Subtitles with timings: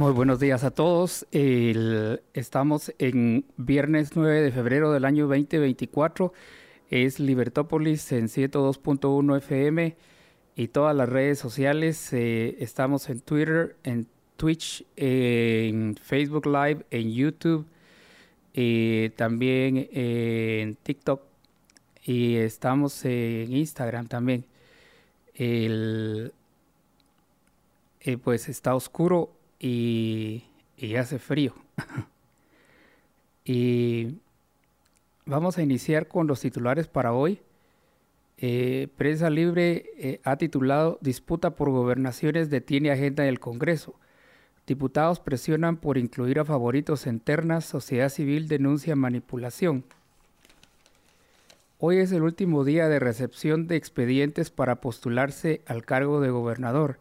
[0.00, 1.26] Muy buenos días a todos.
[1.30, 6.32] estamos en viernes 9 de febrero del año 2024.
[6.88, 9.94] Es Libertópolis en 102.1 FM
[10.56, 12.14] y todas las redes sociales.
[12.14, 14.06] Eh, estamos en Twitter, en
[14.38, 17.66] Twitch, en Facebook Live, en YouTube,
[18.54, 21.20] y también en TikTok
[22.06, 24.46] y estamos en Instagram también.
[25.34, 26.32] El,
[28.00, 30.42] eh, pues está oscuro y,
[30.98, 31.54] hace frío.
[33.44, 34.16] y
[35.26, 37.40] vamos a iniciar con los titulares para hoy.
[38.38, 43.94] Eh, Prensa Libre eh, ha titulado Disputa por gobernaciones detiene agenda del Congreso.
[44.66, 49.84] Diputados presionan por incluir a favoritos en ternas, sociedad civil denuncia manipulación.
[51.78, 56.98] Hoy es el último día de recepción de expedientes para postularse al cargo de gobernador.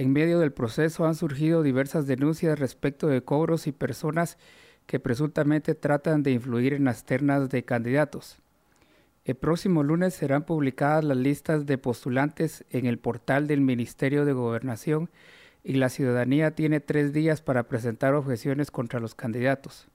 [0.00, 4.38] En medio del proceso han surgido diversas denuncias respecto de cobros y personas
[4.86, 8.38] que presuntamente tratan de influir en las ternas de candidatos.
[9.26, 14.32] El próximo lunes serán publicadas las listas de postulantes en el portal del Ministerio de
[14.32, 15.10] Gobernación
[15.62, 19.86] y la ciudadanía tiene tres días para presentar objeciones contra los candidatos.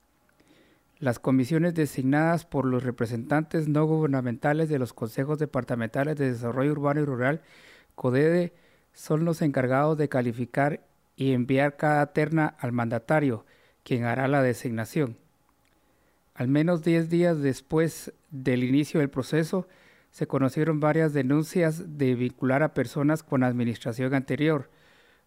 [0.99, 7.01] Las comisiones designadas por los representantes no gubernamentales de los consejos departamentales de desarrollo urbano
[7.01, 7.41] y rural,
[7.95, 8.53] CODEDE,
[8.95, 10.81] son los encargados de calificar
[11.15, 13.45] y enviar cada terna al mandatario,
[13.83, 15.17] quien hará la designación.
[16.33, 19.67] Al menos 10 días después del inicio del proceso,
[20.11, 24.69] se conocieron varias denuncias de vincular a personas con la administración anterior.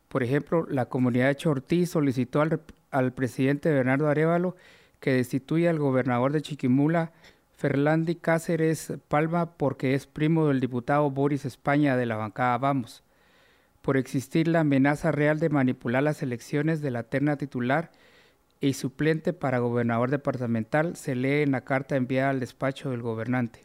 [0.08, 4.56] Por ejemplo, la comunidad de Chortí solicitó al, al presidente Bernardo Arevalo
[4.98, 7.12] que destituya al gobernador de Chiquimula,
[7.52, 13.02] Ferlandi Cáceres Palma, porque es primo del diputado Boris España de la bancada Vamos
[13.88, 17.90] por existir la amenaza real de manipular las elecciones de la terna titular
[18.60, 23.62] y suplente para gobernador departamental, se lee en la carta enviada al despacho del gobernante.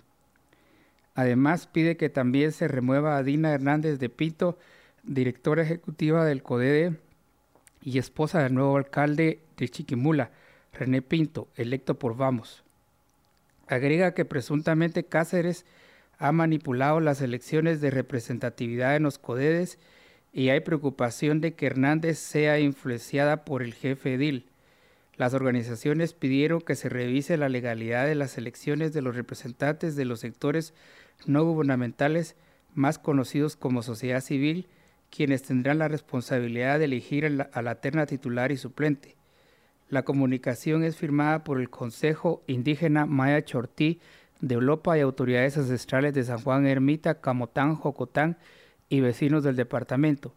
[1.14, 4.58] Además, pide que también se remueva a Dina Hernández de Pito,
[5.04, 6.96] directora ejecutiva del CODEDE
[7.82, 10.32] y esposa del nuevo alcalde de Chiquimula,
[10.72, 12.64] René Pinto, electo por Vamos.
[13.68, 15.66] Agrega que presuntamente Cáceres
[16.18, 19.80] ha manipulado las elecciones de representatividad en los CODEDES
[20.34, 24.48] y hay preocupación de que Hernández sea influenciada por el jefe Edil.
[25.16, 30.06] Las organizaciones pidieron que se revise la legalidad de las elecciones de los representantes de
[30.06, 30.74] los sectores
[31.28, 32.36] no gubernamentales
[32.74, 34.68] más conocidos como sociedad civil,
[35.12, 39.16] quienes tendrán la responsabilidad de elegir a la, terna titular y suplente.
[39.88, 44.00] La comunicación es firmada por el Consejo Indígena Maya Chortí
[44.42, 48.38] de Europa y autoridades ancestrales de San Juan Ermita, Camotán, Jocotán
[48.94, 50.36] y vecinos del departamento.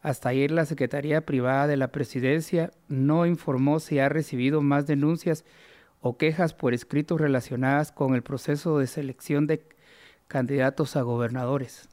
[0.00, 5.44] Hasta ayer la Secretaría Privada de la Presidencia no informó si ha recibido más denuncias
[6.00, 9.66] o quejas por escrito relacionadas con el proceso de selección de
[10.28, 11.88] candidatos a gobernadores.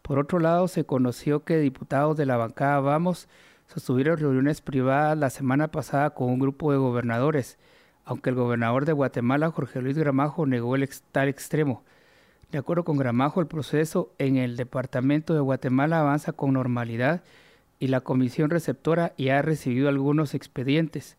[0.00, 3.28] Por otro lado, se conoció que diputados de la bancada Vamos
[3.66, 7.58] sostuvieron reuniones privadas la semana pasada con un grupo de gobernadores,
[8.04, 11.82] aunque el gobernador de Guatemala, Jorge Luis Gramajo, negó el tal extremo.
[12.50, 17.22] De acuerdo con Gramajo, el proceso en el Departamento de Guatemala avanza con normalidad
[17.78, 21.16] y la comisión receptora ya ha recibido algunos expedientes.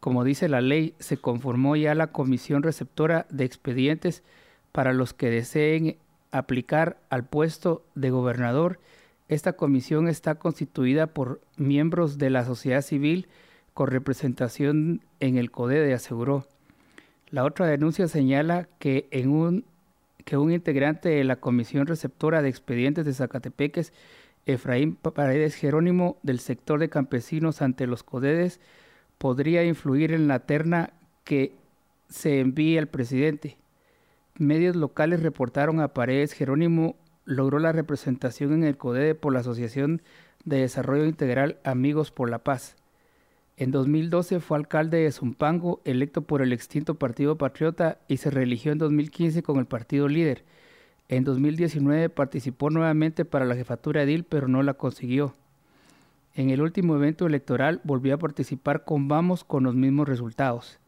[0.00, 4.24] Como dice la ley, se conformó ya la comisión receptora de expedientes
[4.72, 5.96] para los que deseen
[6.32, 8.80] aplicar al puesto de gobernador.
[9.28, 13.28] Esta comisión está constituida por miembros de la sociedad civil
[13.72, 16.44] con representación en el CODEDE, aseguró.
[17.30, 19.64] La otra denuncia señala que en un
[20.26, 23.92] que un integrante de la Comisión Receptora de Expedientes de Zacatepeques,
[24.44, 28.60] Efraín Paredes Jerónimo, del sector de campesinos ante los CODEDES,
[29.18, 31.52] podría influir en la terna que
[32.08, 33.56] se envíe al presidente.
[34.36, 40.02] Medios locales reportaron a Paredes Jerónimo logró la representación en el CODEDE por la Asociación
[40.44, 42.74] de Desarrollo Integral Amigos por la Paz.
[43.58, 48.70] En 2012 fue alcalde de Zumpango, electo por el extinto Partido Patriota y se reeligió
[48.70, 50.44] en 2015 con el partido líder.
[51.08, 55.34] En 2019 participó nuevamente para la jefatura edil, pero no la consiguió.
[56.34, 60.78] En el último evento electoral volvió a participar con Vamos con los mismos resultados.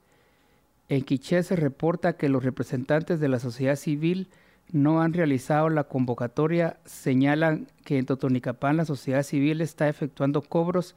[0.91, 4.29] En Quiché se reporta que los representantes de la sociedad civil
[4.73, 6.79] no han realizado la convocatoria.
[6.85, 10.97] Señalan que en Totonicapán la sociedad civil está efectuando cobros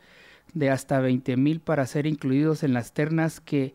[0.53, 3.73] de hasta 20 mil para ser incluidos en las ternas que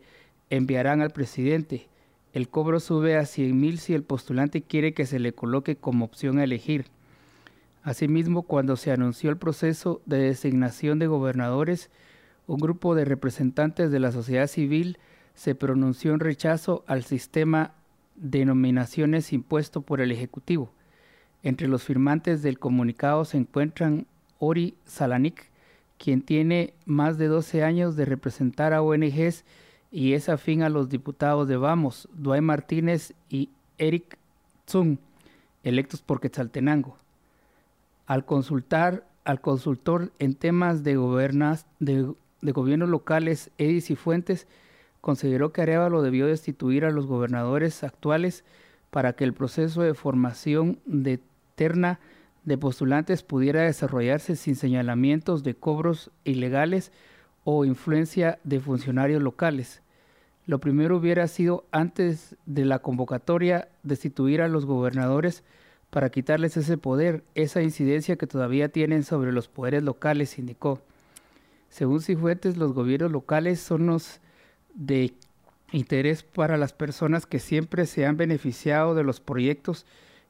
[0.49, 1.87] enviarán al presidente.
[2.33, 6.05] El cobro sube a 100 mil si el postulante quiere que se le coloque como
[6.05, 6.85] opción a elegir.
[7.83, 11.89] Asimismo, cuando se anunció el proceso de designación de gobernadores,
[12.45, 14.97] un grupo de representantes de la sociedad civil
[15.35, 17.73] se pronunció en rechazo al sistema
[18.15, 20.71] de nominaciones impuesto por el Ejecutivo.
[21.43, 24.07] Entre los firmantes del comunicado se encuentran
[24.39, 25.49] Ori Salanik,
[25.97, 29.43] quien tiene más de 12 años de representar a ONGs
[29.91, 34.17] y es afín a los diputados de Vamos, Duay Martínez y Eric
[34.69, 34.97] Zung,
[35.63, 36.97] electos por Quetzaltenango.
[38.05, 44.47] Al consultar al consultor en temas de, gobernas, de, de gobiernos locales, Edis y Fuentes,
[45.01, 48.45] consideró que Arevalo debió destituir a los gobernadores actuales
[48.89, 51.19] para que el proceso de formación de
[51.55, 51.99] terna
[52.47, 56.93] de postulantes pudiera desarrollarse sin señalamientos de cobros ilegales
[57.43, 59.81] o influencia de funcionarios locales.
[60.45, 65.43] Lo primero hubiera sido antes de la convocatoria destituir a los gobernadores
[65.89, 70.81] para quitarles ese poder, esa incidencia que todavía tienen sobre los poderes locales, indicó.
[71.67, 74.21] Según Cifuentes, los gobiernos locales son los
[74.73, 75.13] de
[75.73, 79.85] interés para las personas que siempre se han beneficiado de los proyectos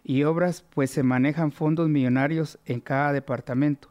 [0.10, 3.90] y obras, pues se manejan fondos millonarios en cada departamento.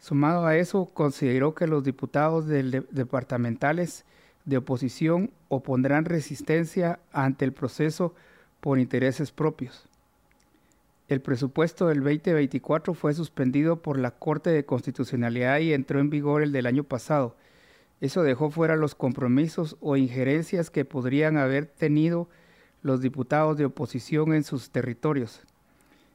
[0.00, 4.04] Sumado a eso, consideró que los diputados departamentales
[4.44, 8.16] de oposición opondrán resistencia ante el proceso
[8.60, 9.86] por intereses propios.
[11.06, 16.42] El presupuesto del 2024 fue suspendido por la Corte de Constitucionalidad y entró en vigor
[16.42, 17.36] el del año pasado,
[18.02, 22.28] eso dejó fuera los compromisos o injerencias que podrían haber tenido
[22.82, 25.42] los diputados de oposición en sus territorios.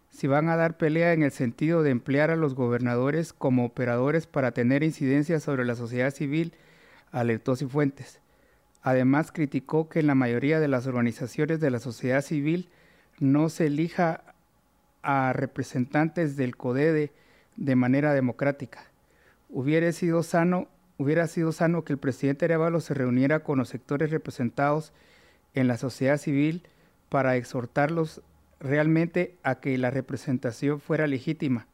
[0.09, 4.27] Si van a dar pelea en el sentido de emplear a los gobernadores como operadores
[4.27, 6.53] para tener incidencia sobre la sociedad civil,
[7.11, 8.19] alertó Cifuentes.
[8.81, 12.69] Además, criticó que en la mayoría de las organizaciones de la sociedad civil
[13.19, 14.23] no se elija
[15.01, 17.11] a representantes del CODEDE
[17.55, 18.85] de manera democrática.
[19.49, 20.67] Hubiera sido sano
[20.97, 24.93] hubiera sido sano que el presidente Arevalo se reuniera con los sectores representados
[25.59, 26.61] en la sociedad civil
[27.09, 28.21] para exhortarlos
[28.59, 31.65] realmente a que la representación fuera legítima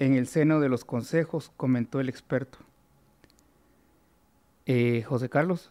[0.00, 2.58] en el seno de los consejos, comentó el experto.
[4.66, 5.70] Eh, José Carlos.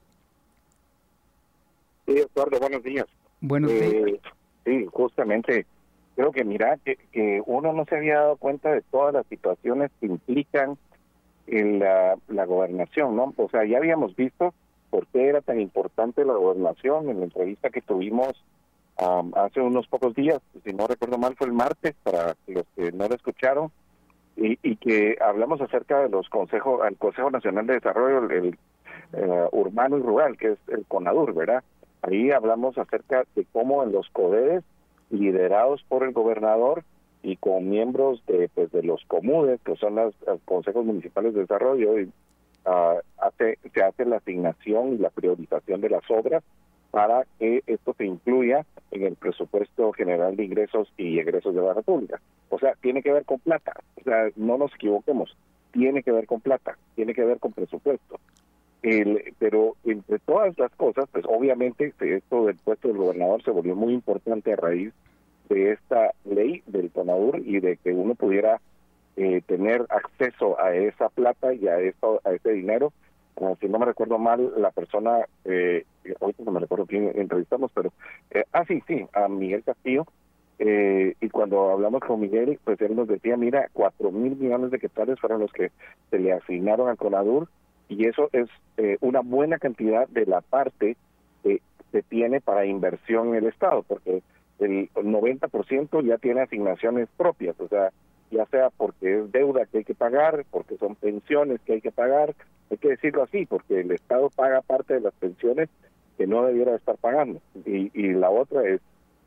[2.06, 3.06] Sí, Eduardo, buenos días.
[3.42, 3.94] Buenos días.
[3.94, 4.22] Eh,
[4.64, 5.66] sí, justamente,
[6.16, 10.06] creo que mira, que uno no se había dado cuenta de todas las situaciones que
[10.06, 10.78] implican
[11.48, 13.34] en la, la gobernación, ¿no?
[13.36, 14.54] O sea, ya habíamos visto
[14.94, 18.34] por qué era tan importante la gobernación en la entrevista que tuvimos
[19.34, 23.08] hace unos pocos días, si no recuerdo mal fue el martes, para los que no
[23.08, 23.72] lo escucharon,
[24.38, 28.56] y, que hablamos acerca de los consejos, al Consejo Nacional de Desarrollo el,
[29.14, 31.64] eh, Urbano y Rural, que es el CONADUR, ¿verdad?
[32.04, 34.64] Ahí hablamos acerca de cómo en los CODEDES,
[35.10, 36.84] liderados por el gobernador,
[37.24, 40.14] y con miembros de pues de los comunes que son los,
[40.46, 42.12] consejos municipales de desarrollo y
[42.66, 46.44] uh, hace se hace la asignación y la priorización de las obras
[46.94, 51.74] para que esto se incluya en el presupuesto general de ingresos y egresos de la
[51.74, 52.22] República.
[52.50, 53.74] O sea, tiene que ver con plata.
[54.00, 55.36] O sea, no nos equivoquemos.
[55.72, 58.20] Tiene que ver con plata, tiene que ver con presupuesto.
[59.40, 63.94] Pero entre todas las cosas, pues obviamente esto del puesto del gobernador se volvió muy
[63.94, 64.94] importante a raíz
[65.50, 68.62] de esta ley del CONAUR y de que uno pudiera
[69.18, 72.92] eh, tener acceso a esa plata y a, eso, a ese dinero.
[73.36, 75.86] Como si no me recuerdo mal, la persona, eh,
[76.40, 77.92] no me recuerdo quién entrevistamos, pero,
[78.32, 80.06] eh, ah, sí, sí, a Miguel Castillo.
[80.60, 84.80] Eh, y cuando hablamos con Miguel, pues él nos decía, mira, cuatro mil millones de
[84.80, 85.72] quetzales fueron los que
[86.12, 87.48] se le asignaron al CONADUR
[87.90, 90.96] y eso es eh, una buena cantidad de la parte
[91.44, 94.22] que se tiene para inversión en el Estado, porque
[94.60, 97.92] el 90% ya tiene asignaciones propias, o sea,
[98.34, 101.92] ya sea porque es deuda que hay que pagar, porque son pensiones que hay que
[101.92, 102.36] pagar,
[102.70, 105.70] hay que decirlo así, porque el Estado paga parte de las pensiones
[106.18, 108.82] que no debiera estar pagando, y, y la otra es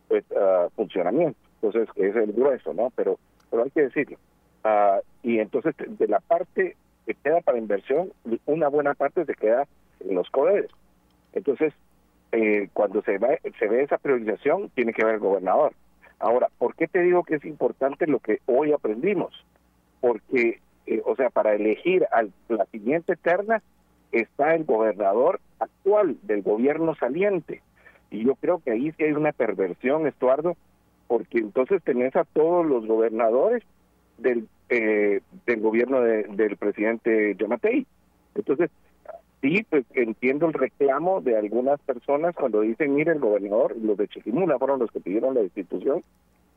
[0.08, 2.92] pues uh, funcionamiento, entonces es el grueso, ¿no?
[2.94, 3.18] Pero,
[3.50, 4.18] pero hay que decirlo.
[4.64, 8.12] Uh, y entonces de la parte que queda para inversión,
[8.46, 9.66] una buena parte se queda
[10.00, 10.70] en los coderes.
[11.32, 11.72] Entonces,
[12.32, 15.72] eh, cuando se, va, se ve esa priorización, tiene que ver el gobernador.
[16.18, 19.35] Ahora, ¿por qué te digo que es importante lo que hoy aprendimos?
[20.00, 23.62] Porque, eh, o sea, para elegir a la siguiente terna,
[24.12, 27.62] está el gobernador actual del gobierno saliente.
[28.11, 30.56] Y yo creo que ahí sí hay una perversión, Estuardo,
[31.06, 33.62] porque entonces tenés a todos los gobernadores
[34.18, 37.87] del, eh, del gobierno del presidente Yamatei.
[38.35, 38.70] Entonces,
[39.46, 44.08] sí, pues entiendo el reclamo de algunas personas cuando dicen, mire, el gobernador, los de
[44.08, 46.02] Chiquimula fueron los que pidieron la destitución,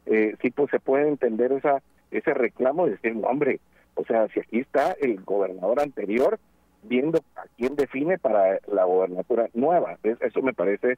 [0.07, 3.59] eh, sí, pues se puede entender esa ese reclamo de decir, hombre,
[3.93, 6.39] o sea, si aquí está el gobernador anterior
[6.81, 10.97] viendo a quién define para la gobernatura nueva, eso me parece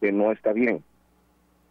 [0.00, 0.84] que no está bien.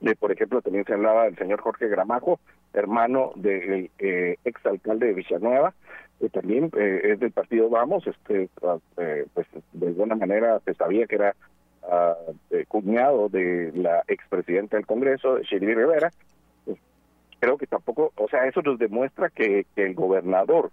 [0.01, 2.39] De, por ejemplo, también se hablaba del señor Jorge Gramajo,
[2.73, 5.73] hermano del eh, exalcalde de Villanueva,
[6.21, 10.75] que también eh, es del partido Vamos, este, ah, eh, pues de alguna manera se
[10.75, 11.35] sabía que era
[11.83, 12.15] ah,
[12.67, 16.11] cuñado de la expresidenta del Congreso, Shirley Rivera.
[16.63, 16.77] Pues,
[17.39, 20.71] creo que tampoco, o sea, eso nos demuestra que, el gobernador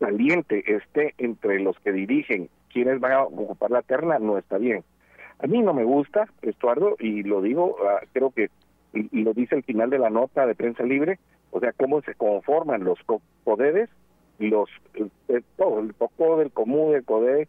[0.00, 4.82] saliente esté entre los que dirigen quienes van a ocupar la terna, no está bien.
[5.38, 8.50] A mí no me gusta, Estuardo, y lo digo, ah, creo que,
[8.92, 11.20] y, lo dice el final de la nota de prensa libre,
[11.52, 12.98] o sea, cómo se conforman los
[13.44, 13.88] poderes,
[14.38, 14.68] los,
[15.56, 17.48] todo, el poco del común, del CODE,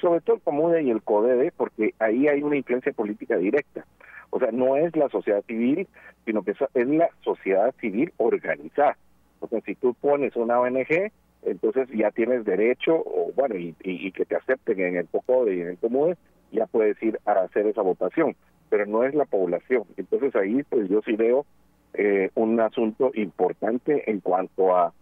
[0.00, 3.84] sobre todo el COMUDE y el CODEDE, porque ahí hay una influencia política directa.
[4.30, 5.86] O sea, no es la sociedad civil,
[6.24, 8.96] sino que es la sociedad civil organizada.
[9.40, 11.10] O sea, si tú pones una ONG,
[11.42, 15.60] entonces ya tienes derecho, o bueno, y, y, que te acepten en el POCODE y
[15.62, 16.16] en el COMUDE,
[16.52, 18.36] ya puedes ir a hacer esa votación,
[18.68, 19.84] pero no es la población.
[19.96, 21.46] Entonces ahí pues yo sí veo
[21.94, 24.92] eh, un asunto importante en cuanto a,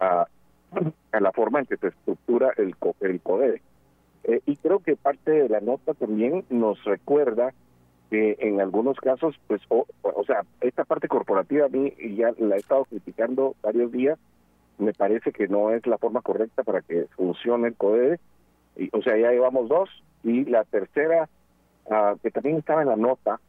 [0.00, 0.26] a,
[1.12, 3.62] la forma en que se estructura el, el CODE.
[4.24, 7.52] Eh, y creo que parte de la nota también nos recuerda
[8.10, 12.56] que en algunos casos, pues, o, o sea, esta parte corporativa a mí ya la
[12.56, 14.18] he estado criticando varios días,
[14.78, 18.20] me parece que no es la forma correcta para que funcione el CODE.
[18.76, 19.90] Y, o sea, ya llevamos dos.
[20.22, 21.28] Y la tercera,
[21.90, 23.40] ah, que también estaba en la nota,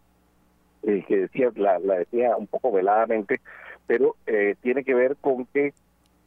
[0.83, 3.41] eh, que decía, la, la decía un poco veladamente,
[3.85, 5.73] pero eh, tiene que ver con que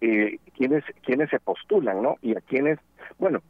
[0.02, 2.16] eh, quienes, quienes se postulan, ¿no?
[2.22, 2.80] Y a quienes,
[3.18, 3.40] bueno,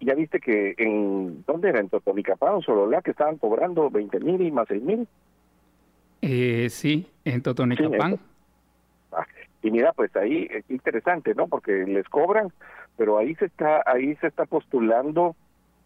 [0.00, 1.80] ya viste que en, ¿dónde era?
[1.80, 5.08] En Totonicapán o Solola, que estaban cobrando 20 mil y más 6 mil.
[6.22, 8.20] Eh, sí, en Totonicapán.
[9.64, 11.48] Y mira, pues ahí es interesante, ¿no?
[11.48, 12.52] Porque les cobran,
[12.96, 15.34] pero ahí se está ahí se está postulando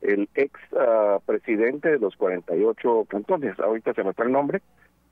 [0.03, 4.61] el ex ah, presidente de los 48 cantones, ahorita se me fue el nombre,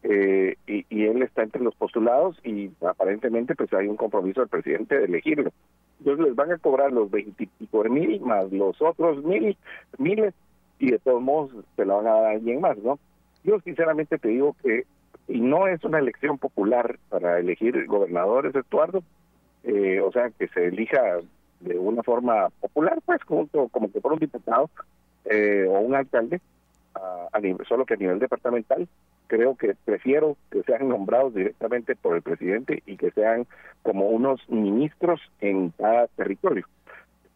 [0.04, 4.99] eh, y, él está entre los postulados y aparentemente pues hay un compromiso del presidente
[4.99, 5.50] de elegirlo.
[5.99, 9.56] Entonces les van a cobrar los 25 mil más los otros mil,
[9.99, 10.34] miles,
[10.78, 12.99] y de todos modos se la van a dar a alguien más, ¿no?
[13.44, 14.84] Yo sinceramente te digo que
[15.26, 19.02] y no es una elección popular para elegir gobernadores, Estuardo,
[19.62, 21.00] eh, o sea, que se elija
[21.61, 24.68] de una forma popular, pues junto como que por un diputado
[25.25, 26.42] eh, o un alcalde,
[27.32, 28.87] a, nivel, solo que a nivel departamental,
[29.26, 33.46] creo que prefiero que sean nombrados directamente por el presidente y que sean
[33.82, 36.66] como unos ministros en cada territorio.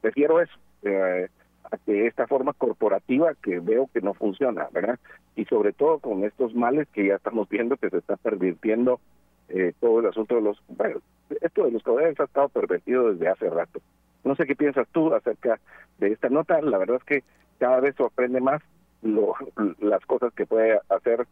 [0.00, 0.54] Prefiero eso.
[0.83, 1.28] Eh,
[1.71, 4.99] a que esta forma corporativa que veo que no funciona, ¿verdad?
[5.37, 9.00] Y sobre todo con estos males que ya estamos viendo que se está pervirtiendo
[9.49, 10.62] eh, todo el asunto de los...
[10.68, 11.00] Bueno,
[11.40, 13.80] esto de los caudales ha estado pervertido desde hace rato.
[14.25, 15.61] No sé qué piensas tú acerca
[15.99, 16.61] de esta nota.
[16.62, 17.23] La verdad es que
[17.59, 18.62] cada vez sorprende más
[19.02, 19.35] lo,
[19.81, 21.26] las cosas que puede hacer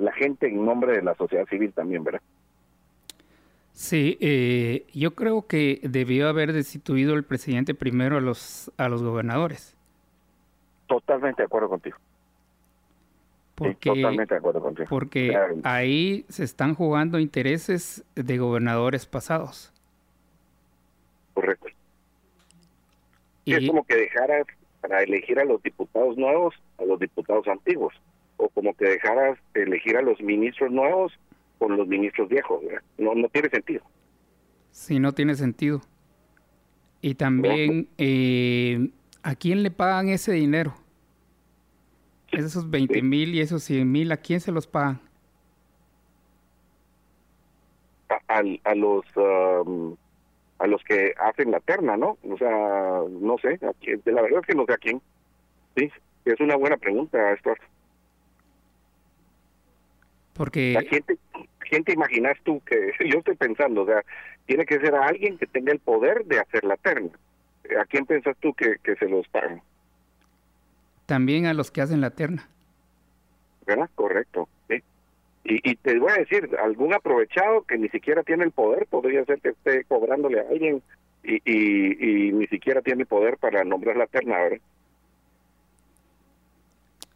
[0.00, 2.20] la gente en nombre de la sociedad civil también, ¿verdad?
[3.72, 9.04] Sí, eh, yo creo que debió haber destituido el presidente primero a los a los
[9.04, 9.76] gobernadores.
[10.88, 11.96] Totalmente de acuerdo contigo.
[13.54, 14.88] Porque, totalmente de acuerdo contigo.
[14.88, 19.72] Porque ahí se están jugando intereses de gobernadores pasados.
[21.34, 21.68] Correcto.
[23.44, 24.44] Y es como que dejaras
[24.80, 27.94] para elegir a los diputados nuevos a los diputados antiguos,
[28.36, 31.12] o como que dejaras elegir a los ministros nuevos
[31.58, 32.62] con los ministros viejos.
[32.96, 33.82] No, no tiene sentido.
[34.70, 35.80] Sí, no tiene sentido.
[37.00, 38.90] Y también, eh,
[39.22, 40.74] ¿a quién le pagan ese dinero?
[42.30, 45.00] Esos 20 mil y esos 100 mil, ¿a quién se los pagan?
[48.28, 49.96] A, a, los um,
[50.58, 52.18] a los que hacen la terna, ¿no?
[52.28, 55.00] O sea, no sé, a quién, la verdad es que no sé a quién.
[55.76, 55.90] Sí,
[56.24, 57.60] es una buena pregunta, Stuart.
[60.34, 60.76] Porque...
[61.68, 63.82] quién, te, imaginas tú que yo estoy pensando?
[63.82, 64.04] O sea,
[64.46, 67.10] tiene que ser a alguien que tenga el poder de hacer la terna.
[67.80, 69.60] ¿A quién pensas tú que, que se los pagan?
[71.06, 72.48] También a los que hacen la terna.
[73.66, 73.90] ¿Verdad?
[73.94, 74.48] Correcto.
[74.68, 74.82] Sí.
[75.48, 79.24] Y, y te voy a decir, algún aprovechado que ni siquiera tiene el poder podría
[79.24, 80.82] ser que esté cobrándole a alguien
[81.24, 84.60] y, y, ni siquiera tiene poder para nombrar la terna, ¿verdad?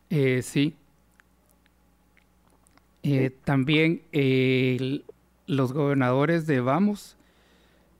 [0.08, 0.74] Eh, sí.
[3.02, 4.00] Eh, también
[5.46, 7.16] los gobernadores de Vamos,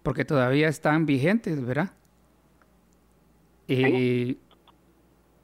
[0.02, 1.90] porque todavía están vigentes, ¿verdad?
[3.68, 4.36] Eh,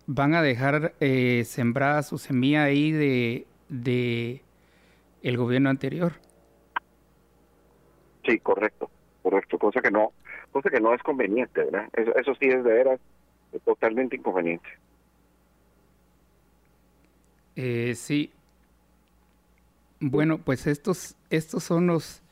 [0.06, 4.42] van a dejar eh, sembrada su semilla ahí de, de
[5.28, 6.12] el gobierno anterior.
[8.26, 8.90] Sí, correcto,
[9.22, 10.12] correcto, cosa que no,
[10.52, 11.88] cosa que no es conveniente, ¿verdad?
[11.92, 13.00] Eso, eso sí es de veras
[13.64, 14.68] totalmente inconveniente.
[17.56, 18.32] Eh, sí.
[20.00, 22.22] Bueno, pues estos, estos son los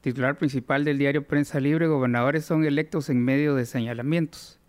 [0.00, 1.88] titular principal del diario Prensa Libre.
[1.88, 4.60] Gobernadores son electos en medio de señalamientos.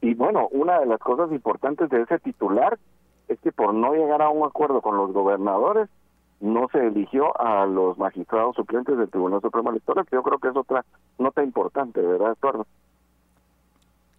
[0.00, 2.78] Y bueno, una de las cosas importantes de ese titular
[3.28, 5.88] es que por no llegar a un acuerdo con los gobernadores,
[6.42, 10.48] no se eligió a los magistrados suplentes del Tribunal Supremo Electoral, que yo creo que
[10.48, 10.84] es otra
[11.16, 12.66] nota importante, ¿verdad, Eduardo?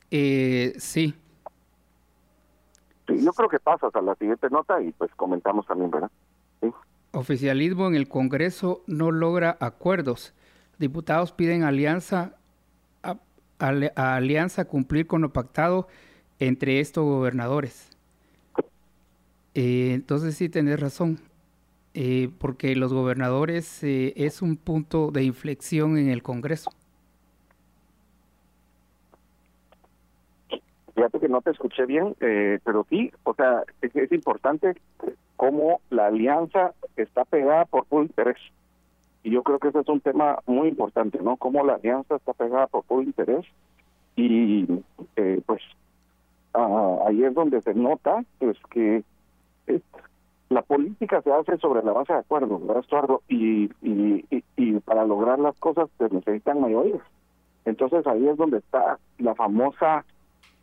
[0.09, 1.13] Eh, sí.
[3.07, 3.25] sí.
[3.25, 6.09] Yo creo que pasas a la siguiente nota y pues comentamos también, ¿verdad?
[7.11, 10.33] Oficialismo en el Congreso no logra acuerdos.
[10.79, 12.37] Diputados piden alianza
[13.03, 13.17] a,
[13.59, 15.89] alianza cumplir con lo pactado
[16.39, 17.89] entre estos gobernadores.
[19.55, 21.19] Eh, entonces sí tenés razón.
[21.95, 26.71] Eh, porque los gobernadores eh, es un punto de inflexión en el Congreso.
[30.95, 34.75] Fíjate que no te escuché bien, eh, pero sí, o sea, es, importante
[35.35, 38.38] cómo la alianza está pegada por puro interés.
[39.23, 41.38] Y yo creo que ese es un tema muy importante, ¿no?
[41.38, 43.45] Cómo la alianza está pegada por puro interés.
[44.15, 44.65] Y
[45.45, 45.62] pues
[46.53, 49.03] ah, ahí es donde se nota pues que
[50.53, 53.22] la política se hace sobre la base de acuerdos, ¿verdad, Estuardo?
[53.27, 57.01] Y, y, y, para lograr las cosas se necesitan mayorías.
[57.65, 60.05] Entonces ahí es donde está la famosa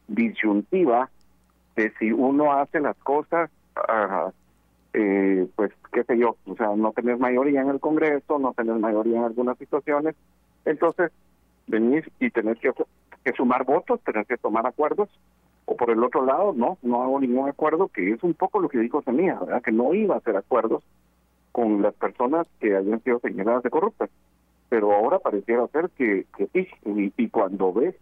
[0.09, 1.11] disyuntiva
[1.77, 4.31] de si uno hace las cosas, ah,
[4.93, 8.77] eh, pues qué sé yo, o sea, no tener mayoría en el Congreso, no tener
[8.77, 10.15] mayoría en algunas situaciones,
[10.65, 11.11] entonces
[11.67, 12.73] venir y tener que,
[13.25, 15.09] que sumar votos, tener que tomar acuerdos
[15.65, 18.69] o por el otro lado, no, no hago ningún acuerdo, que es un poco lo
[18.69, 19.63] que dijo Semilla, ¿verdad?
[19.63, 20.83] Que no iba a hacer acuerdos
[21.53, 24.11] con las personas que habían sido señaladas de corruptas.
[24.69, 27.97] Pero ahora pareciera ser que, sí, y, cuando ve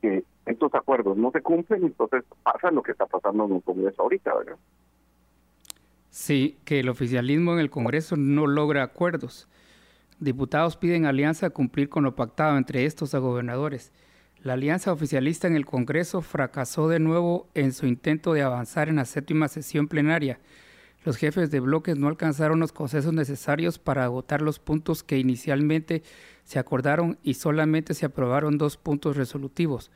[0.00, 4.02] que estos acuerdos no se cumplen, entonces pasa lo que está pasando en el Congreso
[4.02, 4.56] ahorita, ¿verdad?
[6.10, 9.48] Sí, que el oficialismo en el Congreso no logra acuerdos.
[10.18, 13.92] Diputados piden alianza a cumplir con lo pactado entre estos a gobernadores.
[14.44, 18.96] La alianza oficialista en el Congreso fracasó de nuevo en su intento de avanzar en
[18.96, 20.38] la séptima sesión plenaria.
[21.04, 26.04] Los jefes de bloques no alcanzaron los consensos necesarios para agotar los puntos que inicialmente
[26.44, 29.90] se acordaron y solamente se aprobaron dos puntos resolutivos.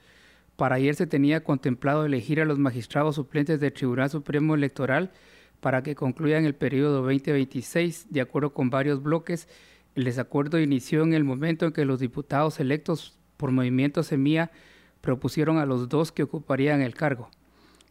[0.56, 5.12] Para ayer se tenía contemplado elegir a los magistrados suplentes del Tribunal Supremo Electoral
[5.60, 9.46] para que concluyan el periodo 2026, de acuerdo con varios bloques.
[9.94, 14.52] El desacuerdo inició en el momento en que los diputados electos por Movimiento Semilla
[15.00, 17.28] propusieron a los dos que ocuparían el cargo.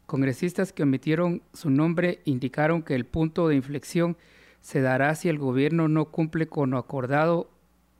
[0.05, 4.15] Congresistas que omitieron su nombre indicaron que el punto de inflexión
[4.61, 7.49] se dará si el gobierno no cumple con lo acordado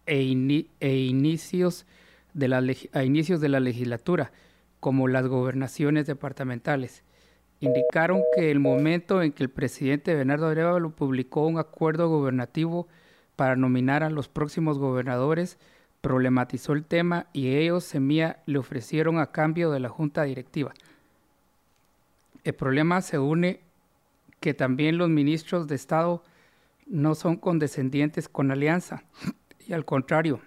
[0.06, 1.86] e, e inicios
[2.34, 4.32] de la a inicios de la legislatura,
[4.80, 7.04] como las gobernaciones departamentales.
[7.60, 12.88] Indicaron que el momento en que el presidente Bernardo Arevalo publicó un acuerdo gobernativo
[13.36, 15.60] para nominar a los próximos gobernadores
[16.02, 20.74] problematizó el tema y ellos, Semilla, le ofrecieron a cambio de la junta directiva.
[22.44, 23.62] El problema se une
[24.40, 26.24] que también los ministros de Estado
[26.88, 29.04] no son condescendientes con alianza
[29.68, 30.42] y al contrario,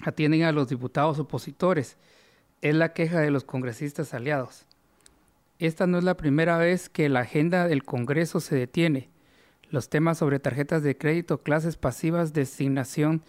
[0.00, 1.96] atienden a los diputados opositores.
[2.60, 4.66] Es la queja de los congresistas aliados.
[5.58, 9.08] Esta no es la primera vez que la agenda del Congreso se detiene.
[9.70, 13.22] Los temas sobre tarjetas de crédito, clases pasivas, designación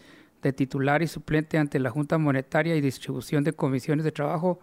[0.46, 4.60] de titular y suplente ante la Junta Monetaria y distribución de comisiones de trabajo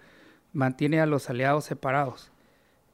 [0.53, 2.31] mantiene a los aliados separados.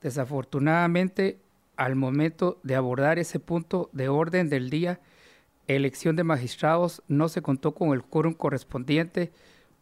[0.00, 1.38] Desafortunadamente,
[1.76, 5.00] al momento de abordar ese punto de orden del día,
[5.66, 9.32] elección de magistrados, no se contó con el quórum correspondiente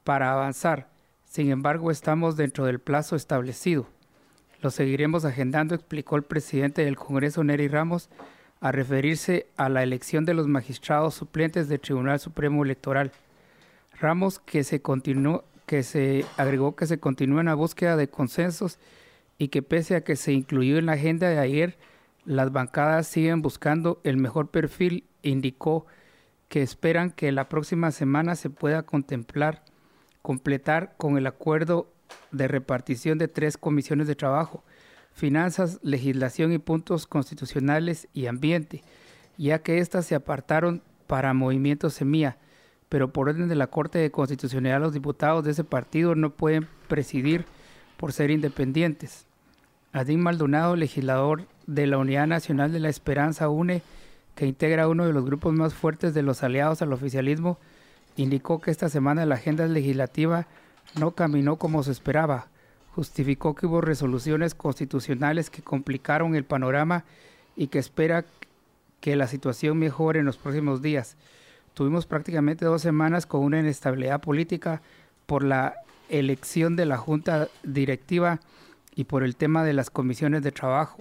[0.03, 0.89] para avanzar.
[1.27, 3.87] Sin embargo, estamos dentro del plazo establecido.
[4.63, 8.11] Lo seguiremos agendando, explicó el presidente del Congreso, Neri Ramos,
[8.61, 13.13] a referirse a la elección de los magistrados suplentes del Tribunal Supremo Electoral.
[14.01, 18.79] Ramos que se continuó, que se agregó que se continúa en la búsqueda de consensos
[19.39, 21.79] y que pese a que se incluyó en la agenda de ayer,
[22.25, 25.87] las bancadas siguen buscando el mejor perfil, indicó
[26.49, 29.63] que esperan que la próxima semana se pueda contemplar
[30.27, 31.89] completar con el acuerdo
[32.33, 34.65] de repartición de tres comisiones de trabajo,
[35.17, 38.83] finanzas, legislación y puntos constitucionales y ambiente,
[39.39, 42.37] ya que éstas se apartaron para Movimiento Semilla,
[42.91, 46.69] pero por orden de la Corte de Constitucionalidad los diputados de ese partido no pueden
[46.87, 47.47] presidir
[47.97, 49.25] por ser independientes.
[49.95, 53.81] Adín Maldonado, legislador de la Unidad Nacional de la Esperanza UNE,
[54.35, 57.59] que integra uno de los grupos más fuertes de los aliados al oficialismo,
[58.17, 60.47] indicó que esta semana la agenda legislativa
[61.01, 62.49] no caminó como se esperaba.
[62.97, 67.05] Justificó que hubo resoluciones constitucionales que complicaron el panorama
[67.55, 68.25] y que espera
[69.03, 71.19] que la situación mejore en los próximos días.
[71.75, 74.81] Tuvimos prácticamente dos semanas con una inestabilidad política
[75.27, 75.75] por la
[76.09, 78.41] elección de la Junta Directiva
[78.95, 80.97] y por el tema de las comisiones de trabajo.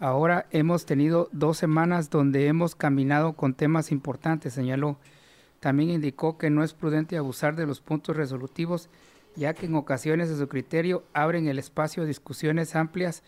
[0.00, 4.96] Ahora hemos tenido dos semanas donde hemos caminado con temas importantes, señaló.
[5.60, 8.88] También indicó que no es prudente abusar de los puntos resolutivos,
[9.36, 13.22] ya que en ocasiones, a su criterio, abren el espacio a discusiones amplias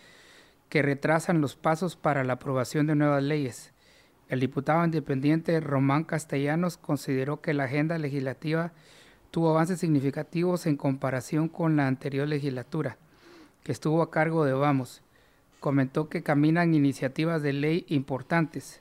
[0.68, 3.72] que retrasan los pasos para la aprobación de nuevas leyes.
[4.28, 8.72] El diputado independiente Román Castellanos consideró que la agenda legislativa
[9.30, 12.96] tuvo avances significativos en comparación con la anterior legislatura,
[13.62, 15.02] que estuvo a cargo de Vamos.
[15.60, 18.80] Comentó que caminan iniciativas de ley importantes,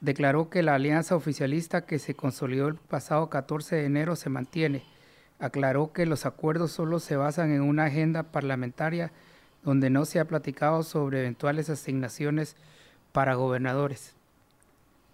[0.00, 4.95] declaró que la alianza oficialista que se consolidó el pasado 14 de enero se mantiene.
[5.38, 9.12] Aclaró que los acuerdos solo se basan en una agenda parlamentaria
[9.62, 12.56] donde no se ha platicado sobre eventuales asignaciones
[13.12, 14.14] para gobernadores.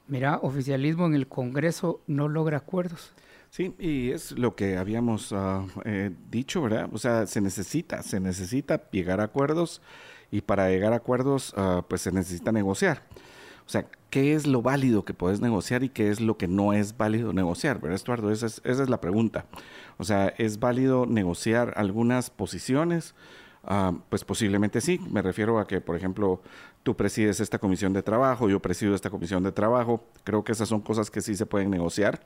[0.08, 3.12] Mira, oficialismo en el Congreso no logra acuerdos.
[3.50, 6.88] Sí, y es lo que habíamos ah, eh, dicho, ¿verdad?
[6.92, 9.82] O sea, se necesita, se necesita llegar a acuerdos
[10.30, 13.02] y para llegar a acuerdos, ah, pues se necesita negociar.
[13.66, 16.72] O sea, ¿qué es lo válido que puedes negociar y qué es lo que no
[16.72, 17.80] es válido negociar?
[17.80, 18.30] ¿Verdad, Estuardo?
[18.30, 19.46] Esa es, esa es la pregunta.
[19.98, 23.14] O sea, ¿es válido negociar algunas posiciones?
[23.64, 25.00] Ah, pues posiblemente sí.
[25.10, 26.42] Me refiero a que, por ejemplo,
[26.82, 30.04] tú presides esta comisión de trabajo, yo presido esta comisión de trabajo.
[30.24, 32.20] Creo que esas son cosas que sí se pueden negociar.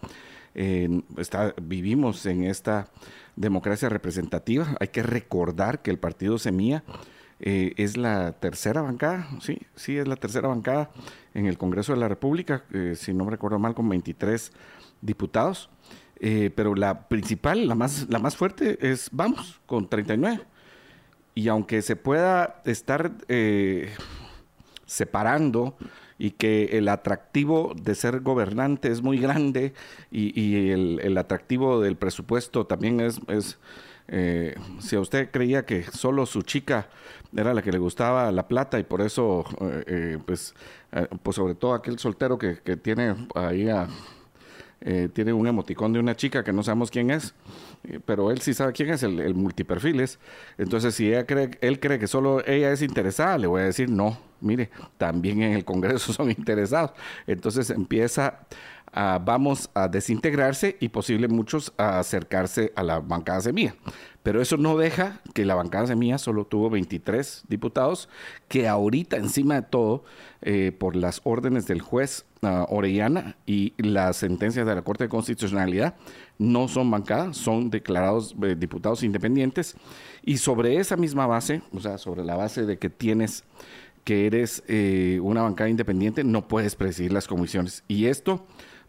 [0.54, 2.88] está, vivimos en esta
[3.36, 4.76] democracia representativa.
[4.80, 6.82] Hay que recordar que el partido Semilla
[7.38, 10.90] eh, es la tercera bancada, sí, sí, es la tercera bancada
[11.34, 14.52] en el Congreso de la República, eh, si no me recuerdo mal, con 23
[15.02, 15.68] diputados.
[16.18, 20.40] Eh, pero la principal, la más, la más fuerte es Vamos, con 39.
[21.34, 23.12] Y aunque se pueda estar
[24.86, 25.76] separando
[26.18, 29.74] y que el atractivo de ser gobernante es muy grande
[30.10, 33.20] y, el, atractivo del presupuesto también es
[34.08, 36.88] eh, si a usted creía que solo su chica
[37.36, 40.54] era la que le gustaba la plata y por eso, eh, eh, pues,
[41.22, 43.88] pues sobre todo aquel soltero que, que tiene ahí a,
[45.12, 47.34] tiene un emoticón de una chica que no sabemos quién es,
[48.04, 50.18] pero él sí sabe quién es, el, multiperfiles.
[50.58, 53.90] Entonces, si ella cree, él cree que solo ella es interesada, le voy a decir,
[53.90, 56.92] no, mire, también en el Congreso son interesados.
[57.26, 58.46] Entonces empieza
[59.22, 63.74] vamos a desintegrarse y posible muchos a acercarse a la bancada semilla.
[64.22, 68.08] Pero eso no deja que la bancada semilla solo tuvo 23 diputados,
[68.48, 70.04] que ahorita encima de todo,
[70.42, 72.24] eh, por las órdenes del juez
[72.68, 75.94] Orellana y las sentencias de la Corte de Constitucionalidad,
[76.38, 79.76] no son bancadas, son declarados eh, diputados independientes.
[80.22, 83.44] Y sobre esa misma base, o sea, sobre la base de que tienes
[84.04, 87.82] que eres eh, una bancada independiente, no puedes presidir las comisiones.
[87.88, 88.46] Y esto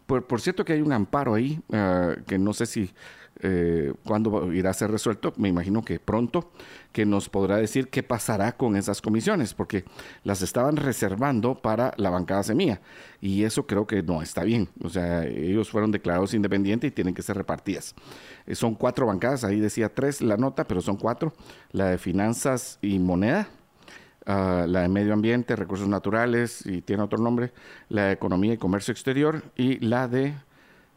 [0.08, 2.90] por, cierto que hay un amparo ahí, ah, que no sé si
[3.40, 6.50] eh, cuándo irá a ser resuelto, me imagino que pronto,
[6.92, 9.84] que nos podrá decir qué pasará con esas comisiones, porque
[10.24, 12.80] las estaban reservando para la bancada semilla,
[13.20, 14.68] y eso creo que no está bien.
[14.82, 17.94] O sea, ellos fueron declarados independientes y tienen que ser repartidas.
[18.46, 21.32] Eh, son cuatro bancadas, ahí decía tres la nota, pero son cuatro,
[21.72, 23.48] la de finanzas y moneda,
[24.30, 27.50] Ah, la de Medio Ambiente, Recursos Naturales y tiene otro nombre,
[27.88, 30.34] la de Economía y Comercio Exterior y la de...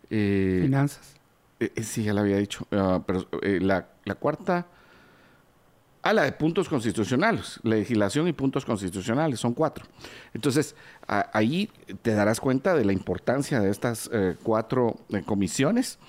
[0.10, 1.15] Eh, Finanzas.
[1.62, 4.67] Eh, eh, sí, ya la había dicho, ah, pero la, la, cuarta...
[6.03, 9.85] Ah, la de puntos constitucionales, legislación y puntos constitucionales, son cuatro.
[10.33, 10.75] Entonces,
[11.07, 11.69] ahí
[12.01, 14.09] te darás cuenta de la importancia de estas
[14.43, 15.99] cuatro comisiones.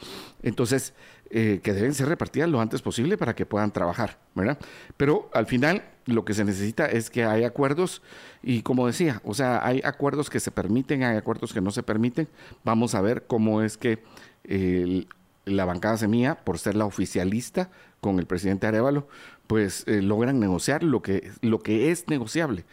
[0.43, 0.95] Entonces,
[1.31, 4.59] que deben ser repartidas lo antes posible para que puedan trabajar, ¿verdad?
[4.97, 8.03] Pero al final lo que se necesita es que hay acuerdos
[8.43, 11.83] y como decía, o sea, hay acuerdos que se permiten, hay acuerdos que no se
[11.83, 12.29] permiten.
[12.65, 14.03] Vamos a ver cómo es que
[15.45, 17.71] la bancada semilla, por ser la oficialista
[18.03, 19.07] con el presidente Arevalo,
[19.47, 22.65] pues eh, logran negociar lo que, lo que es negociable,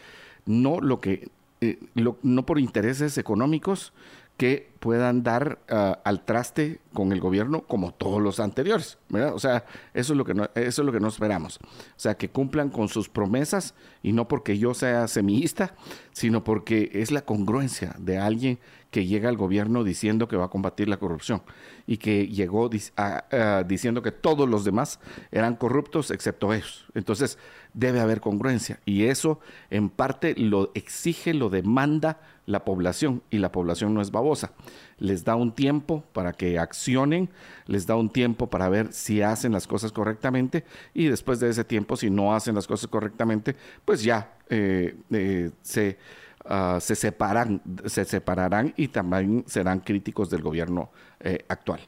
[0.48, 1.30] no lo que,
[1.62, 3.94] eh, no por intereses económicos
[4.40, 8.98] que puedan dar ah, al traste con el gobierno como todos los anteriores.
[9.34, 11.60] O sea, eso es lo que no, eso es lo que no esperamos.
[11.62, 15.76] O sea, que cumplan con sus promesas y no porque yo sea semillista,
[16.14, 18.60] sino porque es la congruencia de alguien
[18.92, 21.44] que llega al gobierno diciendo que va a combatir la corrupción
[21.86, 26.86] y que llegó diciendo que todos los demás eran corruptos excepto ellos.
[26.96, 27.38] Entonces,
[27.74, 33.52] debe haber congruencia y eso en parte lo exige, lo demanda la población y la
[33.52, 34.52] población no es babosa.
[34.98, 37.30] Les da un tiempo para que accionen,
[37.68, 41.64] les da un tiempo para ver si hacen las cosas correctamente y después de ese
[41.64, 43.56] tiempo, si no hacen las cosas correctamente,
[43.86, 46.00] pues ya eh, eh, se,
[46.46, 51.82] ah, se, separan, se separarán y también serán críticos del gobierno eh, actual.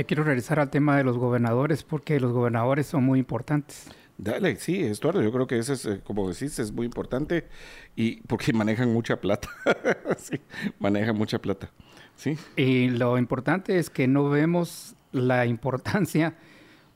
[0.00, 3.86] Ya quiero regresar al tema de los gobernadores porque los gobernadores son muy importantes.
[4.16, 7.48] Dale, sí, Estuardo, yo creo que eso es, eh, como decís, es muy importante
[7.96, 9.50] y porque manejan mucha plata.
[10.16, 10.40] sí,
[10.78, 11.70] manejan mucha plata.
[12.16, 12.38] Sí.
[12.56, 16.34] Y lo importante es que no vemos la importancia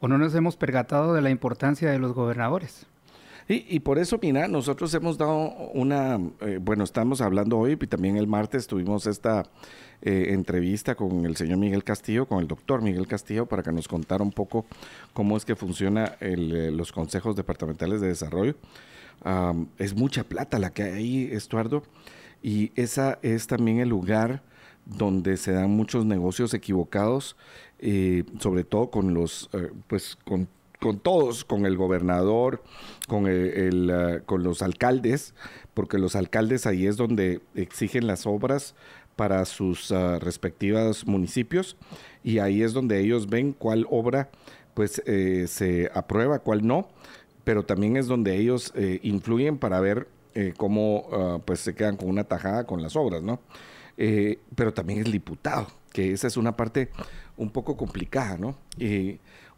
[0.01, 2.87] o no nos hemos percatado de la importancia de los gobernadores.
[3.47, 8.17] Y, por eso, mira, nosotros hemos dado una, eh, bueno, estamos hablando hoy y también
[8.17, 9.43] el martes tuvimos esta
[10.01, 13.87] eh, entrevista con el señor Miguel Castillo, con el doctor Miguel Castillo, para que nos
[13.87, 14.65] contara un poco
[15.13, 18.55] cómo es que funciona eh, los consejos departamentales de desarrollo.
[19.79, 21.83] es mucha plata la que hay Estuardo,
[22.43, 24.43] y esa es también el lugar
[24.87, 27.37] donde se dan muchos negocios equivocados,
[28.39, 29.51] sobre todo con los,
[29.87, 30.49] pues, con
[30.85, 32.63] con todos, con el gobernador,
[33.09, 35.35] con, el, ah, con los alcaldes,
[35.73, 38.75] porque los alcaldes ahí es donde exigen las obras
[39.17, 41.79] para sus uh, respectivos municipios
[42.23, 44.29] y ahí es donde ellos ven cuál obra
[44.75, 46.91] pues eh, se aprueba, cuál no,
[47.45, 51.97] pero también es donde ellos eh, influyen para ver eh, cómo uh, pues se quedan
[51.97, 53.41] con una tajada con las obras, ¿no?
[54.57, 56.91] pero también el diputado, que esa es una parte
[57.37, 58.57] un poco complicada, ¿no?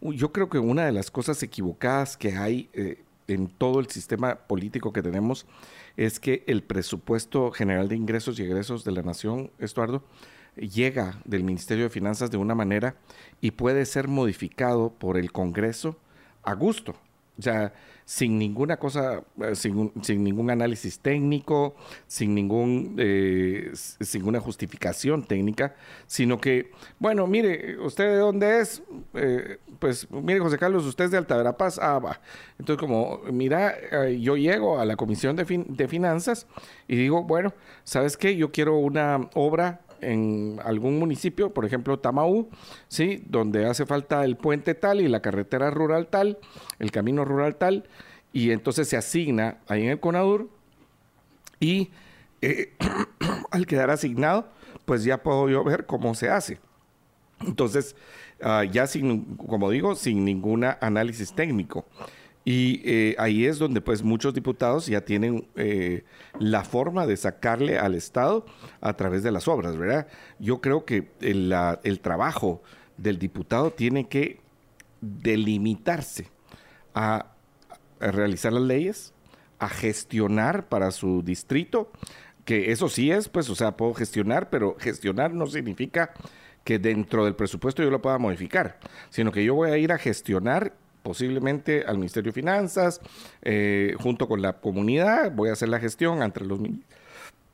[0.01, 4.37] Yo creo que una de las cosas equivocadas que hay eh, en todo el sistema
[4.37, 5.47] político que tenemos
[5.97, 10.05] es que el presupuesto general de ingresos y egresos de la nación, Estuardo,
[10.57, 12.97] llega del Ministerio de Finanzas de una manera
[13.41, 15.97] y puede ser modificado por el Congreso
[16.43, 16.95] a gusto.
[17.39, 17.75] O sea,
[18.07, 21.75] sin ninguna cosa, eh, sin, ningún análisis técnico,
[22.07, 25.75] sin ningún, eh, sin ninguna justificación técnica,
[26.07, 28.81] sino que, bueno, mire, ¿usted de dónde es?
[29.15, 32.21] Eh, pues, mire, José Carlos, usted es de Alta Verapaz, ah, va.
[32.61, 33.75] Entonces, como, mira,
[34.13, 36.47] yo llego a la Comisión de, de Finanzas
[36.87, 38.37] y digo, bueno, ¿sabes qué?
[38.37, 42.49] Yo quiero una obra en algún municipio, por ejemplo Tamaú,
[42.89, 43.23] ¿sí?
[43.27, 46.39] donde hace falta el puente tal y la carretera rural tal,
[46.79, 47.85] el camino rural tal,
[48.33, 50.49] y entonces se asigna ahí en el CONADUR
[51.61, 51.91] y
[52.43, 52.75] eh,
[53.51, 54.49] al quedar asignado,
[54.85, 56.59] pues ya puedo yo ver cómo se hace.
[57.41, 57.97] Entonces,
[58.43, 61.87] ah, ya sin, como digo, sin ningún análisis técnico.
[62.49, 66.05] Y eh, ahí es donde pues muchos diputados ya tienen eh,
[66.39, 68.47] la forma de sacarle al Estado
[68.81, 70.07] a través de las obras, ¿verdad?
[70.39, 72.63] Yo creo que el, trabajo
[72.99, 74.39] del diputado tiene que
[75.01, 76.29] delimitarse
[76.95, 77.33] a,
[77.99, 79.13] a realizar las leyes,
[79.59, 81.91] a gestionar para su distrito,
[82.45, 86.13] que eso sí es, pues, o sea, puedo gestionar, pero gestionar no significa
[86.63, 88.79] que dentro del presupuesto yo lo pueda modificar,
[89.11, 90.75] sino que yo voy a ir a gestionar
[91.07, 93.01] posiblemente al Ministerio de Finanzas,
[93.43, 96.59] eh, junto con la comunidad, voy a hacer la gestión entre los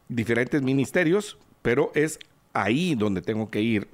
[0.08, 2.18] diferentes ministerios, pero es
[2.54, 3.88] ahí donde tengo que ir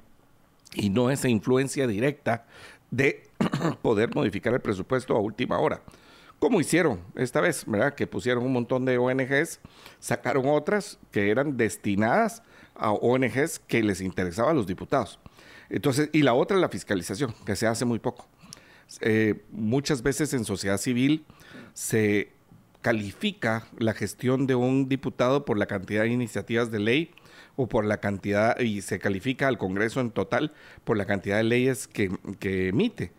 [0.75, 2.45] y no esa influencia directa
[2.89, 3.27] de
[3.81, 5.81] poder modificar el presupuesto a última hora.
[6.39, 7.95] Como hicieron esta vez, ¿verdad?
[7.95, 9.59] Que pusieron un montón de ONGs,
[9.99, 12.43] sacaron otras que eran destinadas
[12.75, 15.19] a ONGs que les interesaba a los diputados.
[15.69, 18.25] Entonces, y la otra es la fiscalización, que se hace muy poco.
[19.01, 21.25] Eh, muchas veces en sociedad civil
[21.73, 22.31] se
[22.81, 27.11] califica la gestión de un diputado por la cantidad de iniciativas de ley
[27.55, 30.53] o por la cantidad, y se califica al Congreso en total
[30.85, 32.09] por la cantidad de leyes que,
[32.41, 33.11] emite.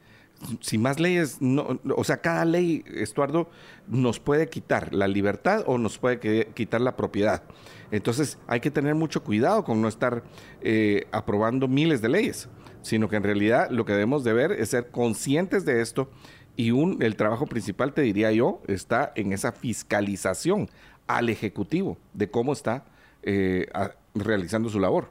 [0.62, 3.50] Si más leyes, no, o sea, cada ley, Estuardo,
[3.86, 7.42] nos puede quitar la libertad o nos puede quitar la propiedad.
[7.90, 10.22] Entonces hay que tener mucho cuidado con no estar
[10.62, 12.48] eh, aprobando miles de leyes
[12.82, 16.10] sino que en realidad lo que debemos de ver es ser conscientes de esto
[16.56, 20.68] y un, el trabajo principal, te diría yo, está en esa fiscalización
[21.06, 22.84] al Ejecutivo de cómo está
[23.22, 23.68] eh,
[24.14, 25.10] realizando su labor.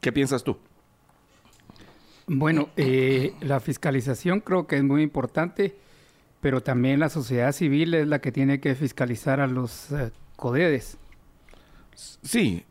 [0.00, 0.56] ¿Qué, piensas tú?
[2.26, 5.76] Bueno, eh, la fiscalización creo que es muy importante,
[6.40, 10.98] pero también la sociedad civil es la que tiene que fiscalizar a los eh, CODEDES.
[11.94, 12.64] Sí,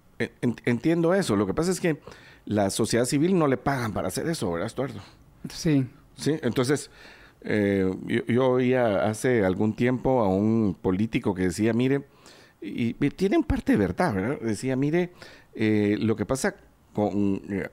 [0.65, 1.35] entiendo eso.
[1.35, 1.99] Lo que pasa es que
[2.45, 4.99] la sociedad civil no le pagan para hacer eso, ¿verdad, Estuardo?
[5.49, 5.87] Sí.
[6.17, 6.89] Sí, entonces
[7.41, 7.93] eh,
[8.27, 12.05] yo, oía hace algún tiempo a un político que decía, mire,
[12.61, 14.39] y, tiene parte de verdad, ¿verdad?
[14.41, 15.11] Decía, mire,
[15.53, 16.55] eh, lo que pasa
[16.93, 17.69] con, eh,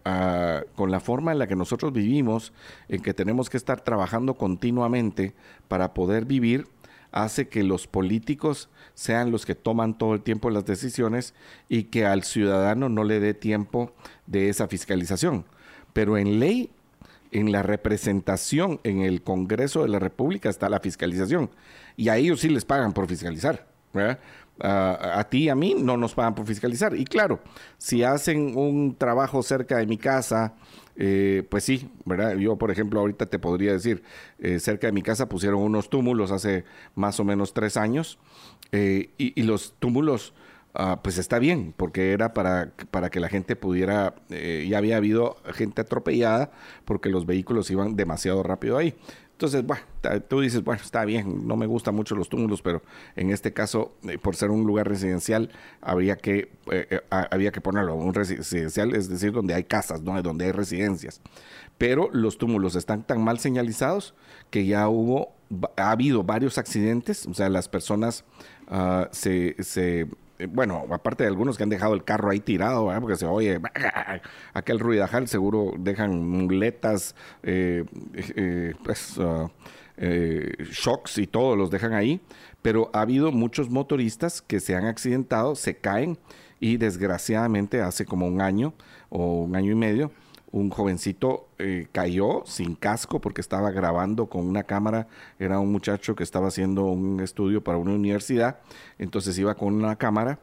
[0.74, 2.52] con, la forma en la que nosotros vivimos,
[2.88, 5.34] en que tenemos que estar trabajando continuamente
[5.68, 6.66] para poder vivir,
[7.10, 11.34] hace que los políticos sean los que toman todo el tiempo las decisiones
[11.68, 13.92] y que al ciudadano no le dé tiempo
[14.26, 15.44] de esa fiscalización.
[15.92, 16.70] Pero en ley,
[17.30, 21.50] en la representación en el Congreso de la República está la fiscalización.
[21.96, 23.66] Y a ellos sí les pagan por fiscalizar.
[24.64, 26.94] a ti y a mí no nos pagan por fiscalizar.
[26.94, 27.40] Y claro,
[27.78, 30.54] si hacen un trabajo cerca de mi casa,
[30.94, 32.36] eh, pues sí, ¿verdad?
[32.36, 34.02] Yo, por ejemplo, ahorita te podría decir,
[34.38, 38.18] eh, cerca de mi casa pusieron unos túmulos hace más o menos tres años
[38.72, 40.34] eh, y, los túmulos,
[40.74, 45.36] ah, pues está bien, porque era para, para que la gente pudiera, ya había habido
[45.52, 46.50] gente atropellada
[46.84, 48.94] porque los vehículos iban demasiado rápido ahí.
[49.42, 49.82] Entonces, bueno,
[50.28, 52.80] tú dices, bueno, está bien, no me gustan mucho los túmulos, pero
[53.16, 57.60] en este caso, eh, por ser un lugar residencial, habría que, eh, eh, había que
[57.60, 60.22] ponerlo, un residencial, es decir, donde hay casas, ¿no?
[60.22, 61.20] donde hay residencias.
[61.76, 64.14] Pero los túmulos están tan mal señalizados
[64.50, 65.34] que ya hubo,
[65.76, 68.24] ha habido varios accidentes, o sea, las personas
[68.72, 70.08] ah, se, se
[70.42, 73.60] eh, bueno, aparte de algunos que han dejado el carro ahí tirado, porque se oye
[74.54, 79.48] aquel ruidajal, seguro dejan muletas, eh, eh, pues, ah,
[79.96, 82.20] shocks y todo, los dejan ahí.
[82.60, 86.18] Pero ha habido muchos motoristas que se han accidentado, se caen
[86.58, 88.74] y desgraciadamente hace como un año
[89.10, 90.12] o un año y medio
[90.52, 95.08] un jovencito eh, cayó sin casco porque estaba grabando con una cámara.
[95.38, 98.60] Era un muchacho que estaba haciendo un estudio para una universidad.
[98.98, 100.38] Entonces iba con una cámara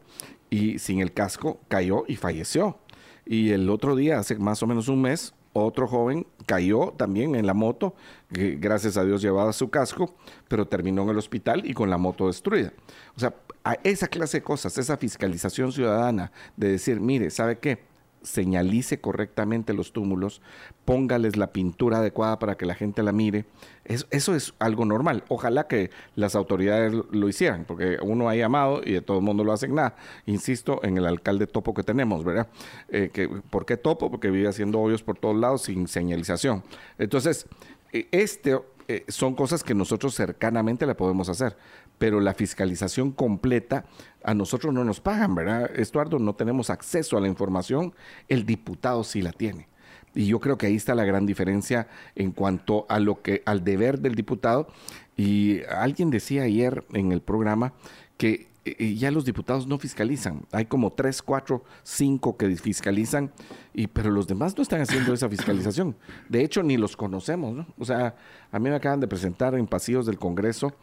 [0.50, 2.80] y sin el casco cayó y falleció.
[3.26, 7.45] Y el otro día, hace más o menos un mes, otro joven cayó también en
[7.45, 7.95] la moto,
[8.34, 10.15] que gracias a Dios llevaba su casco,
[10.48, 12.74] pero terminó en el hospital y con la moto destruida.
[13.15, 17.88] O sea, a esa clase de cosas, esa fiscalización ciudadana de decir, mire, ¿sabe qué?
[18.21, 20.41] Señalice correctamente los túmulos,
[20.86, 23.45] póngales la pintura adecuada para que la gente la mire.
[23.86, 25.23] Eso, es algo normal.
[25.29, 29.43] Ojalá que las autoridades lo hicieran, porque uno ha llamado y de todo el mundo
[29.43, 29.95] lo hacen nada.
[30.25, 32.47] Insisto en el alcalde topo que tenemos, ¿verdad?
[32.89, 33.10] Eh,
[33.49, 34.12] ¿Por qué topo?
[34.12, 36.63] Porque vive haciendo hoyos por todos lados sin señalización.
[36.97, 37.47] Entonces,
[37.91, 41.55] eh, este eh, son cosas que nosotros cercanamente le podemos hacer,
[42.00, 43.86] pero la fiscalización completa
[44.24, 45.70] a nosotros no nos pagan, ¿verdad?
[45.76, 47.94] Estuardo, no tenemos acceso a la información,
[48.28, 49.68] el diputado sí la tiene.
[50.16, 53.64] Y yo creo que ahí está la gran diferencia en cuanto a lo que al
[53.64, 54.68] deber del diputado
[55.16, 57.74] y alguien decía ayer en el programa
[58.18, 60.42] que eh, ya los diputados no fiscalizan.
[60.52, 63.32] Hay como tres, cuatro, cinco que fiscalizan,
[63.74, 65.96] y, pero los demás no están haciendo esa fiscalización.
[66.28, 67.54] De hecho, ni los conocemos.
[67.56, 67.68] ¿no?
[67.78, 68.16] O sea,
[68.52, 70.74] a mí me acaban de presentar en pasillos del Congreso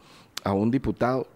[0.45, 1.27] a un diputado,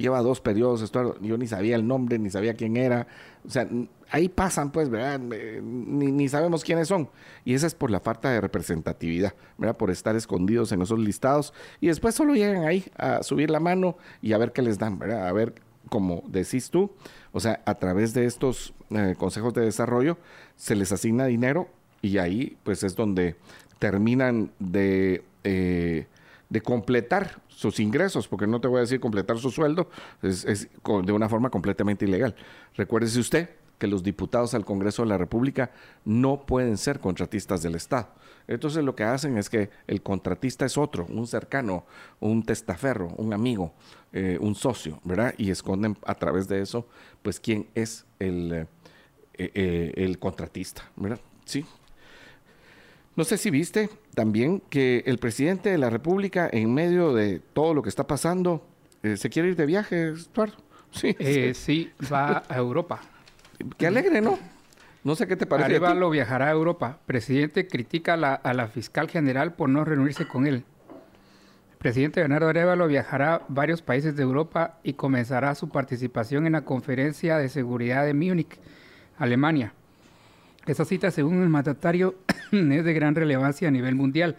[0.00, 3.06] lleva dos periodos, esto, yo ni sabía el nombre, ni sabía quién era.
[3.46, 3.68] O sea,
[4.10, 5.20] ahí pasan, pues, ¿verdad?
[5.20, 7.08] Ni, ni, sabemos quiénes son.
[7.44, 9.76] Y esa es por la falta de representatividad, ¿verdad?
[9.76, 11.52] Por estar escondidos en esos listados.
[11.80, 14.98] Y después solo llegan ahí a subir la mano y a ver qué les dan,
[14.98, 15.28] ¿verdad?
[15.28, 15.54] A ver,
[15.88, 16.90] como decís tú,
[17.32, 20.18] o sea, a través de estos eh, consejos de desarrollo
[20.56, 21.68] se les asigna dinero
[22.02, 23.36] y ahí, pues, es donde
[23.78, 25.24] terminan de...
[25.44, 26.06] Eh,
[26.50, 29.88] de completar sus ingresos, porque no te voy a decir completar su sueldo,
[30.22, 32.34] es, de una forma completamente ilegal.
[32.74, 35.70] Recuérdese usted que los diputados al Congreso de la República
[36.04, 38.08] no pueden ser contratistas del Estado.
[38.46, 41.86] Entonces lo que hacen es que el contratista es otro, un cercano,
[42.18, 43.72] un testaferro, un amigo,
[44.12, 45.34] eh, un socio, ¿verdad?
[45.38, 46.86] Y esconden a través de eso,
[47.22, 48.66] pues, quién es el, eh,
[49.38, 51.20] eh, el contratista, ¿verdad?
[51.44, 51.64] Sí.
[53.16, 57.74] No sé si viste también que el presidente de la República, en medio de todo
[57.74, 58.66] lo que está pasando,
[59.16, 60.56] se quiere ir de viaje, Eduardo.
[60.92, 61.14] Sí,
[61.54, 63.00] sí, va a Europa.
[63.78, 64.38] Qué alegre, ¿no?
[65.02, 65.66] No sé qué te parece.
[65.66, 66.98] Arevalo viajará a Europa.
[67.06, 70.64] Presidente critica a la, fiscal general por no reunirse con él.
[71.72, 76.52] El presidente Bernardo Arevalo viajará a varios países de Europa y comenzará su participación en
[76.52, 78.58] la Conferencia de Seguridad de Múnich,
[79.16, 79.72] Alemania.
[80.70, 82.14] Esa cita, según el mandatario,
[82.52, 84.36] es de gran relevancia a nivel mundial,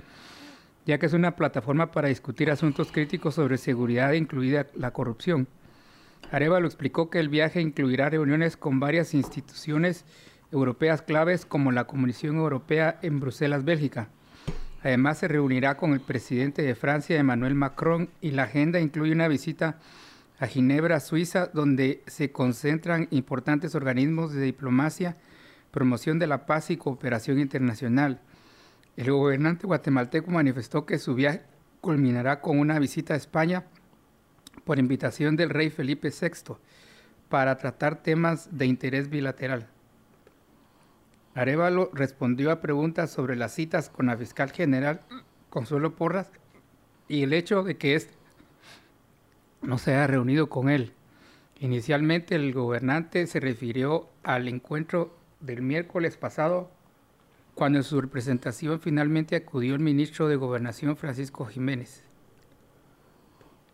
[0.86, 5.50] ya que es una plataforma para discutir asuntos críticos sobre seguridad, incluida la corrupción.
[6.32, 10.06] Arevalo explicó que el viaje incluirá reuniones con varias instituciones
[10.54, 14.08] europeas claves como la Comisión Europea en Bruselas, Bélgica.
[14.84, 19.28] Además, se reunirá con el presidente de Francia, Emmanuel Macron, y la agenda incluye una
[19.28, 19.80] visita
[20.40, 25.18] a Ginebra, Suiza, donde se concentran importantes organismos de diplomacia,
[25.72, 28.20] promoción de la paz y cooperación internacional.
[28.98, 31.42] El gobernante guatemalteco manifestó que su viaje
[31.80, 33.66] culminará con una visita a España
[34.66, 36.56] por invitación del rey Felipe VI
[37.30, 39.68] para tratar temas de interés bilateral.
[41.34, 45.02] Arevalo respondió a preguntas sobre las citas con la fiscal general
[45.50, 46.30] Consuelo Porras
[47.08, 48.14] y el hecho de que éste
[49.62, 50.94] no se haya reunido con él.
[51.60, 56.70] Inicialmente el gobernante se refirió al encuentro del miércoles pasado
[57.56, 62.04] cuando en su representación finalmente acudió el ministro de Gobernación Francisco Jiménez.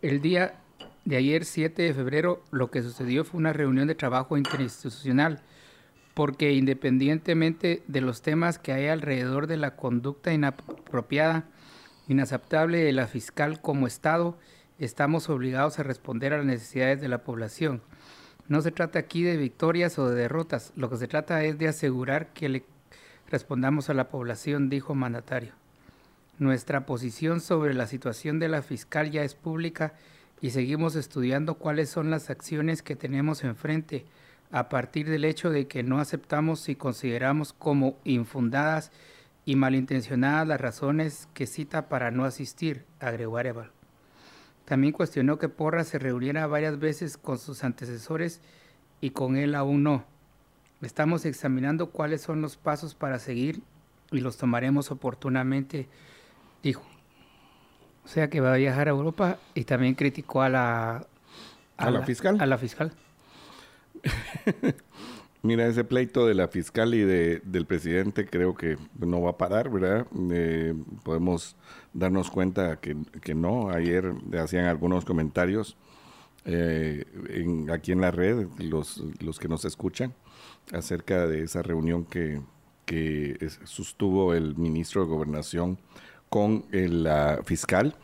[0.02, 0.60] El día
[1.04, 5.42] de ayer, 7 de febrero, lo que sucedió fue una reunión de trabajo interinstitucional
[6.18, 11.44] porque independientemente de los temas que hay alrededor de la conducta inapropiada,
[12.08, 14.36] inaceptable de la fiscal como Estado,
[14.80, 17.82] estamos obligados a responder a las necesidades de la población.
[18.48, 21.68] No se trata aquí de victorias o de derrotas, lo que se trata es de
[21.68, 22.64] asegurar que le
[23.30, 25.52] respondamos a la población, dijo mandatario.
[26.38, 29.92] Nuestra posición sobre la situación de la fiscal ya es pública
[30.40, 34.06] y seguimos estudiando cuáles son las acciones que tenemos enfrente
[34.50, 38.92] a partir del hecho de que no aceptamos y consideramos como infundadas
[39.44, 43.77] y malintencionadas las razones que cita para no asistir, agregó Arevalo.
[44.68, 48.42] También cuestionó que Porra se reuniera varias veces con sus antecesores
[49.00, 50.04] y con él aún no.
[50.82, 53.62] Estamos examinando cuáles son los pasos para seguir
[54.10, 55.88] y los tomaremos oportunamente,
[56.62, 56.82] dijo.
[58.04, 61.06] O sea que va a viajar a Europa y también criticó a la,
[61.78, 62.38] a, la, fiscal.
[62.38, 62.92] A la fiscal.
[65.42, 69.38] Mira, ese pleito de la fiscal y de, del presidente creo que no va a
[69.38, 70.06] parar, ¿verdad?
[70.32, 70.74] Eh,
[71.04, 71.56] podemos
[71.92, 73.70] darnos cuenta que, que, no.
[73.70, 75.76] Ayer hacían algunos comentarios
[76.44, 77.04] eh,
[77.72, 80.12] aquí en la red, los, los que nos escuchan,
[80.72, 82.40] acerca de esa reunión que,
[82.84, 85.78] que sostuvo el ministro de Gobernación
[86.28, 87.94] con la fiscal.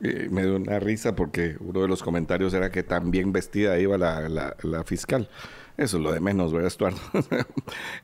[0.00, 3.96] Eh, me dio una risa porque uno de los comentarios era que también vestida iba
[3.98, 5.28] la, la, fiscal.
[5.76, 7.00] Eso es lo de menos, ¿verdad, Estuardo?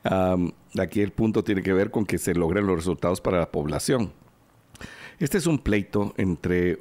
[0.78, 4.12] aquí el punto tiene que ver con que se logren los resultados para la población.
[5.18, 6.78] Este es un pleito entre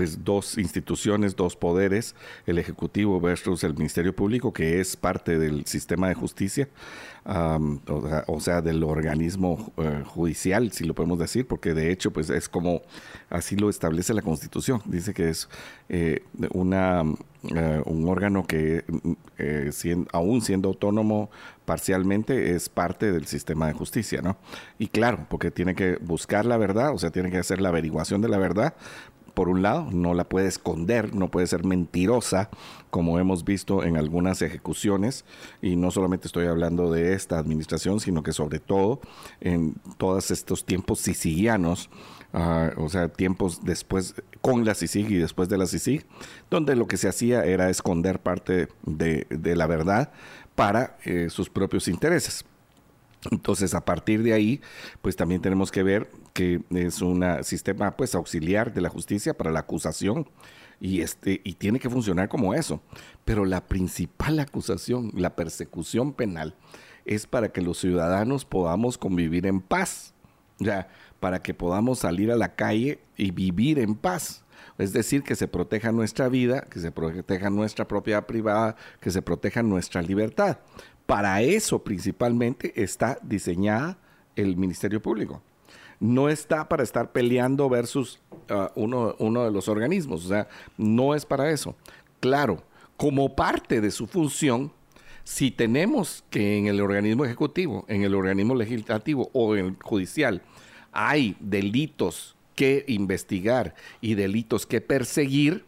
[0.00, 2.14] pues dos instituciones, dos poderes,
[2.46, 6.70] el Ejecutivo versus el Ministerio Público, que es parte del sistema de justicia,
[7.26, 12.48] o, sea, del organismo eh, judicial, si lo podemos decir, porque de hecho, pues es
[12.48, 12.80] como
[13.28, 14.80] así lo establece la Constitución.
[14.86, 15.50] Dice que es
[15.90, 16.22] eh,
[16.54, 17.02] una
[17.54, 18.84] eh, un órgano que
[20.12, 21.30] aún siendo autónomo
[21.64, 24.36] parcialmente es parte del sistema de justicia, ¿no?
[24.78, 28.20] Y claro, porque tiene que buscar la verdad, o sea, tiene que hacer la averiguación
[28.20, 28.74] de la verdad,
[29.34, 32.50] por un lado, no la puede esconder, no puede ser mentirosa,
[32.90, 35.24] como hemos visto en algunas ejecuciones,
[35.62, 39.00] y no solamente estoy hablando de esta administración, sino que sobre todo
[39.40, 41.90] en todos estos tiempos sicilianos,
[42.32, 46.06] ah, o sea, tiempos después con la CICIG y después de la CICIG,
[46.50, 49.26] donde lo que se hacía era esconder parte de,
[49.56, 50.12] la verdad
[50.54, 52.44] para eh, sus propios intereses.
[53.30, 54.60] Entonces, a partir de ahí,
[55.02, 59.50] pues también tenemos que ver que es un sistema pues auxiliar de la justicia para
[59.50, 60.28] la acusación
[60.80, 62.80] y este y tiene que funcionar como eso.
[63.24, 66.54] Pero la principal acusación, la persecución penal
[67.04, 70.14] es para que los ciudadanos podamos convivir en paz.
[70.58, 70.88] Ya,
[71.20, 74.44] para que podamos salir a la calle y vivir en paz.
[74.78, 79.22] Es decir, que se proteja nuestra vida, que se proteja nuestra propiedad privada, que se
[79.22, 80.58] proteja nuestra libertad.
[81.06, 83.98] Para eso principalmente está diseñada
[84.36, 85.42] el Ministerio Público.
[86.00, 88.18] No está para estar peleando versus
[88.50, 91.76] uh, uno, uno de los organismos, o sea, no es para eso.
[92.18, 92.62] Claro,
[92.96, 94.72] como parte de su función,
[95.24, 100.42] si tenemos que en el organismo ejecutivo, en el organismo legislativo o en el judicial
[100.92, 105.64] hay delitos que investigar y delitos que perseguir,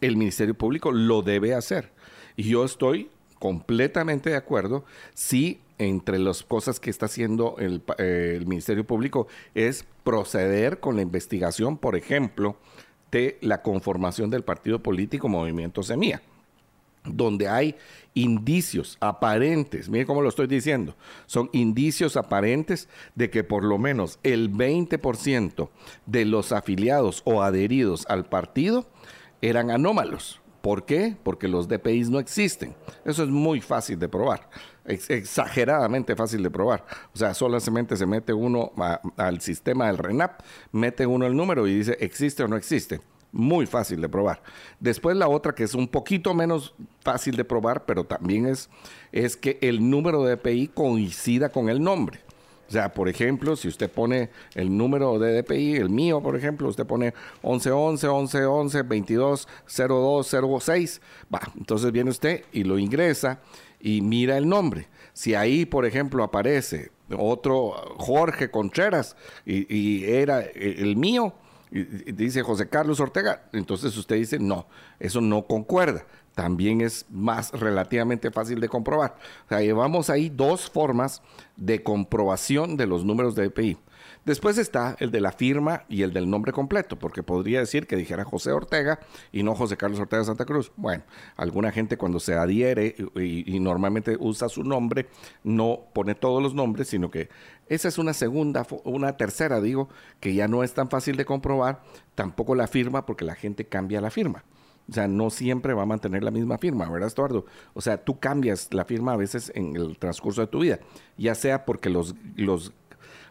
[0.00, 1.92] el Ministerio Público lo debe hacer.
[2.36, 3.08] Y yo estoy
[3.44, 9.26] completamente de acuerdo si entre las cosas que está haciendo el, eh, el, Ministerio Público
[9.54, 12.56] es proceder con la investigación, por ejemplo,
[13.10, 16.22] de la conformación del partido político Movimiento Semilla,
[17.04, 17.76] donde hay
[18.14, 24.18] indicios aparentes, mire cómo lo estoy diciendo, son indicios aparentes de que por lo menos
[24.22, 25.68] el 20%
[26.06, 28.86] de los afiliados o adheridos al partido
[29.42, 30.40] eran anómalos.
[30.64, 31.14] ¿Por qué?
[31.22, 32.74] Porque los DPIs no existen.
[33.04, 34.48] Eso es muy fácil de probar.
[34.86, 36.86] exageradamente fácil de probar.
[37.12, 38.72] O sea, solamente se mete uno
[39.18, 40.40] al sistema del RENAP,
[40.72, 43.02] mete uno el número y dice existe o no existe.
[43.30, 44.42] Muy fácil de probar.
[44.80, 48.70] Después la otra que es un poquito menos fácil de probar, pero también es,
[49.12, 52.23] es que el número de DPI coincida con el nombre.
[52.68, 56.68] O sea, por ejemplo, si usted pone el número de DPI, el mío, por ejemplo,
[56.68, 61.00] usted pone 1111, 1111, 220206,
[61.32, 63.40] va, entonces viene usted y lo ingresa
[63.80, 64.88] y mira el nombre.
[65.12, 71.34] Si ahí, por ejemplo, aparece otro Jorge Contreras y, era el mío,
[71.70, 74.66] y dice José Carlos Ortega, entonces usted dice, no,
[74.98, 79.16] eso no concuerda también es más relativamente fácil de comprobar.
[79.46, 81.22] O sea, llevamos ahí dos formas
[81.56, 83.78] de comprobación de los números de EPI.
[84.24, 87.96] Después está el de la firma y el del nombre completo, porque podría decir que
[87.96, 88.98] dijera José Ortega
[89.32, 90.72] y no José Carlos Ortega Santa Cruz.
[90.76, 91.04] Bueno,
[91.36, 95.08] alguna gente cuando se adhiere y, y, normalmente usa su nombre,
[95.42, 97.28] no pone todos los nombres, sino que
[97.68, 101.82] esa es una segunda, una tercera, digo, que ya no es tan fácil de comprobar,
[102.14, 104.44] tampoco la firma, porque la gente cambia la firma.
[104.88, 107.46] O sea, no siempre va a mantener la misma firma, ¿verdad, Estuardo?
[107.72, 110.78] O sea, tú cambias la firma a veces en el transcurso de tu vida,
[111.16, 112.72] ya sea porque los, los,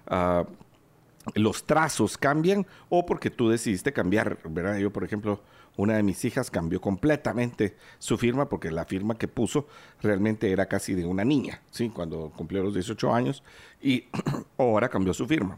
[0.07, 0.45] ah,
[1.35, 4.77] los trazos cambian o porque tú decidiste cambiar, ¿verdad?
[4.77, 5.41] Yo, por ejemplo,
[5.75, 9.67] una de mis hijas cambió completamente su firma porque la firma que puso
[10.01, 11.89] realmente era casi de una niña, ¿sí?
[11.89, 13.43] Cuando cumplió los 18 años
[13.81, 14.05] y
[14.57, 15.57] ahora cambió su firma.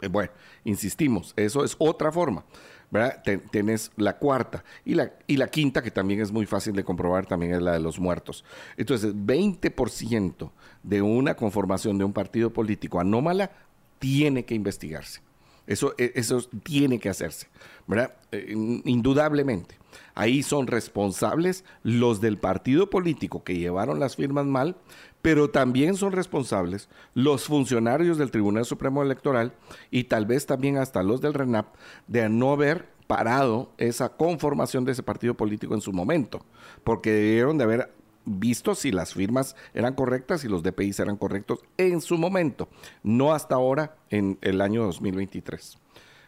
[0.00, 0.30] Eh, bueno,
[0.64, 2.44] insistimos, eso es otra forma.
[2.92, 3.22] ¿Verdad?
[3.50, 7.24] Tienes la cuarta y la, y la quinta, que también es muy fácil de comprobar,
[7.24, 8.44] también es la de los muertos.
[8.76, 10.50] Entonces, 20%
[10.82, 13.50] de una conformación de un partido político anómala
[13.98, 15.22] tiene que investigarse.
[15.66, 17.48] Eso, e, eso tiene que hacerse,
[17.86, 18.14] ¿verdad?
[18.30, 18.52] Eh,
[18.84, 19.76] indudablemente.
[20.14, 24.76] Ahí son responsables los del partido político que llevaron las firmas mal,
[25.22, 29.54] pero también son responsables los funcionarios del Tribunal Supremo Electoral
[29.90, 31.74] y tal vez también hasta los del RENAP
[32.08, 36.44] de no haber parado esa conformación de ese partido político en su momento,
[36.82, 37.94] porque debieron de haber
[38.24, 42.68] visto si las firmas eran correctas y los DPIs eran correctos en su momento,
[43.02, 45.78] no hasta ahora en el año 2023.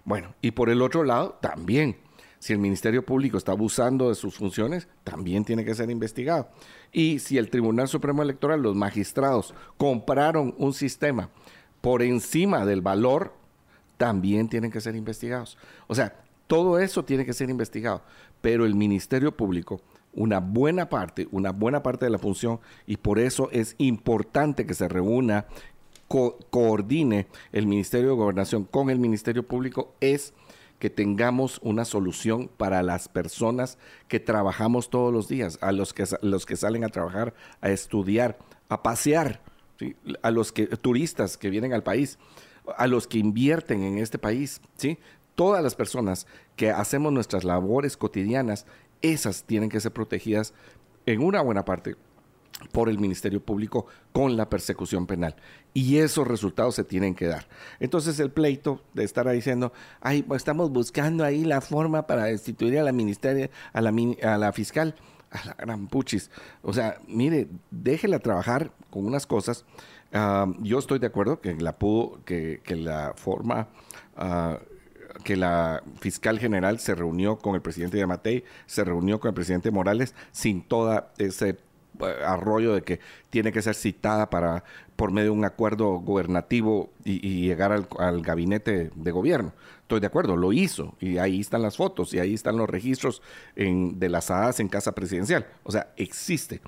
[0.05, 1.97] Bueno, y por el otro lado, también
[2.45, 6.51] si el Ministerio Público está abusando de sus funciones, también tiene que ser investigado.
[6.93, 11.31] Y si el Tribunal Supremo Electoral, los magistrados, compraron un sistema
[11.81, 13.33] por encima del valor,
[13.97, 15.57] también tienen que ser investigados.
[15.87, 18.03] O sea, todo eso tiene que ser investigado.
[18.43, 19.81] Pero el Ministerio Público,
[20.13, 24.75] una buena parte, una buena parte de la función, y por eso es importante que
[24.75, 25.47] se reúna,
[26.51, 30.35] coordine el Ministerio de Gobernación con el Ministerio Público, es
[30.85, 36.05] que tengamos una solución para las personas que trabajamos todos los días, a los que,
[36.20, 37.32] los que salen a trabajar,
[37.62, 38.37] a estudiar,
[38.68, 39.41] a pasear,
[40.20, 42.18] a los que, turistas que vienen al país,
[42.76, 44.99] a los que invierten en este país, ¿sí?
[45.35, 48.66] Todas las personas que hacemos nuestras labores cotidianas,
[49.01, 50.53] esas tienen que ser protegidas
[51.07, 51.97] en una buena parte
[52.73, 55.37] por el Ministerio Público con la persecución penal.
[55.73, 57.47] Y esos resultados se tienen que dar.
[57.81, 62.79] Entonces el pleito de estar diciendo, ay, pues estamos buscando ahí la forma para destituir
[62.79, 63.93] a la ministeria, a la,
[64.23, 64.95] a la fiscal,
[65.31, 66.31] a la gran puchis.
[66.63, 69.65] O sea, mire, déjela trabajar con unas cosas.
[70.13, 73.69] Ah, yo estoy de acuerdo que la pudo, que, la forma
[74.17, 74.57] uh,
[75.25, 79.71] que la fiscal general se reunió con el presidente Yamatei, se reunió con el presidente
[79.73, 81.57] Morales sin toda ese
[82.25, 84.65] arroyo de que tiene que ser citada para
[84.97, 89.53] por medio de un acuerdo gubernativo y, llegar al, gabinete de gobierno.
[89.83, 93.23] Estoy de acuerdo, lo hizo y ahí están las fotos y ahí están los registros
[93.57, 95.47] de las hadas en casa presidencial.
[95.63, 96.61] O sea, existe.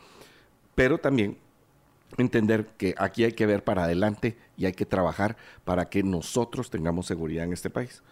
[0.75, 1.39] Pero también
[2.19, 6.71] entender que aquí hay que ver para adelante y hay que trabajar para que nosotros
[6.71, 8.03] tengamos seguridad en este país.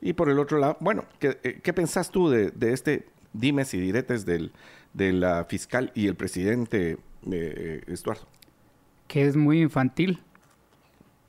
[0.00, 3.72] Y por el otro lado, bueno, ¿qué, eh, qué pensás tú de, de este dimes
[3.74, 4.52] y diretes del,
[4.92, 6.98] de la fiscal y el presidente
[7.30, 8.26] eh, Estuardo?
[9.08, 10.20] Que es muy infantil.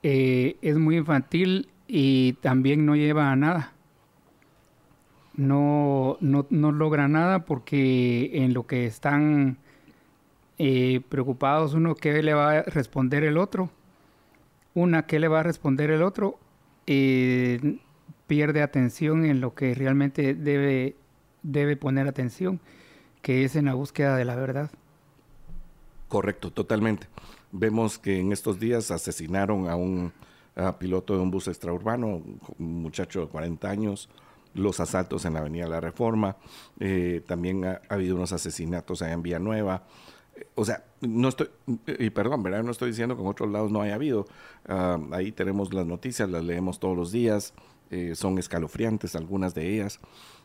[0.04, 3.74] Eh, es muy infantil y también no lleva a nada.
[5.36, 9.58] No, no, no logra nada porque en lo que están
[10.58, 13.72] eh, preocupados uno, ¿qué le va a responder el otro?
[14.74, 16.38] Una, ¿qué le va a responder el otro?
[18.32, 20.95] pierde atención en lo que realmente debe,
[21.44, 22.60] debe poner atención
[23.22, 24.72] que es en la búsqueda de la verdad.
[26.08, 27.08] Correcto, totalmente.
[27.52, 30.12] Vemos que en estos días asesinaron a un
[30.80, 32.22] piloto de un bus extraurbano,
[32.60, 34.10] un muchacho de 40 años,
[34.54, 36.36] los asaltos en la Avenida La Reforma,
[36.80, 39.84] eh, también ha, habido unos asesinatos allá en Villanueva.
[40.56, 41.50] o sea, no estoy,
[41.88, 42.64] y perdón, ¿verdad?
[42.64, 44.28] No estoy diciendo que en otros lados no haya habido.
[44.68, 47.54] Ah, ahí tenemos las noticias, las leemos todos los días,
[47.89, 50.00] eh, son escalofriantes algunas de ellas.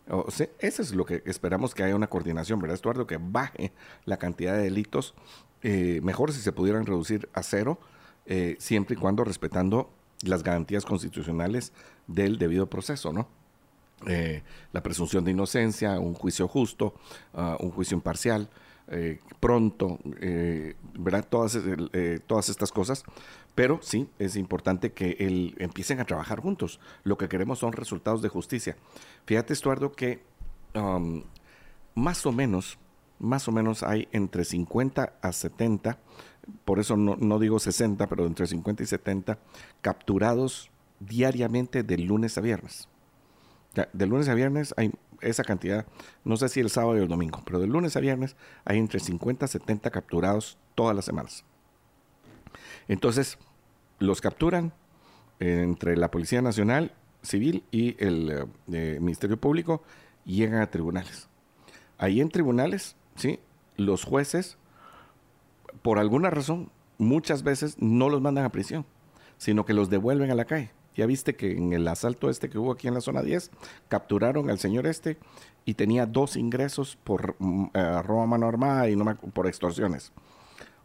[0.08, 3.06] O sea, eso es lo que esperamos que haya una coordinación, ¿verdad, Estuardo?
[3.06, 3.72] Que baje
[4.04, 5.14] la cantidad de delitos,
[5.62, 7.78] eh, mejor si se pudieran reducir a cero,
[8.26, 9.90] eh, siempre y cuando respetando
[10.22, 11.72] las garantías constitucionales
[12.06, 13.28] del debido proceso, ¿no?
[14.72, 16.94] la presunción de inocencia, un juicio justo,
[17.32, 18.50] ah, un juicio imparcial,
[18.88, 21.26] eh, pronto, eh, ¿verdad?
[21.28, 21.58] Todas,
[21.92, 23.02] eh, todas estas cosas.
[23.56, 26.78] Pero sí, es importante que el, empiecen a trabajar juntos.
[27.04, 28.76] Lo que queremos son resultados de justicia.
[29.24, 30.22] Fíjate, Estuardo, que
[30.74, 31.24] um,
[31.94, 32.78] más o menos,
[33.18, 35.98] más o menos hay entre 50 a 70,
[36.66, 39.38] por eso no, no digo 60, pero entre 50 y 70
[39.80, 42.90] capturados diariamente de lunes a viernes.
[43.94, 44.92] De lunes a viernes hay
[45.22, 45.86] esa cantidad,
[46.24, 48.36] no sé si el sábado y el domingo, pero de lunes a viernes
[48.66, 51.44] hay entre 50 y 70 capturados todas las semanas.
[52.88, 53.38] Entonces,
[53.98, 54.72] los capturan
[55.38, 59.82] entre la Policía Nacional, Civil y el eh, Ministerio Público
[60.24, 61.28] y llegan a tribunales.
[61.98, 63.40] Ahí en tribunales, ¿sí?
[63.76, 64.58] los jueces,
[65.82, 68.86] por alguna razón, muchas veces no los mandan a prisión,
[69.38, 70.70] sino que los devuelven a la calle.
[70.94, 73.50] Ya viste que en el asalto este que hubo aquí en la zona 10,
[73.88, 75.18] capturaron al señor este
[75.66, 80.12] y tenía dos ingresos por mm, eh, robo mano armada y no por extorsiones.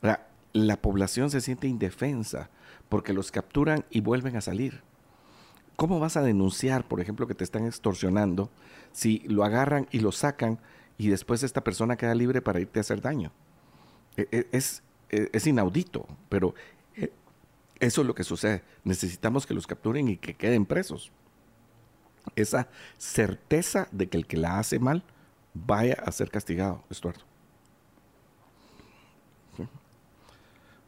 [0.02, 2.50] O sea, la población se siente indefensa
[2.90, 4.82] porque los capturan y vuelven a salir.
[5.76, 8.50] ¿Cómo vas a denunciar, por ejemplo, que te están extorsionando
[8.92, 10.60] si lo agarran y lo sacan
[10.98, 13.32] y después esta persona queda libre para irte a hacer daño?
[14.18, 16.54] E, e, es, e, es inaudito, pero
[17.82, 18.62] eso es lo que sucede.
[18.84, 21.12] Necesitamos que los capturen y que queden presos.
[22.36, 22.68] Esa
[23.00, 25.04] certeza de que el que la hace mal
[25.56, 27.31] vaya a ser castigado, Estuardo.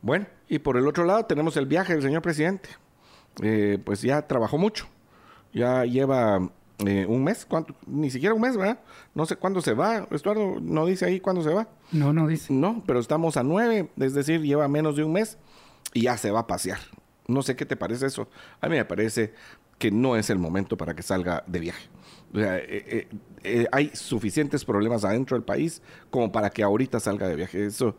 [0.04, 2.70] Bueno, y por el otro lado tenemos el viaje del señor presidente.
[3.42, 4.86] Eh, pues ya trabajó mucho.
[5.54, 6.52] Ya lleva
[6.86, 7.48] eh, un mes,
[7.88, 8.80] ni siquiera un mes, ¿verdad?
[9.16, 10.06] No sé cuándo se va.
[10.12, 11.70] Estuardo no dice ahí cuándo se va.
[11.94, 12.52] No, no dice.
[12.52, 15.38] No, pero estamos a nueve, es decir, lleva menos de un mes
[15.94, 16.80] y ya se va a pasear.
[17.28, 18.28] No sé qué te parece eso.
[18.60, 19.34] A mí me parece
[19.78, 21.88] que no es el momento para que salga de viaje.
[22.34, 23.08] O sea, eh, eh,
[23.44, 27.66] eh, hay suficientes problemas adentro del país como para que ahorita salga de viaje.
[27.66, 27.96] Eso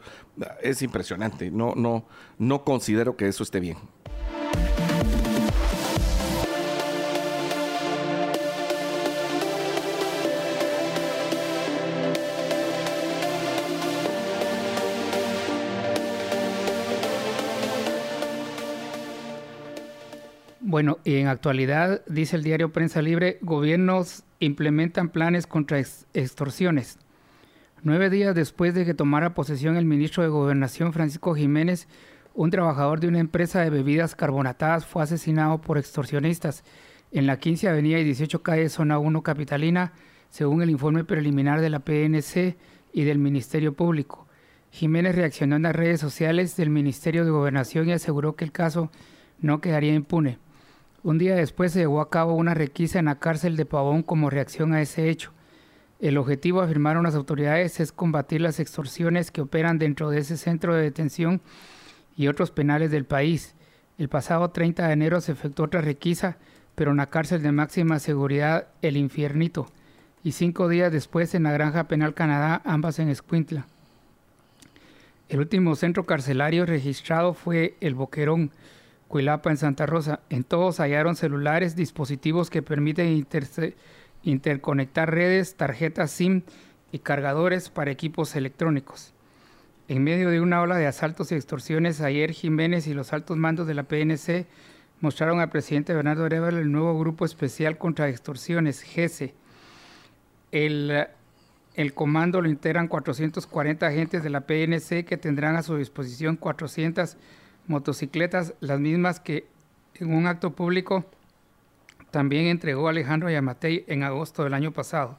[0.61, 1.51] es impresionante.
[1.51, 2.05] No, no,
[2.39, 3.77] no considero que eso esté bien.
[20.75, 26.99] Bueno, en actualidad, dice el diario Prensa Libre, gobiernos implementan planes contra extorsiones.
[27.85, 31.87] Nueve días después de que tomara posesión el ministro de Gobernación Francisco Jiménez,
[32.35, 36.65] un trabajador de una empresa de bebidas carbonatadas fue asesinado por extorsionistas
[37.13, 39.93] en la 15 Avenida y 18 Calle Zona 1 Capitalina,
[40.29, 42.57] según el informe preliminar de la PNC
[42.93, 44.27] y del Ministerio Público.
[44.73, 48.91] Jiménez reaccionó en las redes sociales del Ministerio de Gobernación y aseguró que el caso
[49.39, 50.43] no quedaría impune.
[51.05, 54.31] Un día después se llevó a cabo una requisa en la cárcel de Pavón como
[54.31, 55.33] reacción a ese hecho.
[56.01, 60.75] El objetivo, afirmaron las autoridades, es combatir las extorsiones que operan dentro de ese centro
[60.75, 61.43] de detención
[62.17, 63.55] y otros penales del país.
[63.99, 66.39] El pasado 30 de enero se efectuó otra requisa,
[66.75, 69.67] pero en la cárcel de máxima seguridad El Infiernito,
[70.23, 73.67] y cinco días después en la Granja Penal Canadá, ambas en Escuintla.
[75.29, 78.53] El último centro carcelario registrado fue El Boquerón,
[79.09, 80.21] Cuilapa en Santa Rosa.
[80.31, 83.27] En todos hallaron celulares, dispositivos que permiten
[84.23, 86.43] interconectar redes, tarjetas SIM
[86.93, 89.13] y cargadores para equipos electrónicos.
[89.87, 93.67] En medio de una ola de asaltos y extorsiones, ayer Jiménez y los altos mandos
[93.67, 94.47] de la PNC
[95.01, 99.35] mostraron al presidente Bernardo Arevalo el nuevo Grupo Especial contra Extorsiones, GESE.
[100.53, 101.07] El,
[101.75, 107.19] el comando lo integran 440 agentes de la PNC que tendrán a su disposición 400
[107.67, 109.47] motocicletas, las mismas que
[109.95, 111.05] en un acto público
[112.11, 115.19] también entregó Alejandro Yamatei en agosto del año pasado.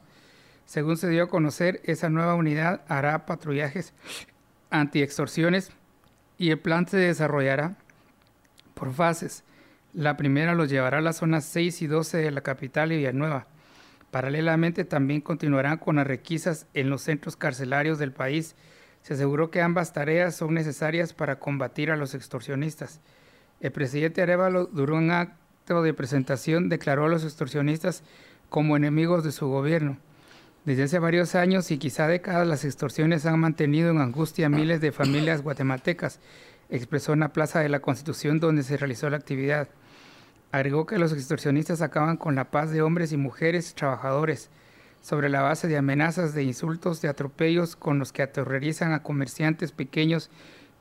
[0.66, 3.94] Según se dio a conocer, esa nueva unidad hará patrullajes
[4.70, 5.72] anti-extorsiones
[6.38, 7.76] y el plan se desarrollará
[8.74, 9.44] por fases.
[9.94, 13.48] La primera los llevará a las zonas 6 y 12 de la capital y Villanueva.
[14.12, 18.56] Paralelamente también continuarán con las requisas en los centros carcelarios del país
[19.06, 23.02] se aseguró que ambas tareas son necesarias para combatir a los extorsionistas.
[23.60, 28.02] El presidente Arevalo, durante un acto de presentación, declaró a los extorsionistas
[28.50, 29.98] como enemigos de su gobierno.
[30.64, 34.82] Desde hace varios años y quizá décadas las extorsiones han mantenido en angustia a miles
[34.82, 36.20] de familias guatemaltecas,
[36.72, 39.68] expresó en la Plaza de la Constitución donde se realizó la actividad.
[40.52, 44.50] Agregó que los extorsionistas acaban con la paz de hombres y mujeres trabajadores,
[45.06, 49.72] sobre la base de amenazas, de insultos, de atropellos con los que aterrorizan a comerciantes
[49.72, 50.32] pequeños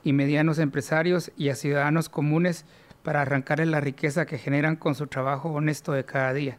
[0.02, 2.64] y medianos empresarios y a ciudadanos comunes
[3.02, 6.56] para arrancarles la riqueza que generan con su trabajo honesto de cada día.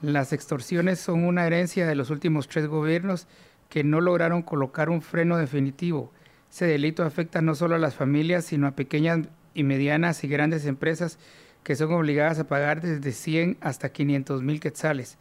[0.00, 3.26] Las extorsiones son una herencia de los últimos tres gobiernos
[3.68, 6.12] que no lograron colocar un freno definitivo.
[6.52, 10.66] Ese delito afecta no solo a las familias, sino a pequeñas y medianas y grandes
[10.66, 11.18] empresas
[11.64, 15.18] que son obligadas a pagar desde 100 hasta 500 mil quetzales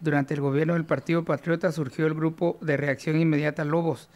[0.00, 4.08] durante el gobierno del Partido Patriota surgió el grupo de reacción inmediata Lobos.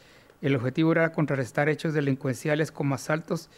[0.43, 3.49] El objetivo era contrarrestar hechos delincuenciales como asaltos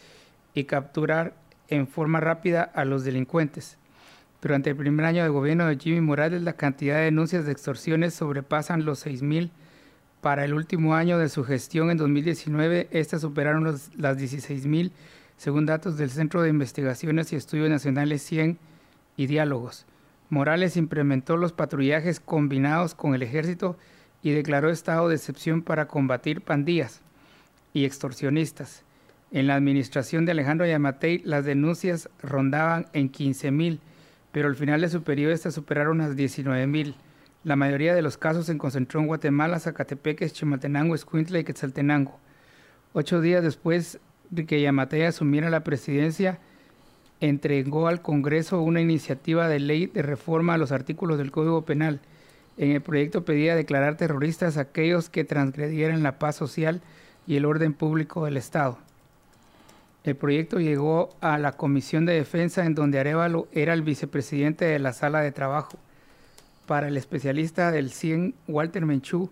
[0.53, 1.33] y capturar
[1.69, 3.77] en forma rápida a los delincuentes.
[4.41, 8.13] Durante el primer año de gobierno de Jimmy Morales, la cantidad de denuncias de extorsiones
[8.13, 9.49] sobrepasan los 6.000.
[10.21, 14.91] Para el último año de su gestión, en 2019, estas superaron las 16.000,
[15.37, 18.59] según datos del Centro de Investigaciones y Estudios Nacionales 100
[19.15, 19.86] y Diálogos.
[20.29, 23.77] Morales implementó los patrullajes combinados con el ejército
[24.21, 27.01] y declaró estado de excepción para combatir pandillas
[27.73, 28.83] y extorsionistas.
[29.31, 33.79] En la administración de Alejandro Yamatei las denuncias rondaban en 15.000,
[34.31, 36.95] pero al final de su periodo estas superaron las 19.000.
[37.43, 42.19] La mayoría de los casos se concentró en Guatemala, Zacatepeques, Chimaltenango, Escuintla y Quetzaltenango.
[42.93, 43.99] Ocho días después
[44.29, 46.39] de que Yamatei asumiera la presidencia,
[47.19, 51.99] entregó al Congreso una iniciativa de ley de reforma a los artículos del Código Penal.
[52.57, 56.81] En el proyecto pedía declarar terroristas a aquellos que transgredieran la paz social
[57.25, 58.77] y el orden público del Estado.
[60.03, 64.79] El proyecto llegó a la Comisión de Defensa en donde Arevalo era el vicepresidente de
[64.79, 65.77] la sala de trabajo.
[66.65, 69.29] Para el especialista del CIEN, Walter Menchú,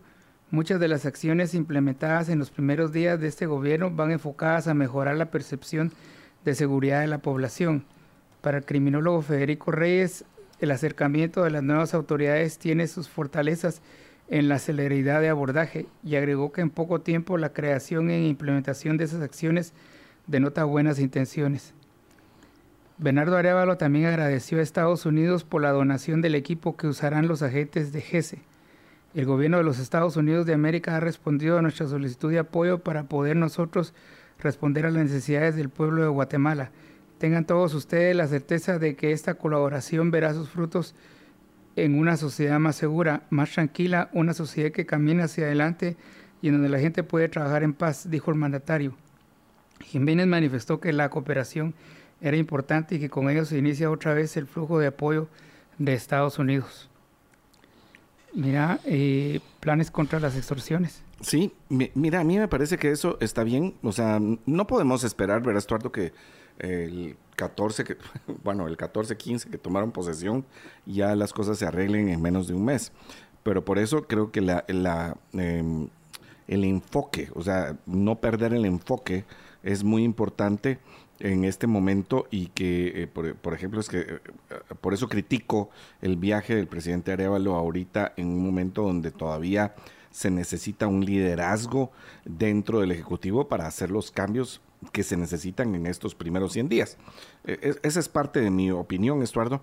[0.51, 4.73] muchas de las acciones implementadas en los primeros días de este gobierno van enfocadas a
[4.73, 5.91] mejorar la percepción
[6.45, 7.83] de seguridad de la población.
[8.41, 10.23] Para el criminólogo Federico Reyes,
[10.59, 13.81] el acercamiento de las nuevas autoridades tiene sus fortalezas
[14.29, 18.97] en la celeridad de abordaje y agregó que en poco tiempo la creación e implementación
[18.97, 19.73] de esas acciones
[20.27, 21.73] denota buenas intenciones.
[22.97, 27.41] Bernardo Arevalo también agradeció a Estados Unidos por la donación del equipo que usarán los
[27.41, 28.39] agentes de GESE.
[29.13, 32.79] El gobierno de los Estados Unidos de América ha respondido a nuestra solicitud de apoyo
[32.79, 33.93] para poder nosotros
[34.45, 36.71] responder a las necesidades del pueblo de Guatemala.
[37.17, 40.95] Tengan todos ustedes la certeza de que esta colaboración verá sus frutos
[41.75, 45.97] en una sociedad más segura, más tranquila, una sociedad que camina hacia adelante
[46.41, 48.95] y en donde la gente puede trabajar en paz, dijo el mandatario.
[49.81, 51.73] Jiménez manifestó que la cooperación
[52.21, 55.27] era importante y que con ello se inicia otra vez el flujo de apoyo
[55.77, 56.89] de Estados Unidos.
[58.33, 61.04] Mira, eh, planes contra las extorsiones.
[61.21, 63.75] Sí, mira, a mí me parece que eso está bien.
[63.83, 66.13] O sea, no podemos esperar, ¿verdad, Estuardo, que
[66.59, 67.97] el 14, que,
[68.43, 70.45] bueno, el 14, 15 que tomaron posesión,
[70.85, 72.91] ya las cosas se arreglen en menos de un mes.
[73.43, 75.89] Pero por eso creo que la, la em,
[76.47, 79.25] el enfoque, o sea, no perder el enfoque
[79.63, 80.79] es muy importante
[81.19, 84.19] en este momento y que, eh, por, ejemplo, es que eh,
[84.81, 85.69] por eso critico
[86.01, 89.75] el viaje del presidente Arevalo ahorita en un momento donde todavía
[90.15, 91.91] se necesita un liderazgo
[92.23, 94.61] dentro del Ejecutivo para hacer los cambios
[94.93, 96.97] que se necesitan en estos primeros 100 días.
[97.43, 99.61] E, esa es parte de mi opinión, Estuardo,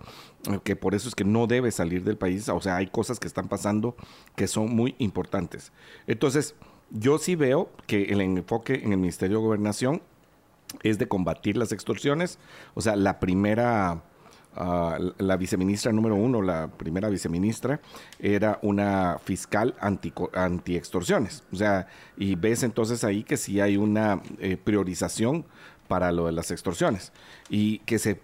[0.63, 2.51] que por eso es que no debe salir del país.
[2.51, 3.97] O sea, hay cosas que están pasando
[4.37, 5.73] que son muy importantes.
[6.07, 6.55] Entonces,
[6.91, 10.03] yo sí veo que el enfoque en el Ministerio de Gobernación
[10.83, 12.39] es de combatir las extorsiones.
[12.75, 14.03] O sea, la primera
[14.55, 17.81] la viceministra número uno, la primera viceministra,
[18.19, 20.79] era una fiscal anti, anti.
[20.79, 21.87] O sea,
[22.17, 25.47] y ves entonces ahí que sí hay una eh, priorización
[25.89, 27.13] para lo de las extorsiones
[27.51, 28.19] y que se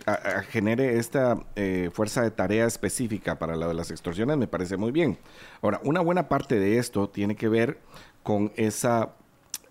[0.48, 4.90] genere esta eh, fuerza de tarea específica para lo de las extorsiones me parece muy
[4.90, 5.18] bien.
[5.60, 7.78] Ahora, una buena parte de esto tiene que ver
[8.22, 9.10] con esa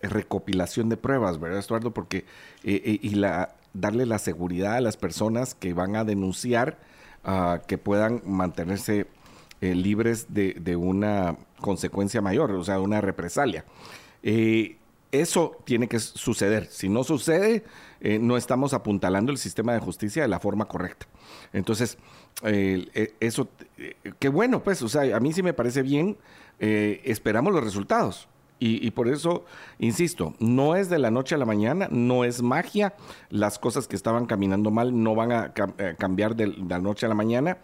[0.01, 1.91] recopilación de pruebas, ¿verdad, Estuardo?
[1.91, 2.25] Porque
[2.63, 6.79] eh, y la darle la seguridad a las personas que van a denunciar
[7.25, 9.07] uh, que puedan mantenerse
[9.59, 13.65] eh, libres de, una consecuencia mayor, o sea, una represalia.
[14.21, 14.77] Eh,
[15.11, 16.67] eso tiene que suceder.
[16.67, 17.63] Si no sucede,
[18.01, 21.07] eh, no estamos apuntalando el sistema de justicia de la forma correcta.
[21.53, 21.97] Entonces,
[22.43, 23.49] eh, eso,
[24.19, 26.17] qué bueno, pues, o sea, a mí sí me parece bien.
[26.59, 28.27] esperamos los resultados.
[28.59, 29.45] Y, por eso,
[29.77, 32.95] insisto, no es de la noche a la mañana, no es magia.
[33.29, 37.09] Las cosas que estaban caminando mal no van a eh, cambiar de, la noche a
[37.09, 37.59] la mañana.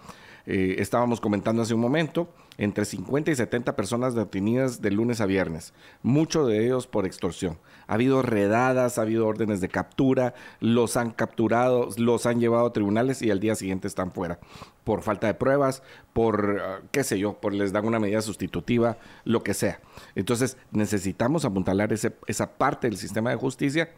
[0.45, 2.27] Eh, estábamos comentando hace un momento,
[2.57, 7.57] entre 50 y 70 personas detenidas de lunes a viernes, muchos de ellos por extorsión.
[7.87, 12.73] Ha habido redadas, ha habido órdenes de captura, los han capturado, los han llevado a
[12.73, 14.39] tribunales y al día siguiente están fuera
[14.83, 15.81] por falta de pruebas,
[16.11, 19.79] por ah, qué sé yo, por les dan una medida sustitutiva, lo que sea.
[20.15, 23.89] Entonces necesitamos apuntalar esa parte del sistema de justicia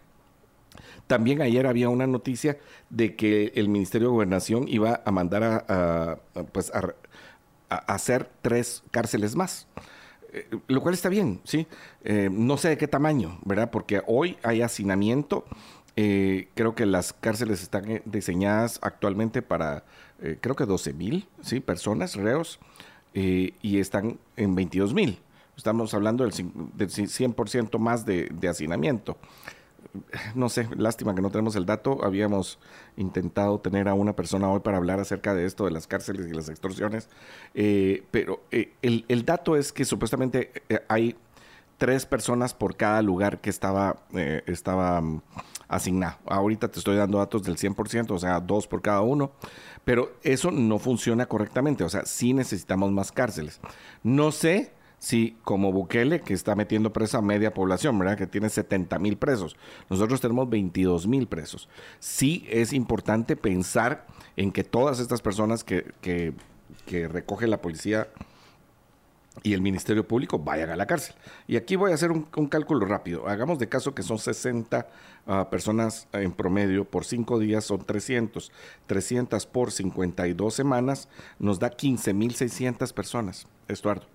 [1.07, 2.57] también ayer había una noticia
[2.89, 6.19] de que el Ministerio de Gobernación iba a mandar a,
[6.51, 6.95] pues a,
[7.69, 9.67] hacer tres cárceles más.
[10.33, 11.67] Eh, lo cual está bien, ¿sí?
[12.03, 13.69] Eh, no sé de qué tamaño, ¿verdad?
[13.71, 15.45] Porque hoy hay hacinamiento.
[15.95, 19.85] Eh, creo que las cárceles están diseñadas actualmente para,
[20.41, 21.59] creo que 12 mil, ¿sí?
[21.59, 22.59] Personas, reos,
[23.13, 25.19] y están en 22 mil.
[25.55, 29.17] Estamos hablando del, 100% más de, de hacinamiento
[30.35, 32.03] no sé, lástima que no tenemos el dato.
[32.03, 32.59] Habíamos
[32.97, 36.33] intentado tener a una persona hoy para hablar acerca de esto, de las cárceles y
[36.33, 37.09] las extorsiones.
[37.53, 41.15] Eh, pero eh, el, dato es que supuestamente eh, hay
[41.77, 43.97] tres personas por cada lugar que estaba,
[44.45, 45.21] estaba mm,
[45.67, 46.17] asignado.
[46.25, 49.31] Ahorita te estoy dando datos del 100%, o sea, dos por cada uno.
[49.83, 51.83] Pero eso no funciona correctamente.
[51.83, 53.59] O sea, sí necesitamos más cárceles.
[54.03, 54.71] No sé
[55.05, 58.17] Sí, como Bukele, que está metiendo presa a media población, ¿verdad?
[58.17, 59.55] Que tiene 70 mil presos.
[59.87, 61.69] Nosotros tenemos 22 mil presos.
[61.99, 66.33] Sí es importante pensar en que todas estas personas que, que,
[67.07, 68.07] recoge la policía
[69.43, 71.13] y el Ministerio Público vayan a la cárcel.
[71.45, 73.27] Y aquí voy a hacer un, cálculo rápido.
[73.27, 74.87] Hagamos de caso que son 60
[75.27, 78.51] ah, personas en promedio, por 5 días son 300.
[78.87, 84.07] 300 por 52 semanas nos da 15.600 personas, Estuardo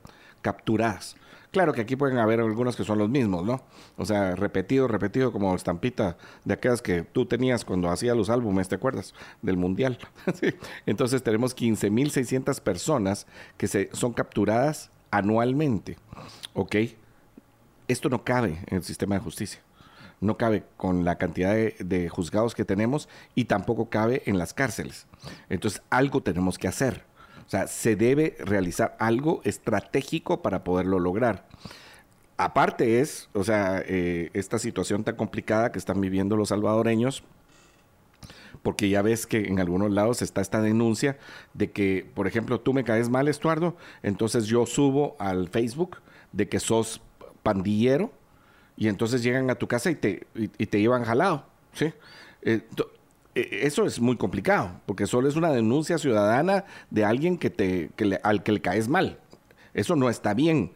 [0.43, 1.17] capturadas.
[1.51, 3.61] Claro que aquí pueden haber algunos que son los mismos, ¿no?
[3.97, 8.69] O sea, repetido, repetido, como estampita de aquellas que tú tenías cuando hacías los álbumes,
[8.69, 9.15] ¿te acuerdas?
[9.43, 9.99] Del Mundial.
[10.87, 13.27] Entonces tenemos 15.600 personas
[13.57, 15.97] que se, son capturadas anualmente,
[16.55, 16.77] ¿ok?
[17.89, 19.61] Esto no cabe en el sistema de justicia.
[20.21, 24.55] No cabe con la cantidad de, de juzgados que tenemos y tampoco cabe en las
[24.55, 25.07] cárceles.
[25.49, 27.10] Entonces, algo tenemos que hacer.
[27.51, 31.49] O sea, se debe realizar algo estratégico para poderlo lograr.
[32.37, 37.25] Aparte es, o sea, eh, esta situación tan complicada que están viviendo los salvadoreños,
[38.63, 41.19] porque ya ves que en algunos lados está esta denuncia
[41.53, 45.97] de que, por ejemplo, tú me caes mal, Estuardo, entonces yo subo al Facebook
[46.31, 47.03] de que sos
[47.43, 48.13] pandillero
[48.77, 51.93] y entonces llegan a tu casa y te, y, te llevan jalado, ¿sí?
[52.43, 52.63] Eh,
[53.35, 57.91] eso es muy complicado, porque solo es una denuncia ciudadana de alguien que te,
[58.23, 59.19] al que le caes mal.
[59.73, 60.73] Eso no está bien.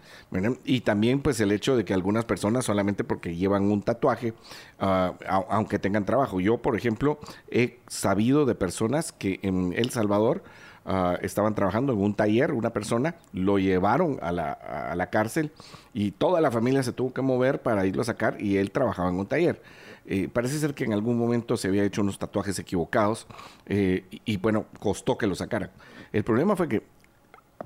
[0.65, 4.35] Y también pues el hecho de que algunas personas solamente porque llevan un tatuaje,
[4.79, 5.15] ah,
[5.49, 6.41] aunque tengan trabajo.
[6.41, 7.19] Yo, por ejemplo,
[7.51, 10.45] he sabido de personas que en El Salvador
[10.85, 15.51] ah, estaban trabajando en un taller, una persona, lo llevaron a la, a la cárcel
[15.93, 19.09] y toda la familia se tuvo que mover para irlo a sacar y él trabajaba
[19.09, 19.61] en un taller.
[20.07, 23.27] Eh, parece ser que en algún momento se había hecho unos tatuajes equivocados
[23.67, 25.71] eh, y, bueno, costó que lo sacaran.
[26.13, 26.83] El problema fue que,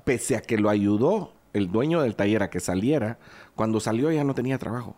[0.05, 3.17] pese a que lo ayudó el dueño del taller a que saliera,
[3.55, 4.95] cuando salió ya no tenía trabajo.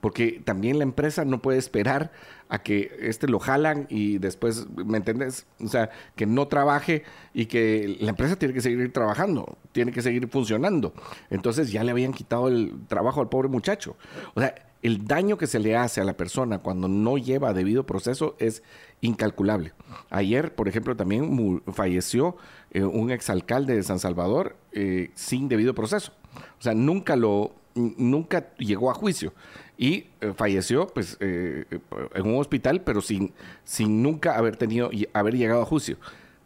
[0.00, 2.12] Porque también la empresa no puede esperar
[2.48, 5.46] a que este lo jalan y después, ¿me entiendes?
[5.58, 7.02] O sea, que no trabaje
[7.34, 10.92] y que la empresa tiene que seguir trabajando, tiene que seguir funcionando.
[11.30, 13.96] Entonces ya le habían quitado el trabajo al pobre muchacho.
[14.34, 17.86] O sea, el daño que se le hace a la persona cuando no lleva debido
[17.86, 18.62] proceso es
[19.00, 19.72] incalculable.
[20.10, 22.36] Ayer, por ejemplo, también falleció
[22.70, 26.12] eh, un exalcalde de San Salvador eh, sin debido proceso.
[26.58, 29.32] O sea, nunca lo, nunca llegó a juicio
[29.78, 33.32] y eh, falleció pues en un hospital, pero sin,
[33.64, 35.96] sin nunca haber tenido haber llegado a juicio.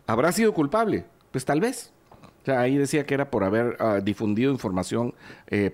[0.06, 1.04] ¿Habrá sido culpable?
[1.30, 1.92] Pues tal vez.
[2.46, 5.14] Ahí decía que era por haber ah, difundido información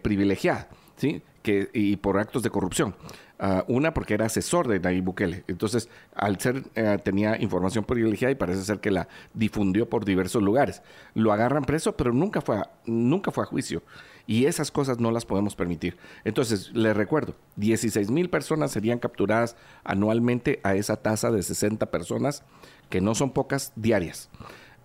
[0.02, 0.68] privilegiada.
[0.96, 1.22] ¿sí?
[1.46, 2.96] Que, y por actos de corrupción.
[3.38, 5.44] Ah, una porque era asesor de Nayib Bukele.
[5.46, 10.42] Entonces, al ser, eh, tenía información privilegiada y parece ser que la difundió por diversos
[10.42, 10.82] lugares.
[11.14, 13.84] Lo agarran preso, pero nunca fue a, nunca fue a juicio.
[14.26, 15.96] Y esas cosas no las podemos permitir.
[16.24, 22.42] Entonces, les recuerdo, 16 mil personas serían capturadas anualmente a esa tasa de 60 personas,
[22.90, 24.30] que no son pocas diarias.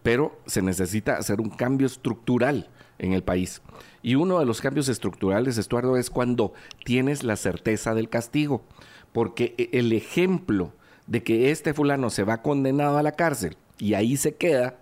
[0.03, 2.69] Pero se necesita hacer un cambio estructural
[3.01, 3.61] en el país.
[4.01, 6.53] Y uno de los cambios estructurales, Estuardo, es cuando
[6.85, 8.61] tienes la certeza del castigo.
[9.11, 10.71] Porque e, el ejemplo
[11.07, 14.77] de que este fulano se va condenado a la cárcel y ahí se queda,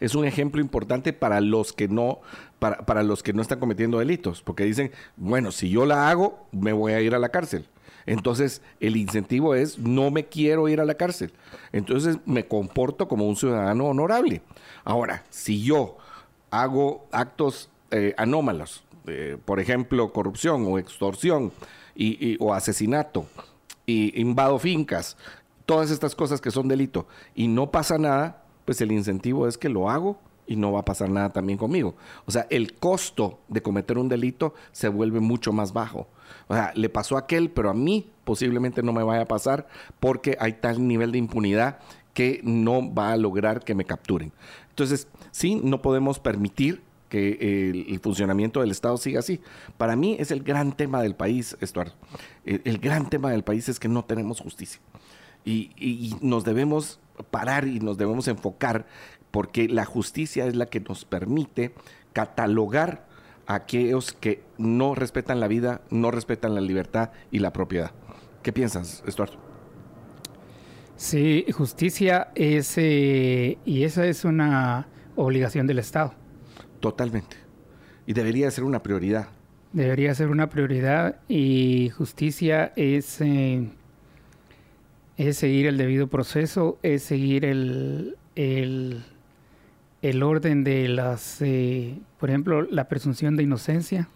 [0.00, 2.20] es un ejemplo importante para los que no,
[2.58, 4.42] para, para los que no están cometiendo delitos.
[4.42, 7.66] Porque dicen, bueno, si yo la hago, me voy a ir a la cárcel.
[8.06, 11.32] Entonces, el incentivo es, no me quiero ir a la cárcel.
[11.72, 14.42] Entonces, me comporto como un ciudadano honorable.
[14.84, 15.98] Ahora, si yo
[16.62, 18.82] hago actos eh, anómalos,
[19.44, 21.52] por ejemplo, corrupción o extorsión
[21.94, 23.26] y, o asesinato,
[23.86, 25.16] y invado fincas,
[25.64, 29.68] todas estas cosas que son delito, y no pasa nada, pues el incentivo es que
[29.68, 31.94] lo hago y no va a pasar nada también conmigo.
[32.24, 36.08] O sea, el costo de cometer un delito se vuelve mucho más bajo.
[36.48, 39.66] O sea, le pasó a aquel, pero a mí posiblemente no me vaya a pasar
[40.00, 41.78] porque hay tal nivel de impunidad
[42.14, 44.32] que no va a lograr que me capturen.
[44.76, 49.40] Entonces, sí, no podemos permitir que el, funcionamiento del Estado siga así.
[49.78, 51.94] Para mí es el gran tema del país, Estuardo.
[52.44, 54.80] El, gran tema del país es que no tenemos justicia.
[55.44, 57.00] y nos debemos
[57.30, 58.86] parar y nos debemos enfocar
[59.30, 61.72] porque la justicia es la que nos permite
[62.12, 63.06] catalogar
[63.46, 67.92] a aquellos que no respetan la vida, no respetan la libertad y la propiedad.
[68.42, 69.45] ¿Qué piensas, Estuardo?
[70.96, 76.14] Sí, justicia es, eh, y esa es una obligación del Estado.
[76.80, 77.36] Totalmente.
[78.06, 79.28] Y debería ser una prioridad.
[79.72, 83.68] Debería ser una prioridad y justicia es, eh,
[85.16, 89.04] es seguir el debido proceso, es seguir el, el
[90.02, 94.08] el orden de las, eh, por ejemplo, la presunción de inocencia.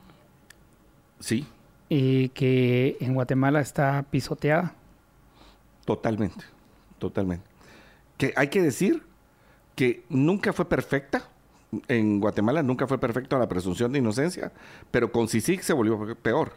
[1.18, 1.46] Sí.
[1.88, 4.74] Y que en Guatemala está pisoteada.
[5.84, 6.44] Totalmente,
[7.00, 7.44] totalmente.
[8.16, 9.02] Que hay que decir
[9.74, 11.28] que nunca fue perfecta.
[11.88, 14.52] En Guatemala nunca fue perfecta la presunción de inocencia,
[14.90, 16.52] pero con CICIG se volvió peor.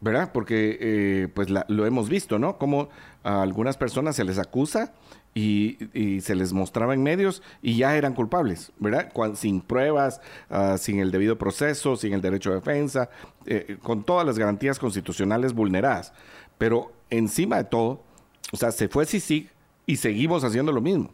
[0.00, 0.30] ¿Verdad?
[0.32, 2.58] Porque eh, pues lo hemos visto, ¿no?
[2.58, 2.88] Como
[3.22, 4.92] a algunas personas se les acusa
[5.34, 9.12] y, se les mostraba en medios y ya eran culpables, ¿verdad?
[9.34, 13.10] sin pruebas, ah, sin el debido proceso, sin el derecho de defensa,
[13.46, 16.12] eh, con todas las garantías constitucionales vulneradas.
[16.58, 18.02] Pero encima de todo,
[18.50, 19.50] o sea, se fue CICIG
[19.86, 21.10] y seguimos haciendo lo mismo.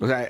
[0.00, 0.28] O sea,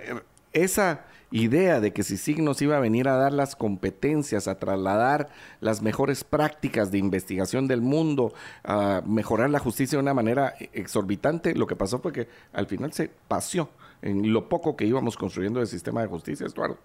[0.52, 5.30] esa idea de que si nos iba a venir a dar las competencias, a trasladar
[5.60, 11.56] las mejores prácticas de investigación del mundo, a mejorar la justicia de una manera exorbitante,
[11.56, 13.68] lo que pasó fue que al final se paseó
[14.00, 16.78] en lo poco que íbamos construyendo del sistema de justicia, Eduardo.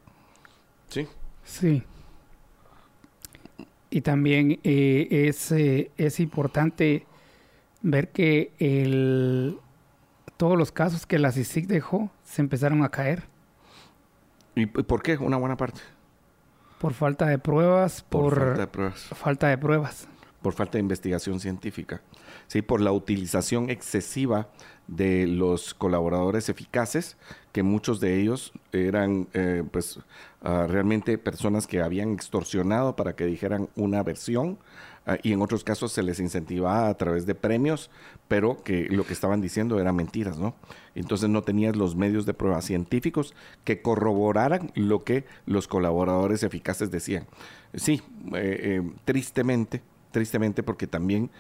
[0.88, 1.08] Sí.
[1.44, 1.84] Sí.
[3.92, 7.06] Y también eh, es, eh, es importante
[7.82, 9.59] ver que el,
[10.38, 13.23] todos los casos que la CICIC dejó se empezaron a caer.
[14.55, 15.17] ¿Y por qué?
[15.17, 15.82] Una buena parte.
[16.80, 19.01] Por falta de pruebas, por, falta de pruebas.
[19.13, 20.07] Falta de pruebas.
[20.41, 22.01] Por falta de investigación científica.
[22.47, 24.47] Sí, por la utilización excesiva
[24.88, 27.17] de los colaboradores eficaces,
[27.51, 29.99] que muchos de ellos eran eh, pues
[30.41, 34.57] ah, realmente personas que habían extorsionado para que dijeran una versión
[35.24, 37.89] y en otros casos se les incentivaba a través de premios,
[38.28, 40.54] pero que lo que estaban diciendo eran mentiras, ¿no?
[40.93, 43.34] Entonces no tenías los medios de prueba científicos
[43.64, 47.26] que corroboraran lo que los colaboradores eficaces decían.
[47.74, 48.02] Sí,
[48.36, 49.82] eh, eh, tristemente,
[50.12, 51.32] tristemente porque también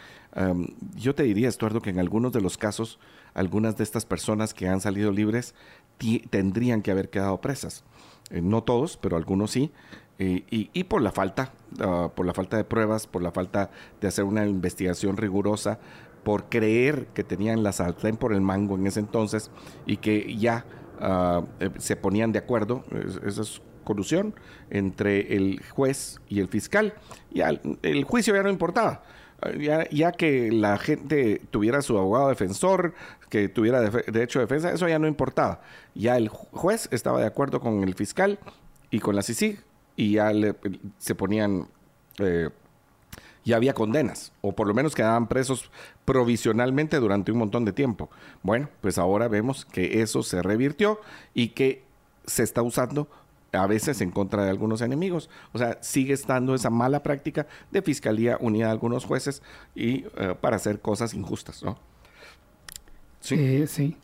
[0.95, 2.99] yo te diría, Estuardo, que en algunos de los casos,
[3.33, 5.55] algunas de estas personas que han salido libres
[6.29, 7.83] tendrían que haber quedado presas.
[8.29, 9.71] Eh, no todos, pero algunos sí,
[10.19, 14.25] y, por la falta, ah, por la falta de pruebas, por la falta de hacer
[14.25, 15.79] una investigación rigurosa,
[16.23, 19.49] por creer que tenían la sartén por el mango en ese entonces
[19.85, 20.65] y que ya
[20.99, 22.83] eh, se ponían de acuerdo,
[23.25, 24.35] esa es colusión
[24.69, 26.93] entre el juez y el fiscal.
[27.31, 27.49] Ya
[27.81, 29.03] el juicio ya no importaba.
[29.57, 32.93] Ya, ya, que la gente tuviera su abogado defensor,
[33.29, 35.61] que tuviera derecho de defensa, eso ya no importaba.
[35.95, 38.37] Ya el juez estaba de acuerdo con el fiscal
[38.91, 39.68] y con la CICIG
[39.99, 40.31] y ya
[40.97, 41.67] se ponían,
[42.19, 42.49] eh,
[43.43, 45.69] ya había condenas, o por lo menos quedaban presos
[46.05, 48.09] provisionalmente durante un montón de tiempo.
[48.41, 51.01] Bueno, pues ahora vemos que eso se revirtió
[51.33, 51.83] y que
[52.25, 53.09] se está usando
[53.51, 55.29] a veces en contra de algunos enemigos.
[55.51, 59.41] O sea, sigue estando esa mala práctica de fiscalía unida a algunos jueces
[59.75, 61.77] y eh, para hacer cosas injustas, ¿no?
[63.19, 63.35] Sí.
[63.37, 63.97] Eh, sí.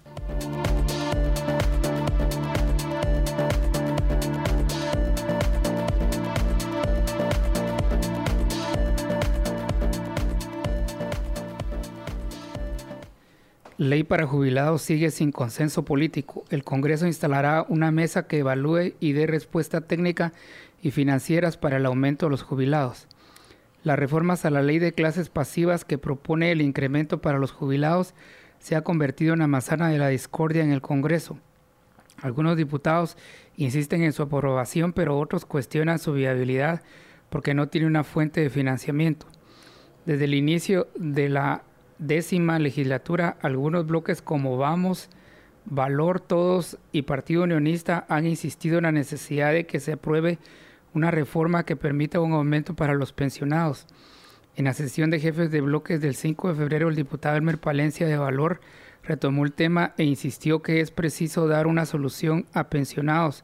[13.77, 16.45] Ley para jubilados sigue sin consenso político.
[16.49, 20.31] El Congreso instalará una mesa que evalúe y dé respuesta técnica
[20.81, 23.07] y financieras para el aumento de los jubilados.
[23.83, 28.13] Las reformas a la ley de clases pasivas que propone el incremento para los jubilados
[28.59, 31.37] se ha convertido en la manzana de la discordia en el Congreso.
[32.21, 33.17] Algunos diputados
[33.57, 36.81] insisten en su aprobación, pero otros cuestionan su viabilidad
[37.29, 39.27] porque no tiene una fuente de financiamiento.
[40.05, 41.63] Desde el inicio de la
[41.97, 45.09] décima legislatura, algunos bloques como Vamos,
[45.65, 50.37] Valor Todos y Partido Unionista han insistido en la necesidad de que se apruebe
[50.93, 53.87] una reforma que permita un aumento para los pensionados.
[54.55, 58.07] En la sesión de jefes de bloques del 5 de febrero, el diputado Elmer Palencia
[58.07, 58.61] de Valor
[59.03, 63.43] retomó el tema e insistió que es preciso dar una solución a pensionados,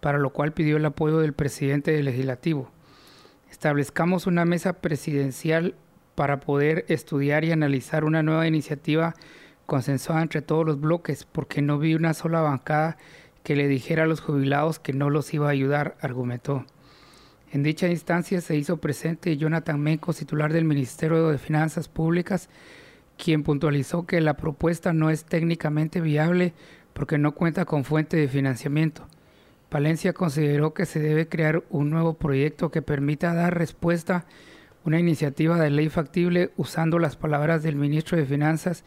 [0.00, 2.70] para lo cual pidió el apoyo del presidente del legislativo.
[3.50, 5.74] Establezcamos una mesa presidencial
[6.14, 9.14] para poder estudiar y analizar una nueva iniciativa
[9.66, 12.96] consensuada entre todos los bloques, porque no vi una sola bancada
[13.42, 16.64] que le dijera a los jubilados que no los iba a ayudar, argumentó.
[17.52, 22.48] En dicha instancia se hizo presente Jonathan Menco, titular del Ministerio de Finanzas Públicas,
[23.18, 26.54] quien puntualizó que la propuesta no es técnicamente viable
[26.92, 29.06] porque no cuenta con fuente de financiamiento.
[29.68, 34.26] Palencia consideró que se debe crear un nuevo proyecto que permita dar respuesta
[34.84, 38.84] una iniciativa de ley factible usando las palabras del ministro de Finanzas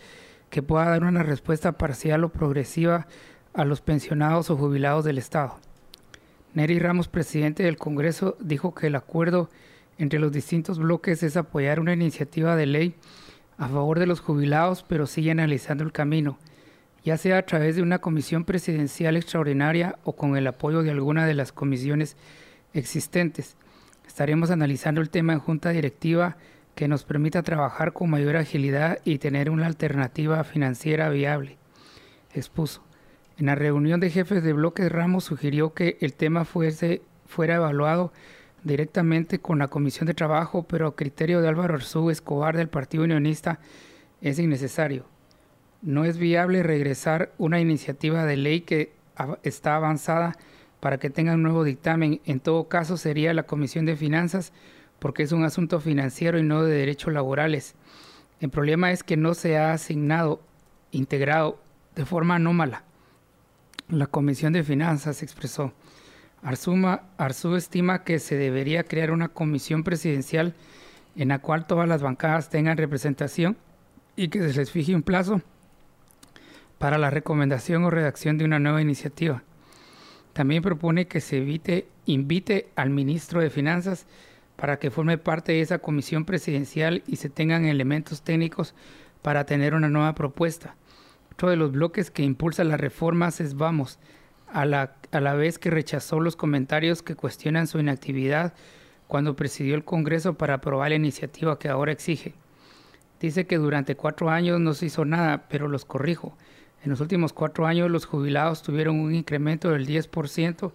[0.49, 3.07] que pueda dar una respuesta parcial o progresiva
[3.53, 5.55] a los pensionados o jubilados del Estado.
[6.53, 9.49] Neri Ramos, presidente del Congreso, dijo que el acuerdo
[9.97, 12.95] entre los distintos bloques es apoyar una iniciativa de ley
[13.57, 16.37] a favor de los jubilados, pero sigue analizando el camino,
[17.03, 21.25] ya sea a través de una comisión presidencial extraordinaria o con el apoyo de alguna
[21.25, 22.17] de las comisiones
[22.73, 23.55] existentes.
[24.07, 26.37] Estaremos analizando el tema en junta directiva
[26.75, 31.57] que nos permita trabajar con mayor agilidad y tener una alternativa financiera viable,
[32.33, 32.83] expuso.
[33.37, 38.13] En la reunión de jefes de bloques, Ramos sugirió que el tema fuese, fuera evaluado
[38.63, 43.03] directamente con la Comisión de Trabajo, pero a criterio de Álvaro Arzú Escobar del Partido
[43.03, 43.59] Unionista
[44.21, 45.05] es innecesario.
[45.81, 48.93] No es viable regresar una iniciativa de ley que
[49.43, 50.35] está avanzada
[50.85, 52.21] para que tenga un nuevo dictamen.
[52.25, 54.53] En todo caso sería la Comisión de Finanzas
[54.99, 57.73] porque es un asunto financiero y no de derechos laborales.
[58.39, 60.43] El problema es que no se ha asignado,
[60.91, 61.59] integrado
[61.95, 62.83] de forma anómala.
[63.89, 65.73] La Comisión de Finanzas expresó.
[66.43, 70.53] Arzuma, Arzú estima que se debería crear una comisión presidencial
[71.15, 73.57] en la cual todas las bancadas tengan representación
[74.15, 75.41] y que se les fije un plazo
[76.77, 79.41] para la recomendación o redacción de una nueva iniciativa.
[80.35, 84.05] También propone que se evite, invite al ministro de Finanzas
[84.57, 88.75] para que forme parte de esa comisión presidencial y se tengan elementos técnicos
[89.21, 90.75] para tener una nueva propuesta.
[91.31, 93.97] Otro de los bloques que impulsa las reformas es Vamos,
[94.51, 98.55] a la, a la vez que rechazó los comentarios que cuestionan su inactividad
[99.07, 102.33] cuando presidió el Congreso para aprobar la iniciativa que ahora exige.
[103.21, 106.37] Dice que durante cuatro años no se hizo nada, pero los corrijo.
[106.85, 110.71] En los últimos cuatro años los jubilados tuvieron un incremento del 10%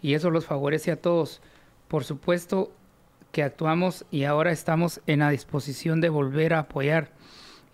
[0.00, 1.42] y eso los favorece a todos.
[1.86, 2.72] Por supuesto
[3.30, 7.12] que actuamos y ahora estamos en la disposición de volver a apoyar,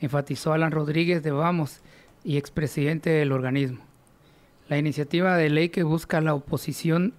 [0.01, 1.81] enfatizó Alan Rodríguez de Vamos
[2.25, 3.85] y expresidente del organismo.
[4.69, 7.15] La iniciativa de ley que busca la oposición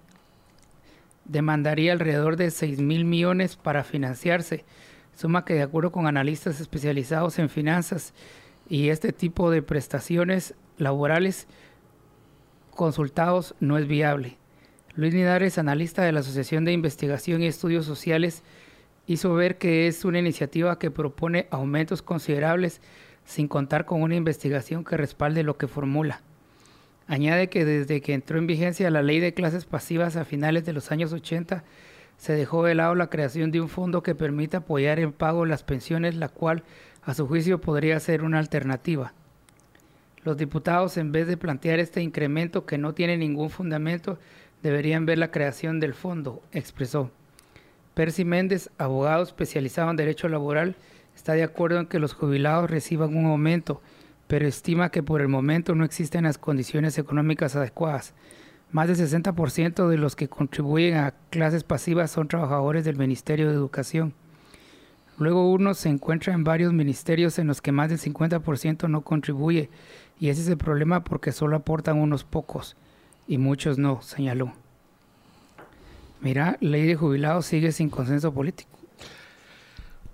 [1.24, 4.66] demandaría alrededor de 6 mil millones para financiarse,
[5.16, 8.12] suma que de acuerdo con analistas especializados en finanzas
[8.68, 11.46] y este tipo de prestaciones laborales
[12.70, 14.36] consultados no es viable.
[14.94, 18.42] Luis Nidares, analista de la Asociación de Investigación y Estudios Sociales,
[19.06, 22.80] hizo ver que es una iniciativa que propone aumentos considerables
[23.24, 26.22] sin contar con una investigación que respalde lo que formula.
[27.06, 30.74] Añade que desde que entró en vigencia la ley de clases pasivas a finales de
[30.74, 31.64] los años 80,
[32.18, 35.62] se dejó de lado la creación de un fondo que permita apoyar en pago las
[35.62, 36.64] pensiones, la cual
[37.04, 39.12] a su juicio podría ser una alternativa.
[40.24, 44.18] Los diputados, en vez de plantear este incremento que no tiene ningún fundamento,
[44.62, 47.10] deberían ver la creación del fondo, expresó.
[47.94, 50.76] Percy Méndez, abogado especializado en derecho laboral,
[51.16, 53.80] está de acuerdo en que los jubilados reciban un aumento,
[54.26, 58.14] pero estima que por el momento no existen las condiciones económicas adecuadas.
[58.70, 63.54] Más del 60% de los que contribuyen a clases pasivas son trabajadores del Ministerio de
[63.54, 64.14] Educación.
[65.18, 69.68] Luego uno se encuentra en varios ministerios en los que más del 50% no contribuye
[70.20, 72.76] y ese es el problema porque solo aportan unos pocos
[73.26, 74.52] y muchos no, señaló.
[76.20, 78.77] Mira, ley de jubilados sigue sin consenso político.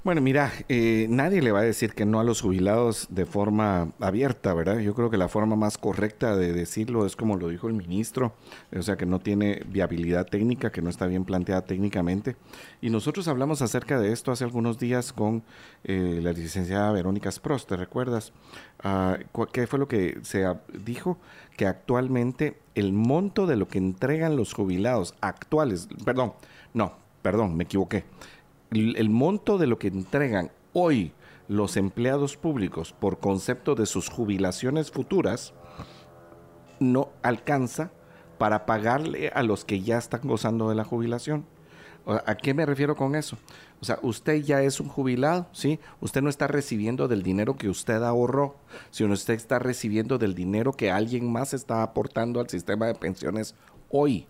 [0.04, 3.92] Bueno, mira, eh, nadie le va a decir que no a los jubilados de forma
[4.00, 4.78] abierta, ¿verdad?
[4.80, 8.34] Yo creo que la forma más correcta de decirlo es como lo dijo el ministro,
[8.76, 12.36] o sea, que no tiene viabilidad técnica, que no está bien planteada técnicamente.
[12.82, 15.42] Y nosotros hablamos acerca de esto hace algunos días con
[15.84, 18.34] eh, la licenciada Verónica Sprost, ¿te recuerdas?
[18.80, 19.16] Ah,
[19.54, 20.44] ¿Qué fue lo que se
[20.84, 21.16] dijo?
[21.56, 26.34] Que actualmente el monto de lo que entregan los jubilados actuales, perdón,
[26.74, 28.04] no, perdón, me equivoqué
[28.74, 31.12] el, monto de lo que entregan hoy
[31.48, 35.52] los empleados públicos, por concepto de sus jubilaciones futuras,
[36.80, 37.92] no alcanza
[38.38, 41.46] para pagarle a los que ya están gozando de la jubilación.
[42.06, 43.38] ¿A qué me refiero con eso?
[43.80, 45.80] O sea, usted ya es un jubilado, ¿sí?
[46.00, 48.56] Usted no está recibiendo del dinero que usted ahorró,
[48.90, 53.54] sino usted está recibiendo del dinero que alguien más está aportando al sistema de pensiones
[53.88, 54.26] hoy.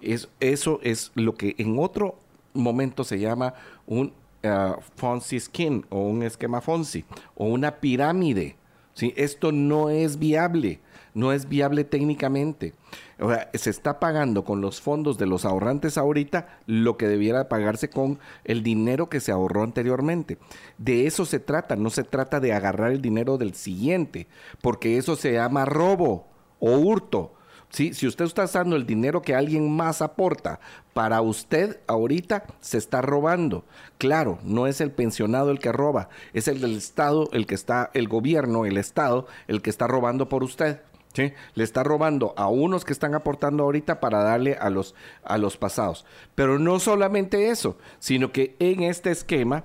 [0.00, 2.20] Es, eso es lo que en otro
[2.62, 3.54] momento se llama
[3.86, 4.12] un
[4.44, 7.04] uh, Skin o un esquema Fonzi
[7.34, 8.56] o una pirámide.
[8.94, 9.12] ¿sí?
[9.16, 10.80] Esto no es viable,
[11.14, 12.74] no es viable técnicamente.
[13.20, 17.48] O sea, se está pagando con los fondos de los ahorrantes ahorita lo que debiera
[17.48, 20.38] pagarse con el dinero que se ahorró anteriormente.
[20.78, 24.28] De eso se trata, no se trata de agarrar el dinero del siguiente,
[24.62, 26.28] porque eso se llama robo
[26.60, 27.34] o hurto.
[27.70, 30.58] Si usted está usando el dinero que alguien más aporta
[30.94, 33.64] para usted ahorita, se está robando.
[33.98, 37.90] Claro, no es el pensionado el que roba, es el del Estado, el que está,
[37.92, 40.80] el gobierno, el Estado, el que está robando por usted.
[41.14, 41.32] ¿Sí?
[41.54, 45.56] Le está robando a unos que están aportando ahorita para darle a los, a los
[45.56, 46.04] pasados.
[46.34, 49.64] Pero no solamente eso, sino que en este esquema,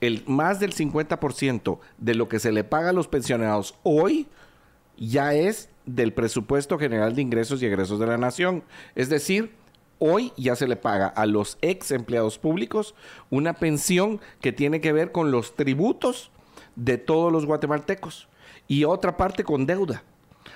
[0.00, 4.28] el más del 50% de lo que se le paga a los pensionados hoy
[4.96, 8.62] ya es del presupuesto general de ingresos y egresos de la nación.
[8.94, 9.54] Es decir,
[9.98, 12.94] hoy ya se le paga a los ex empleados públicos
[13.30, 16.30] una pensión que tiene que ver con los tributos
[16.76, 18.28] de todos los guatemaltecos
[18.68, 20.02] y otra parte con deuda.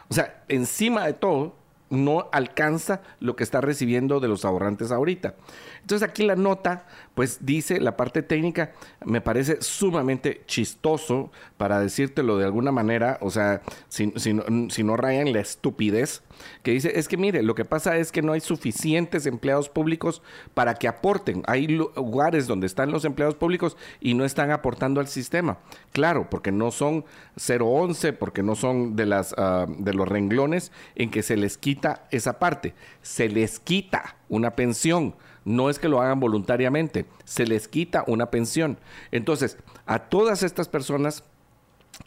[0.08, 1.56] O sea, encima de todo,
[1.92, 5.34] no alcanza lo que está recibiendo de los ahorrantes ahorita.
[5.82, 8.72] Entonces aquí la nota, pues dice la parte técnica,
[9.04, 14.34] me parece sumamente chistoso para decírtelo de alguna manera, o sea, si, si,
[14.70, 16.22] si no rayan la estupidez,
[16.62, 20.22] que dice, es que mire, lo que pasa es que no hay suficientes empleados públicos
[20.54, 21.42] para que aporten.
[21.46, 25.58] Hay lugares donde están los empleados públicos y no están aportando al sistema.
[25.92, 27.04] Claro, porque no son
[27.36, 32.06] 011, porque no son de, las, uh, de los renglones en que se les quita
[32.10, 32.74] esa parte.
[33.02, 35.14] Se les quita una pensión
[35.44, 38.78] no es que lo hagan voluntariamente, se les quita una pensión.
[39.10, 41.24] Entonces, a todas estas personas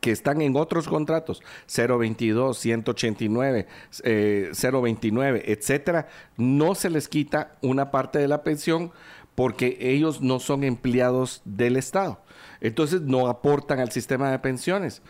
[0.02, 3.68] que están en otros contratos, 022, 189,
[4.04, 6.08] eh, 029, etcétera,
[6.38, 8.92] no se les quita una parte de la pensión
[9.36, 12.22] porque ellos no son empleados del Estado.
[12.62, 15.02] Entonces no aportan al sistema de pensiones.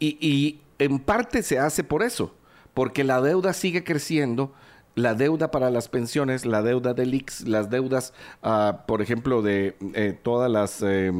[0.00, 2.34] Y en parte se hace por eso,
[2.74, 4.52] porque la deuda sigue creciendo
[4.94, 8.12] la deuda para las pensiones, la deuda del IX, las deudas,
[8.42, 10.82] uh, por ejemplo, de eh, todas las...
[10.82, 11.12] Eh,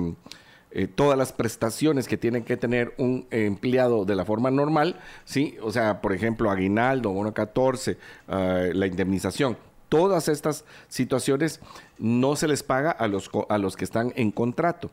[0.73, 5.57] eh, todas las prestaciones que tiene que tener un empleado de la forma normal, ¿sí?
[5.63, 7.99] O sea, por ejemplo, aguinaldo, bono 14,
[8.29, 8.33] uh,
[8.73, 9.59] la indemnización.
[9.89, 11.59] Todas estas situaciones
[11.99, 14.93] no se les paga a los, a los que están en contrato.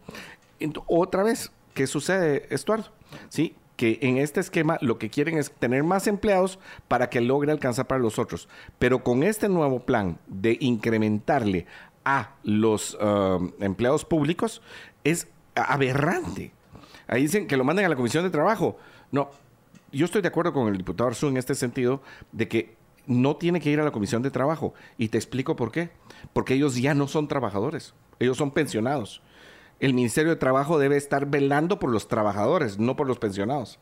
[0.87, 2.87] otra vez, ¿qué sucede, Estuardo?
[3.29, 3.55] ¿Sí?
[3.77, 7.87] Que en este esquema lo que quieren es tener más empleados para que logre alcanzar
[7.87, 8.49] para los otros.
[8.79, 11.67] Pero con este nuevo plan de incrementarle
[12.03, 14.61] a los um, empleados públicos
[15.03, 16.51] es aberrante.
[17.07, 18.77] Ahí dicen que lo manden a la Comisión de Trabajo.
[19.11, 19.29] No,
[19.91, 22.01] yo estoy de acuerdo con el diputado Arzú en este sentido
[22.31, 22.75] de que
[23.05, 24.73] no tiene que ir a la Comisión de Trabajo.
[24.97, 25.91] Y te explico por qué.
[26.33, 29.21] Porque ellos ya no son trabajadores, ellos son pensionados
[29.79, 33.79] el Ministerio de Trabajo debe estar velando por los trabajadores, no por los pensionados.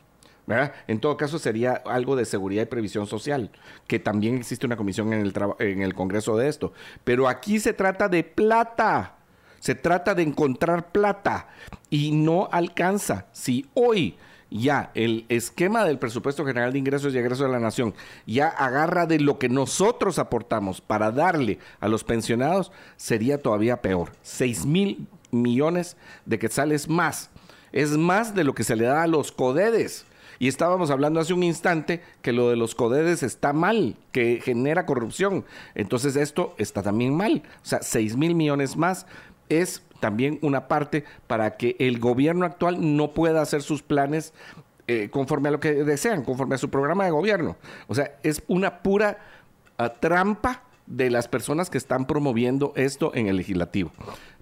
[0.86, 3.50] En todo caso sería algo de seguridad y previsión social,
[3.88, 6.72] que también existe una comisión en el Congreso de esto.
[7.02, 9.16] Pero aquí se trata de plata,
[9.58, 11.48] se trata de encontrar plata
[11.90, 13.26] y no alcanza.
[13.32, 14.16] Si hoy
[14.50, 17.94] ya el esquema del presupuesto general de ingresos y egresos de la nación
[18.26, 24.12] ya agarra de lo que nosotros aportamos para darle a los pensionados, sería todavía peor.
[24.22, 27.30] Seis mil millones de quetzales más.
[27.72, 30.06] Es más de lo que se le da a los codedes.
[30.38, 34.84] Y estábamos hablando hace un instante que lo de los codedes está mal, que genera
[34.84, 35.44] corrupción.
[35.74, 37.42] Entonces esto está también mal.
[37.62, 39.06] O sea, 6 mil millones más
[39.48, 44.34] es también una parte para que el gobierno actual no pueda hacer sus planes
[44.86, 47.56] eh, conforme a lo que desean, conforme a su programa de gobierno.
[47.88, 49.18] O sea, es una pura
[49.78, 53.90] uh, trampa de las personas que están promoviendo esto en el legislativo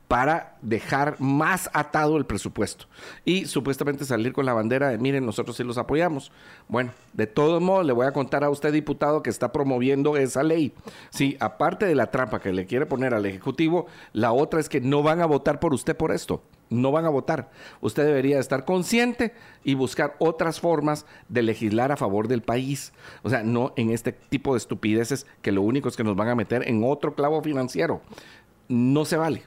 [0.08, 2.86] para dejar más atado el presupuesto
[3.24, 6.30] y supuestamente salir con la bandera de miren, nosotros sí los apoyamos.
[6.68, 10.42] Bueno, de todos modos le voy a contar a usted, diputado, que está promoviendo esa
[10.42, 10.74] ley.
[11.10, 14.80] Sí, aparte de la trampa que le quiere poner al Ejecutivo, la otra es que
[14.80, 16.42] no van a votar por usted por esto.
[16.70, 17.50] No van a votar.
[17.80, 22.92] Usted debería estar consciente y buscar otras formas de legislar a favor del país.
[23.22, 26.28] O sea, no en este tipo de estupideces que lo único es que nos van
[26.28, 28.00] a meter en otro clavo financiero.
[28.68, 29.42] No se vale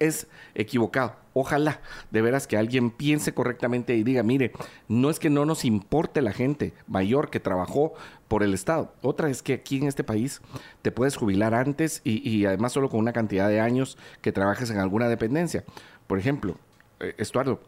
[0.00, 1.16] es, equivocado.
[1.34, 1.80] Ojalá
[2.10, 4.52] de veras que alguien piense correctamente y diga, mire,
[4.88, 7.94] no es que no nos importe la gente mayor que trabajó
[8.28, 8.92] por el Estado.
[9.00, 10.42] Otra es que aquí en este país
[10.82, 14.70] te puedes jubilar antes y, y además solo con una cantidad de años que trabajes
[14.70, 15.64] en alguna dependencia.
[16.06, 16.58] Por ejemplo,
[17.00, 17.60] eh, Estuardo,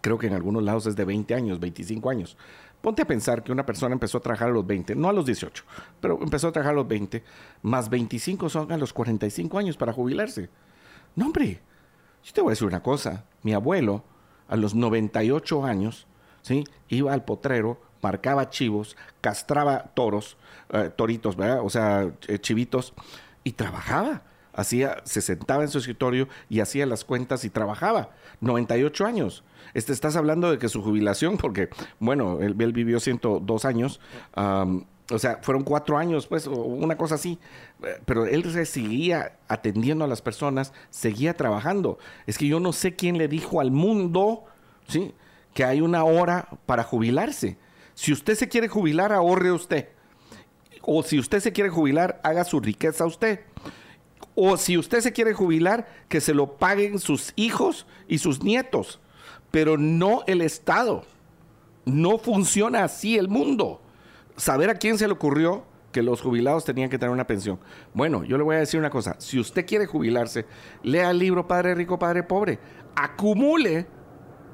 [0.00, 2.36] creo que en algunos lados es de 20 años, 25 años.
[2.80, 5.26] Ponte a pensar que una persona empezó a trabajar a los 20, no a los
[5.26, 5.64] 18,
[6.00, 7.22] pero empezó a trabajar a los 20,
[7.62, 10.48] más 25 son a los 45 años para jubilarse.
[11.16, 11.60] No, hombre,
[12.24, 13.24] yo te voy a decir una cosa.
[13.42, 14.04] Mi abuelo,
[14.48, 16.06] a los 98 años,
[16.42, 16.64] ¿sí?
[16.88, 20.36] iba al potrero, marcaba chivos, castraba toros,
[20.70, 21.60] eh, toritos, ¿verdad?
[21.62, 22.94] O sea, eh, chivitos,
[23.44, 24.22] y trabajaba.
[24.52, 28.10] Hacía, se sentaba en su escritorio y hacía las cuentas y trabajaba.
[28.40, 29.44] 98 años.
[29.74, 31.68] Este, estás hablando de que su jubilación, porque,
[32.00, 34.00] bueno, él, vivió 102 años,
[35.10, 37.38] o sea, fueron cuatro años, pues, o una cosa así.
[38.04, 41.98] Pero él se seguía atendiendo a las personas, seguía trabajando.
[42.26, 44.44] Es que yo no sé quién le dijo al mundo,
[44.88, 45.14] ¿sí?
[45.54, 47.58] Que hay una hora para jubilarse.
[47.94, 49.88] Si usted se quiere jubilar, ahorre usted.
[50.82, 53.40] O si usted se quiere jubilar, haga su riqueza usted.
[54.34, 59.00] O si usted se quiere jubilar, que se lo paguen sus hijos y sus nietos
[59.50, 61.04] pero no el Estado.
[61.84, 63.80] No funciona así el mundo.
[64.40, 67.60] Saber a quién se le ocurrió que los jubilados tenían que tener una pensión.
[67.92, 69.16] Bueno, yo le voy a decir una cosa.
[69.18, 70.46] Si usted quiere jubilarse,
[70.82, 72.58] lea el libro Padre Rico, Padre Pobre.
[72.96, 73.86] Acumule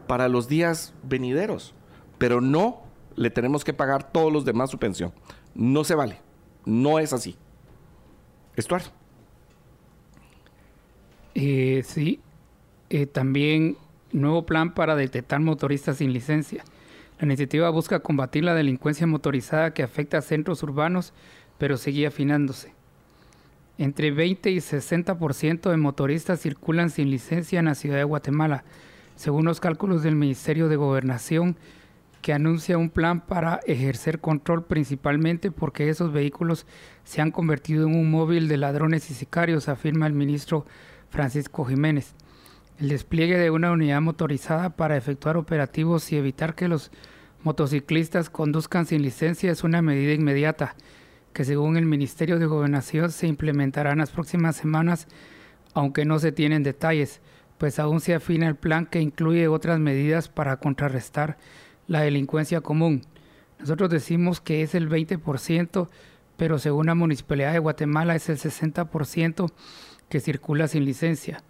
[0.09, 1.73] para los días venideros.
[2.19, 2.83] Pero no
[3.15, 5.13] le tenemos que pagar todos los demás su pensión.
[5.55, 6.21] No se vale.
[6.65, 7.37] No es así.
[8.57, 8.89] Estuardo.
[11.37, 12.19] Eh, sí.
[12.91, 13.77] Eh, también
[14.11, 16.65] nuevo plan para detectar motoristas sin licencia.
[17.19, 21.15] La iniciativa busca combatir la delincuencia motorizada que afecta a centros urbanos,
[21.59, 22.75] pero sigue afinándose.
[23.79, 28.65] Entre 20 y 60% de motoristas circulan sin licencia en la ciudad de Guatemala,
[29.17, 31.57] según los cálculos del Ministerio de Gobernación,
[32.21, 36.67] que anuncia un plan para ejercer control principalmente porque esos vehículos
[37.05, 40.67] se han convertido en un móvil de ladrones y sicarios, afirma el ministro
[41.09, 42.15] Francisco Jiménez.
[42.79, 46.91] El despliegue de una unidad motorizada para efectuar operativos y evitar que los
[47.43, 50.75] motociclistas conduzcan sin licencia es una medida inmediata
[51.33, 55.07] que según el Ministerio de Gobernación se implementará en las próximas semanas,
[55.75, 57.21] aunque no se tienen detalles,
[57.59, 61.37] pues aún se afina el plan que incluye otras medidas para contrarrestar
[61.89, 63.03] la delincuencia común.
[63.59, 65.89] Nosotros decimos que es el 20%,
[66.39, 69.51] pero según la Municipalidad de Guatemala es el 60%
[70.09, 71.43] que circula sin licencia.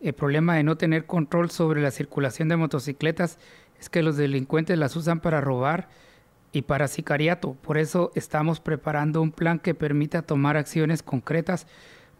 [0.00, 3.38] El problema de no tener control sobre la circulación de motocicletas
[3.80, 5.88] es que los delincuentes las usan para robar
[6.52, 7.54] y para sicariato.
[7.62, 11.66] Por eso estamos preparando un plan que permita tomar acciones concretas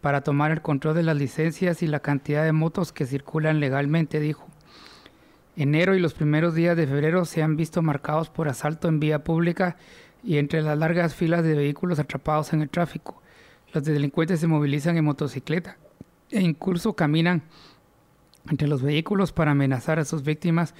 [0.00, 4.20] para tomar el control de las licencias y la cantidad de motos que circulan legalmente,
[4.20, 4.48] dijo.
[5.54, 9.22] Enero y los primeros días de febrero se han visto marcados por asalto en vía
[9.22, 9.76] pública
[10.22, 13.22] y entre las largas filas de vehículos atrapados en el tráfico.
[13.72, 15.76] Los delincuentes se movilizan en motocicleta
[16.30, 17.42] e incluso caminan
[18.48, 20.74] entre los vehículos para amenazar a sus víctimas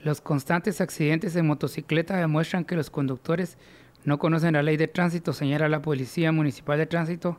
[0.00, 3.58] Los constantes accidentes de motocicleta demuestran que los conductores
[4.04, 7.38] no conocen la ley de tránsito, señala la Policía Municipal de Tránsito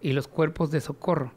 [0.00, 1.32] y los cuerpos de socorro.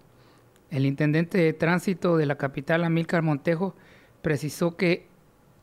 [0.71, 3.75] El intendente de tránsito de la capital, Amílcar Montejo,
[4.21, 5.07] precisó que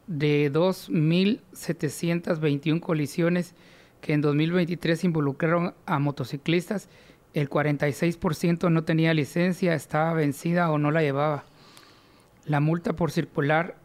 [0.06, 3.54] de 2.721 colisiones
[4.00, 6.88] que en 2023 involucraron a motociclistas,
[7.34, 11.44] el 46% no tenía licencia, estaba vencida o no la llevaba.
[12.44, 13.76] La multa por circular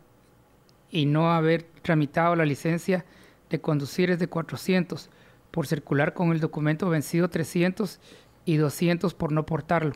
[0.89, 3.06] y no haber tramitado la licencia
[3.49, 5.09] de conducir es de 400,
[5.51, 7.99] por circular con el documento vencido 300
[8.45, 9.93] y 200 por no portarlo.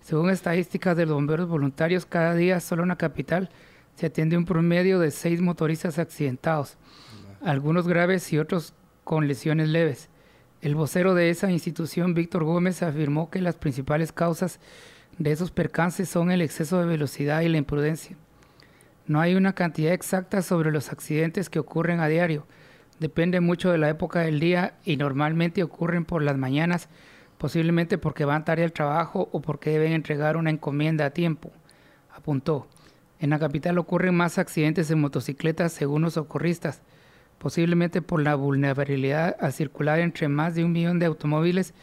[0.00, 3.50] Según estadísticas de los bomberos voluntarios, cada día solo en la capital
[3.96, 6.76] se atiende un promedio de seis motoristas accidentados,
[7.42, 8.74] algunos graves y otros
[9.04, 10.08] con lesiones leves.
[10.60, 14.60] El vocero de esa institución, Víctor Gómez, afirmó que las principales causas
[15.18, 18.16] de esos percances son el exceso de velocidad y la imprudencia.
[19.06, 22.46] No hay una cantidad exacta sobre los accidentes que ocurren a diario.
[23.00, 26.88] Depende mucho de la época del día y normalmente ocurren por las mañanas,
[27.38, 31.50] posiblemente porque van tarde al trabajo o porque deben entregar una encomienda a tiempo,
[32.14, 32.68] apuntó.
[33.18, 36.82] En la capital ocurren más accidentes en motocicletas según los socorristas,
[37.38, 41.74] posiblemente por la vulnerabilidad a circular entre más de un millón de automóviles,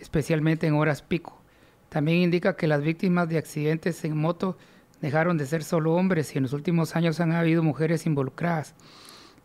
[0.00, 1.40] especialmente en horas pico.
[1.88, 4.56] También indica que las víctimas de accidentes en moto
[5.00, 8.74] dejaron de ser solo hombres y en los últimos años han habido mujeres involucradas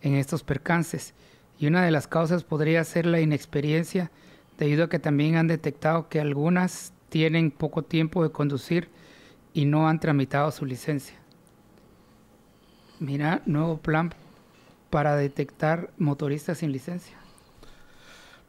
[0.03, 1.15] en estos percances.
[1.57, 4.11] Y una de las causas podría ser la inexperiencia,
[4.59, 8.89] debido a que también han detectado que algunas tienen poco tiempo de conducir
[9.53, 11.15] y no han tramitado su licencia.
[12.99, 14.13] Mira, nuevo plan
[14.89, 17.17] para detectar motoristas sin licencia.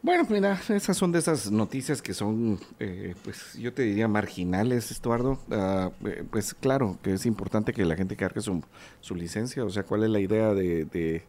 [0.02, 4.90] Bueno, mira, esas son de esas noticias que son, eh, pues yo te diría marginales,
[4.90, 5.38] Estuardo.
[5.50, 8.62] Ah, eh, pues claro que es importante que la gente cargue su,
[9.00, 9.64] su licencia.
[9.64, 11.24] O sea, ¿cuál es la idea de,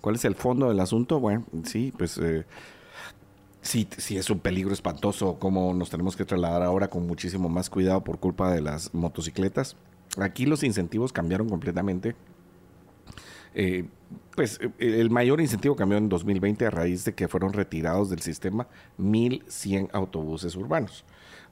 [0.00, 1.20] cuál es el fondo del asunto?
[1.20, 2.44] Bueno, sí, pues eh,
[3.62, 7.70] sí, sí es un peligro espantoso como nos tenemos que trasladar ahora con muchísimo más
[7.70, 9.76] cuidado por culpa de las motocicletas.
[10.18, 12.16] Aquí los incentivos cambiaron completamente.
[13.54, 13.86] Eh,
[14.34, 18.20] pues eh, el mayor incentivo cambió en 2020 a raíz de que fueron retirados del
[18.20, 18.68] sistema
[18.98, 21.04] 1.100 autobuses urbanos.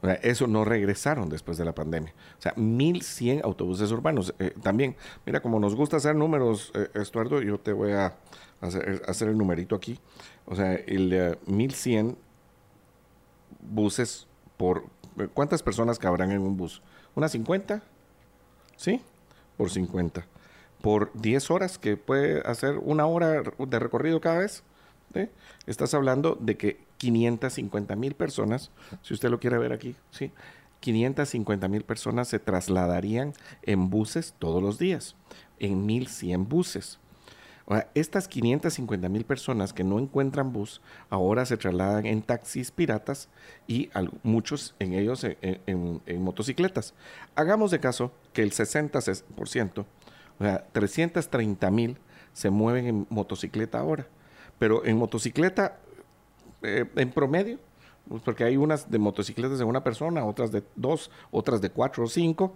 [0.02, 2.12] O sea, eso no regresaron después de la pandemia.
[2.38, 4.34] O sea, 1.100 autobuses urbanos.
[4.38, 8.16] Eh, también, mira, como nos gusta hacer números, Estuardo, yo te voy a
[8.60, 9.98] hacer, el numerito aquí.
[10.44, 11.12] O sea, el
[11.46, 12.16] 1.100
[13.60, 14.84] buses por...
[15.32, 16.82] ¿Cuántas personas cabrán en un bus?
[17.14, 17.82] ¿Unas 50?
[18.76, 19.00] ¿Sí?
[19.56, 20.26] Por 50
[20.86, 24.62] por 10 horas, que puede hacer una hora de recorrido cada vez.
[25.66, 28.70] Estás hablando de que 550 mil personas,
[29.02, 30.32] si usted lo quiere ver aquí, ¿sí?
[30.80, 33.32] 550 mil personas se trasladarían
[33.62, 35.16] en buses todos los días,
[35.58, 36.98] en 1100 buses.
[37.94, 43.28] estas 550 mil personas que no encuentran bus ahora se trasladan en taxis piratas
[43.66, 43.90] y
[44.22, 46.94] muchos en ellos en, en motocicletas.
[47.34, 49.86] Hagamos de caso que el 60%
[50.38, 51.98] o sea, 330 mil
[52.32, 54.06] se mueven en motocicleta ahora.
[54.58, 55.78] Pero en motocicleta,
[56.62, 57.58] eh, en promedio,
[58.08, 62.04] pues porque hay unas de motocicletas de una persona, otras de dos, otras de cuatro
[62.04, 62.54] o cinco.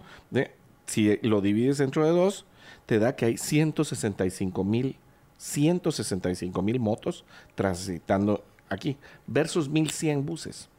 [0.85, 2.45] si lo divides entre de dos,
[2.85, 4.97] te da que hay 165 mil
[5.41, 7.25] 165 mil motos
[7.55, 10.69] transitando aquí versus 1100 buses.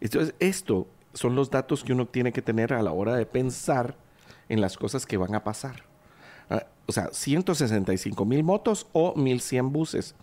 [0.00, 3.96] Entonces, esto son los datos que uno tiene que tener a la hora de pensar
[4.48, 5.84] en las cosas que van a pasar.
[6.50, 10.16] Ah, o sea, 165 mil motos o 1100 buses.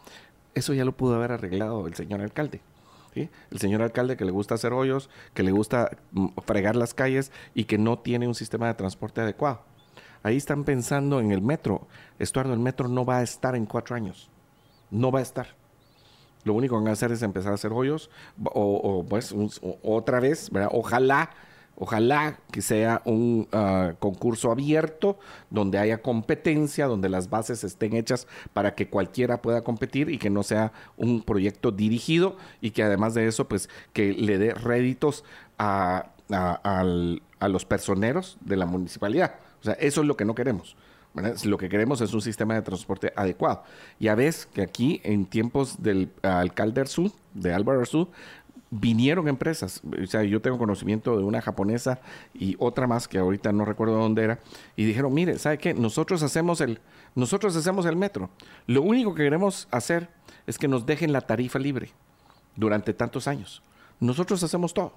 [0.56, 2.62] Eso ya lo pudo haber arreglado el señor alcalde.
[3.16, 7.32] El señor alcalde que le gusta hacer hoyos, que le gusta mm, fregar las calles
[7.54, 9.62] y que no tiene un sistema de transporte adecuado.
[10.24, 11.88] Ahí están pensando en el metro.
[12.18, 14.30] Estuardo, el metro no va a estar en cuatro años.
[14.92, 15.56] No va a estar.
[16.44, 18.10] Lo único que van a hacer es empezar a hacer hoyos
[18.44, 19.36] o, pues
[19.82, 20.50] otra vez.
[20.72, 21.32] Ojalá
[21.82, 25.18] Ojalá que sea un ah, concurso abierto,
[25.50, 30.30] donde haya competencia, donde las bases estén hechas para que cualquiera pueda competir y que
[30.30, 35.24] no sea un proyecto dirigido y que además de eso, pues que le dé réditos
[35.58, 36.12] a,
[37.42, 39.36] los personeros de la municipalidad.
[39.62, 40.76] O sea, eso es lo que no queremos.
[41.46, 43.64] Lo que queremos es un sistema de transporte adecuado.
[44.00, 48.10] Ya ves que aquí, en tiempos del alcalde Arzú, de Álvaro Arzú,
[48.72, 49.82] vinieron empresas.
[50.02, 52.00] O sea, yo tengo conocimiento de una japonesa
[52.34, 54.40] y otra más que ahorita no recuerdo dónde era.
[54.76, 55.74] Y dijeron, mire, ¿sabe qué?
[55.74, 56.80] Nosotros hacemos el,
[57.16, 58.30] nosotros hacemos el metro.
[58.68, 60.10] Lo único que queremos hacer
[60.48, 61.92] es que nos dejen la tarifa libre
[62.56, 63.62] durante tantos años.
[64.00, 64.94] Nosotros hacemos todo.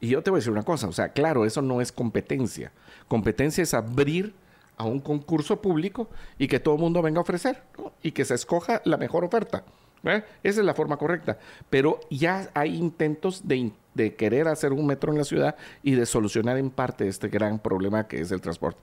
[0.00, 2.70] Y yo te voy a decir una cosa, o sea, claro, eso no es competencia.
[3.08, 4.34] Competencia es abrir
[4.76, 7.62] a un concurso público y que todo el mundo venga a ofrecer
[8.02, 9.64] y que se escoja la mejor oferta.
[10.04, 10.22] ¿Eh?
[10.42, 11.38] Esa es la forma correcta.
[11.70, 13.72] Pero ya hay intentos de,
[14.16, 18.06] querer hacer un metro en la ciudad y de solucionar en parte este gran problema
[18.06, 18.80] que es el transporte.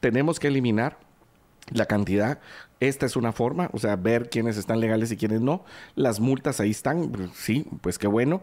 [0.00, 0.98] Tenemos que eliminar
[1.72, 2.38] la cantidad.
[2.78, 5.64] Esta es una forma, o sea, ver quiénes están legales y quiénes no.
[5.94, 8.42] Las multas ahí están, sí, pues qué bueno.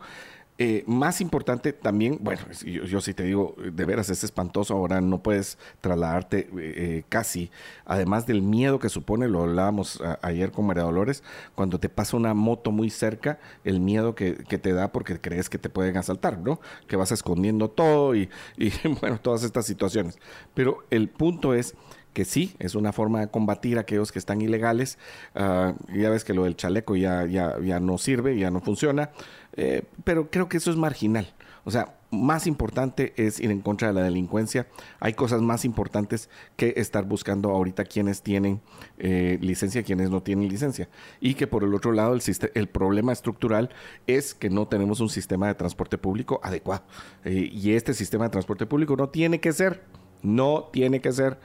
[0.59, 5.21] Eh, más importante también, bueno, yo, sí te digo, de veras es espantoso, ahora no
[5.21, 7.51] puedes trasladarte eh, casi,
[7.85, 11.23] además del miedo que supone, lo hablábamos ayer con María Dolores,
[11.53, 15.59] cuando te pasa una moto muy cerca, el miedo que, te da porque crees que
[15.59, 16.59] te pueden asaltar, ¿no?
[16.87, 18.71] Que vas escondiendo todo y, y
[19.01, 20.17] bueno, todas estas situaciones.
[20.53, 21.75] Pero el punto es
[22.17, 24.97] que sí, es una forma de combatir a aquellos que están ilegales.
[25.35, 29.11] Ah, ya ves que lo del chaleco ya, ya, ya no sirve, ya no funciona,
[29.55, 31.31] eh, pero creo que eso es marginal.
[31.63, 34.65] O sea, más importante es ir en contra de la delincuencia.
[34.99, 38.61] Hay cosas más importantes que estar buscando ahorita quienes tienen
[38.97, 40.89] eh, licencia, quienes no tienen licencia.
[41.21, 42.21] Y que por el otro lado el,
[42.55, 43.69] el problema estructural
[44.07, 46.81] es que no tenemos un sistema de transporte público adecuado.
[47.25, 49.83] Eh, y este sistema de transporte público no tiene que ser,
[50.23, 51.37] no tiene que ser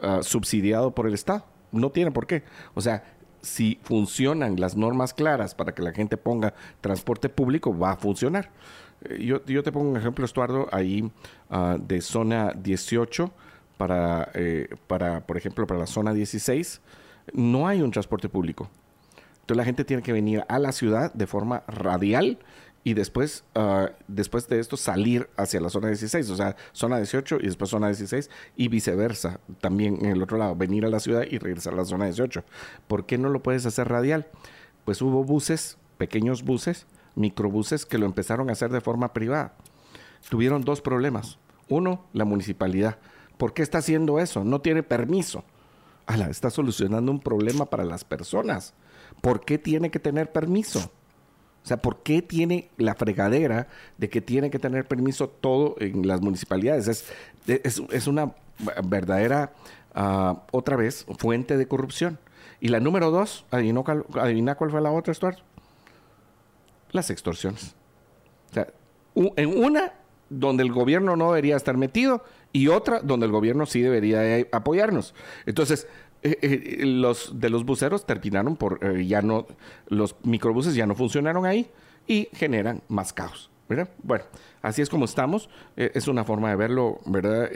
[0.00, 1.44] Ah, subsidiado por el Estado.
[1.72, 2.44] No tiene por qué.
[2.74, 3.04] O sea,
[3.42, 8.50] si funcionan las normas claras para que la gente ponga transporte público, va a funcionar.
[9.04, 11.10] Eh, yo, yo, te pongo un ejemplo, Estuardo, ahí
[11.50, 13.30] ah, de zona 18
[13.76, 16.80] para, eh, para, por ejemplo, para la zona 16,
[17.32, 18.70] no hay un transporte público.
[19.40, 22.38] Entonces la gente tiene que venir a la ciudad de forma radial
[22.84, 27.38] y después, ah, después de esto salir hacia la zona 16, o sea, zona 18
[27.40, 31.24] y después zona 16 y viceversa, también en el otro lado, venir a la ciudad
[31.28, 32.44] y regresar a la zona 18.
[32.86, 34.28] ¿Por qué no lo puedes hacer radial?
[34.84, 39.54] Pues hubo buses, pequeños buses, microbuses que lo empezaron a hacer de forma privada.
[40.30, 41.38] Tuvieron dos problemas.
[41.68, 42.98] Uno, la municipalidad.
[43.36, 44.44] ¿Por qué está haciendo eso?
[44.44, 45.44] No tiene permiso.
[46.06, 48.72] Ala, está solucionando un problema para las personas.
[49.20, 50.90] ¿Por qué tiene que tener permiso?
[51.68, 53.68] O sea, ¿por qué tiene la fregadera
[53.98, 56.88] de que tiene que tener permiso todo en las municipalidades?
[57.46, 58.32] Es, es, una
[58.82, 59.52] verdadera,
[59.94, 62.18] ah, otra vez, fuente de corrupción.
[62.58, 65.40] Y la número dos, adivina cuál fue la otra, Stuart.
[66.92, 67.74] Las extorsiones.
[68.50, 68.68] O sea,
[69.14, 69.92] en una
[70.30, 75.14] donde el gobierno no debería estar metido y otra donde el gobierno sí debería apoyarnos.
[75.44, 75.86] Entonces,
[76.22, 79.46] eh, eh, los de los buceros terminaron por eh, ya no,
[79.88, 81.70] los microbuses ya no funcionaron ahí
[82.06, 83.50] y generan más caos.
[84.02, 84.24] Bueno,
[84.62, 85.50] así es como estamos.
[85.76, 87.50] es una forma de verlo, ¿verdad?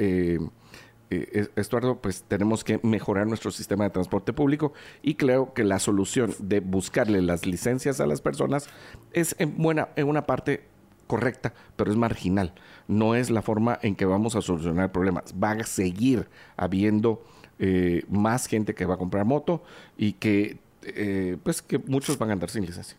[1.56, 6.34] Estuardo, pues tenemos que mejorar nuestro sistema de transporte público y creo que la solución
[6.38, 8.68] de buscarle las licencias a las personas
[9.14, 10.64] es en, buena, en una parte
[11.06, 12.52] correcta, pero es marginal.
[12.88, 15.22] No es la forma en que vamos a solucionar el problema.
[15.42, 16.28] Va a seguir
[16.58, 17.22] habiendo
[17.64, 19.62] eh, más gente que va a comprar moto
[19.96, 22.96] y que eh, pues que muchos van a andar sin licencia.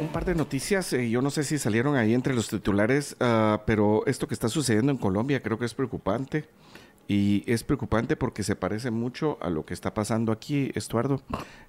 [0.00, 3.62] Un par de noticias, eh, yo no sé si salieron ahí entre los titulares, ah,
[3.66, 6.44] pero esto que está sucediendo en Colombia creo que es preocupante.
[7.10, 11.22] Y es preocupante porque se parece mucho a lo que está pasando aquí, Estuardo.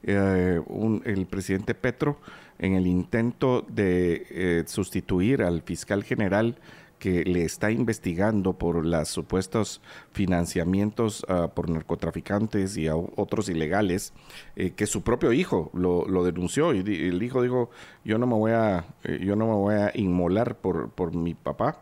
[0.04, 2.20] el presidente Petro
[2.60, 6.58] en el intento de eh, sustituir al fiscal general
[7.00, 14.14] que le está investigando por los supuestos financiamientos ah, por narcotraficantes y a otros ilegales,
[14.56, 17.70] eh, que su propio hijo lo, denunció y el hijo dijo,
[18.04, 21.34] yo no me voy a, eh, yo no me voy a inmolar por, por mi
[21.34, 21.82] papá.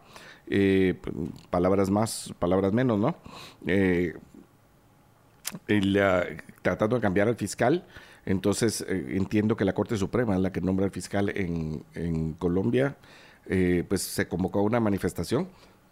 [1.50, 3.16] Palabras más, palabras menos, ¿no?
[6.62, 7.86] tratando de cambiar al fiscal
[8.28, 12.98] entonces, eh, entiendo que la Corte Suprema es la que nombra al fiscal en, Colombia.
[13.46, 15.48] Eh, pues se convocó a una manifestación.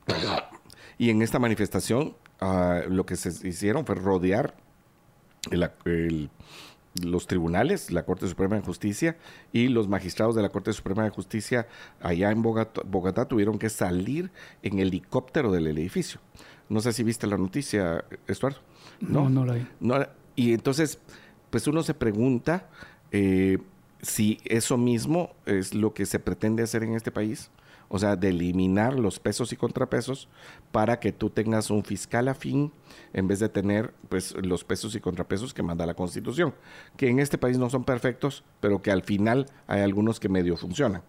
[0.98, 4.54] y en esta manifestación ah, lo que se hicieron fue rodear
[7.04, 9.18] los tribunales, la Corte Suprema de Justicia
[9.52, 11.68] y los magistrados de la Corte Suprema de Justicia
[12.00, 14.32] allá en Bogotá, tuvieron que salir
[14.64, 16.20] en helicóptero del edificio.
[16.70, 18.60] No sé si viste la noticia, Estuardo.
[19.02, 19.68] No, no, la vi.
[20.36, 21.00] y entonces
[21.50, 22.70] pues uno se pregunta
[23.12, 23.60] eh,
[24.02, 27.50] si eso mismo es lo que se pretende hacer en este país
[27.90, 30.30] o sea, de eliminar los pesos y contrapesos
[30.72, 32.72] para que tú tengas un fiscal afín
[33.14, 36.54] en vez de tener pues los pesos y contrapesos que manda la Constitución,
[36.98, 40.58] que en este país no son perfectos, pero que al final hay algunos que medio
[40.58, 41.04] funcionan.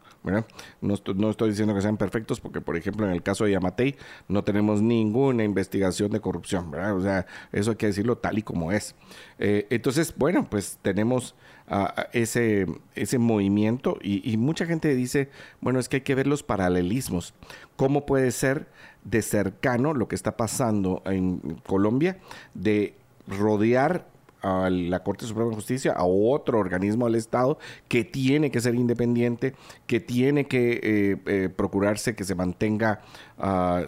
[0.80, 3.96] No, estoy, diciendo que sean perfectos porque, por ejemplo, en el caso de Yamatei
[4.26, 6.96] no tenemos ninguna investigación de corrupción, ¿verdad?
[6.96, 8.96] O sea, eso hay que decirlo tal y como es.
[9.38, 11.36] Eh, entonces, bueno, pues tenemos
[12.12, 15.30] ese, ese movimiento y, mucha gente dice,
[15.60, 17.34] bueno, es que hay que ver los paralelismos.
[17.76, 18.68] ¿Cómo puede ser
[19.04, 22.18] de cercano lo que está pasando en Colombia
[22.54, 22.94] de
[23.26, 24.06] rodear
[24.42, 28.76] a la Corte Suprema de Justicia, a otro organismo del Estado que tiene que ser
[28.76, 29.54] independiente,
[29.86, 33.00] que tiene que eh, eh, procurarse que se mantenga
[33.38, 33.82] ah,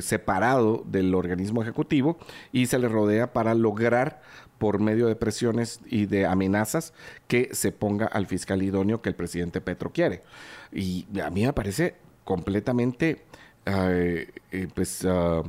[0.00, 2.16] separado del organismo ejecutivo
[2.52, 4.22] y se le rodea para lograr
[4.58, 6.92] por medio de presiones y de amenazas
[7.28, 10.22] que se ponga al fiscal idóneo que el presidente Petro quiere.
[10.72, 13.22] Y a mí me parece completamente,
[13.66, 14.28] eh,
[14.74, 15.42] pues, ah,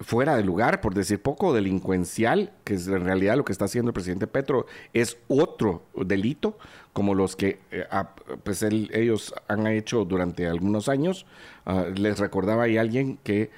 [0.00, 3.90] fuera de lugar, por decir poco, delincuencial, que es en realidad lo que está haciendo
[3.90, 6.58] el presidente Petro, es otro delito,
[6.92, 7.86] como los que eh,
[8.42, 11.26] pues ellos han hecho durante algunos años.
[11.64, 13.50] Ah, les recordaba ahí alguien que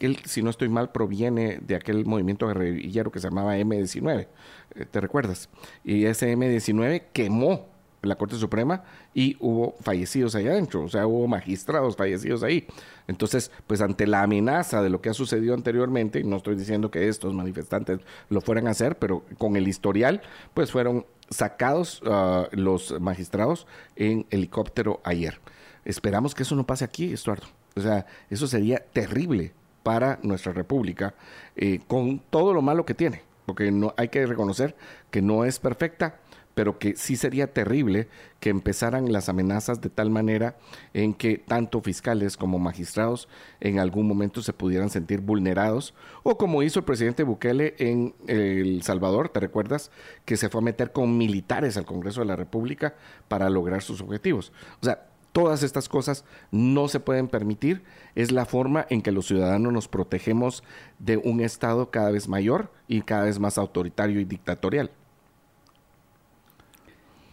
[0.00, 4.26] él, si no estoy mal, proviene de aquel movimiento guerrillero que se llamaba M19,
[4.74, 5.48] eh, ¿te recuerdas?
[5.84, 7.66] Y ese M19 quemó
[8.02, 8.84] la Corte Suprema
[9.14, 12.66] y hubo fallecidos ahí adentro, o sea, hubo magistrados fallecidos ahí.
[13.08, 17.08] Entonces, pues ante la amenaza de lo que ha sucedido anteriormente, no estoy diciendo que
[17.08, 20.20] estos manifestantes lo fueran a hacer, pero con el historial,
[20.52, 23.66] pues fueron sacados ah, los magistrados
[23.96, 25.40] en helicóptero ayer.
[25.84, 27.46] Esperamos que eso no pase aquí, Estuardo.
[27.76, 29.52] O sea, eso sería terrible
[29.82, 31.14] para nuestra república,
[31.56, 34.74] eh, con todo lo malo que tiene, porque no hay que reconocer
[35.10, 36.20] que no es perfecta,
[36.54, 38.08] pero que sí sería terrible
[38.40, 40.56] que empezaran las amenazas de tal manera
[40.92, 43.28] en que tanto fiscales como magistrados
[43.60, 48.82] en algún momento se pudieran sentir vulnerados, o como hizo el presidente Bukele en El
[48.82, 49.90] Salvador, ¿te recuerdas?
[50.24, 52.94] Que se fue a meter con militares al Congreso de la República
[53.28, 54.52] para lograr sus objetivos.
[54.80, 57.82] O sea, todas estas cosas no se pueden permitir.
[58.14, 60.62] Es la forma en que los ciudadanos nos protegemos
[61.00, 64.92] de un Estado cada vez mayor y cada vez más autoritario y dictatorial.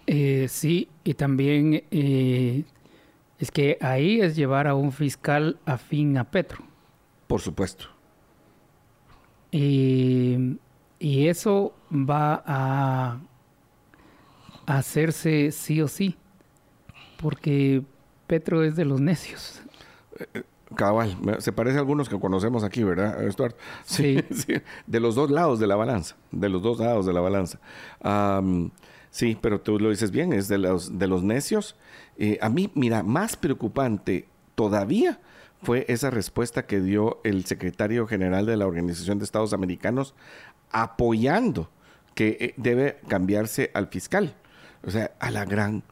[0.07, 2.63] Eh, sí, y también eh,
[3.37, 6.63] es que ahí es llevar a un fiscal afín a Petro.
[7.27, 7.85] Por supuesto.
[9.51, 10.57] y
[11.27, 13.19] eso va a
[14.65, 16.15] hacerse sí o sí,
[17.21, 17.83] porque
[18.27, 19.61] Petro es de los necios.
[20.33, 20.43] Eh,
[20.75, 23.55] cabal, se parece a algunos que conocemos aquí, ¿verdad, Stuart?
[23.83, 24.17] Sí.
[24.87, 27.59] De los dos lados de la balanza, de los dos lados de la balanza.
[29.11, 31.75] Sí, pero tú lo dices bien, es de los, de los necios.
[32.17, 35.19] Eh, a mí, mira, más preocupante todavía
[35.61, 40.15] fue esa respuesta que dio el secretario general de la Organización de Estados Americanos
[40.71, 41.69] apoyando
[42.15, 44.33] que eh, debe cambiarse al fiscal.
[44.83, 45.83] O sea, a la gran...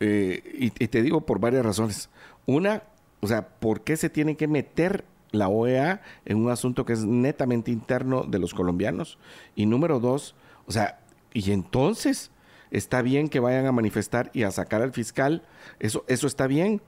[0.00, 2.10] Eh, y, te digo por varias razones.
[2.46, 2.82] Una,
[3.20, 7.04] o sea, ¿por qué se tiene que meter la OEA en un asunto que es
[7.04, 9.18] netamente interno de los colombianos?
[9.54, 10.34] Y número dos,
[10.66, 11.00] o sea,
[11.32, 12.30] y entonces,
[12.70, 15.42] está bien que vayan a manifestar y a sacar al fiscal,
[15.80, 16.80] eso, eso está bien.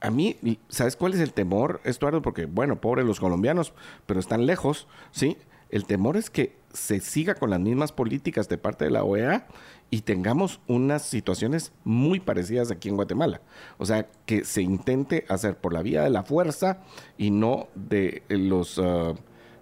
[0.00, 0.36] A mí,
[0.68, 2.22] ¿sabes cuál es el temor, Estuardo?
[2.22, 3.72] Porque, bueno, pobres los colombianos,
[4.06, 5.38] pero están lejos, ¿sí?
[5.70, 9.46] El temor es que se siga con las mismas políticas de parte de la OEA
[9.92, 13.42] y tengamos unas situaciones muy parecidas aquí en Guatemala.
[13.76, 16.78] O sea, que se intente hacer por la vía de la fuerza
[17.18, 18.78] y no de los...
[18.78, 19.14] Ah,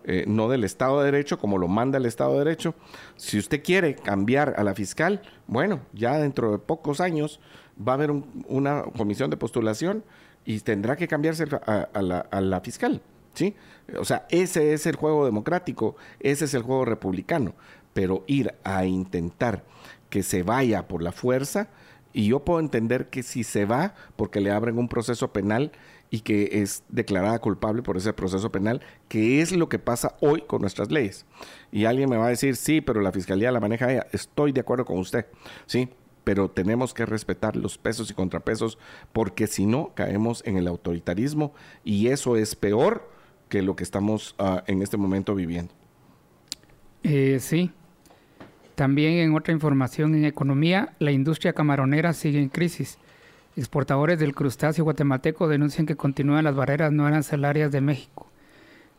[0.04, 2.74] eh, no del Estado de Derecho como lo manda el Estado de Derecho.
[3.16, 7.40] Si usted quiere cambiar a la fiscal, bueno, ya dentro de pocos años
[7.76, 8.12] va a haber
[8.46, 10.04] una comisión de postulación
[10.44, 13.02] y tendrá que cambiarse a, la, a la fiscal.
[13.34, 13.56] ¿sí?
[13.98, 17.54] O sea, ese es el juego democrático, ese es el juego republicano,
[17.92, 19.64] pero ir a intentar
[20.10, 21.68] que se vaya por la fuerza,
[22.12, 25.72] y yo puedo entender que si se va porque le abren un proceso penal
[26.10, 30.42] y que es declarada culpable por ese proceso penal, que es lo que pasa hoy
[30.42, 31.24] con nuestras leyes.
[31.70, 34.06] Y alguien me va a decir, sí, pero la fiscalía la maneja ella.
[34.12, 35.26] Estoy de acuerdo con usted,
[35.66, 35.88] sí,
[36.24, 38.76] pero tenemos que respetar los pesos y contrapesos
[39.12, 41.54] porque si no caemos en el autoritarismo
[41.84, 43.08] y eso es peor
[43.48, 45.72] que lo que estamos ah, en este momento viviendo.
[47.02, 47.72] Eh, sí.
[48.74, 52.98] También en otra información en economía, la industria camaronera sigue en crisis.
[53.56, 58.30] Exportadores del crustáceo guatemalteco denuncian que continúan las barreras no arancelarias de México.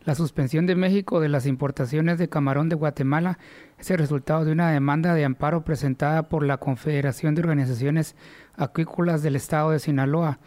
[0.04, 3.38] La suspensión de México de las importaciones de camarón de Guatemala
[3.78, 8.16] es el resultado de una demanda de amparo presentada por la Confederación de Organizaciones
[8.56, 10.40] Acuícolas del Estado de Sinaloa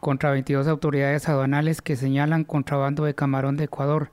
[0.00, 4.10] contra 22 autoridades aduanales que señalan contrabando de camarón de Ecuador.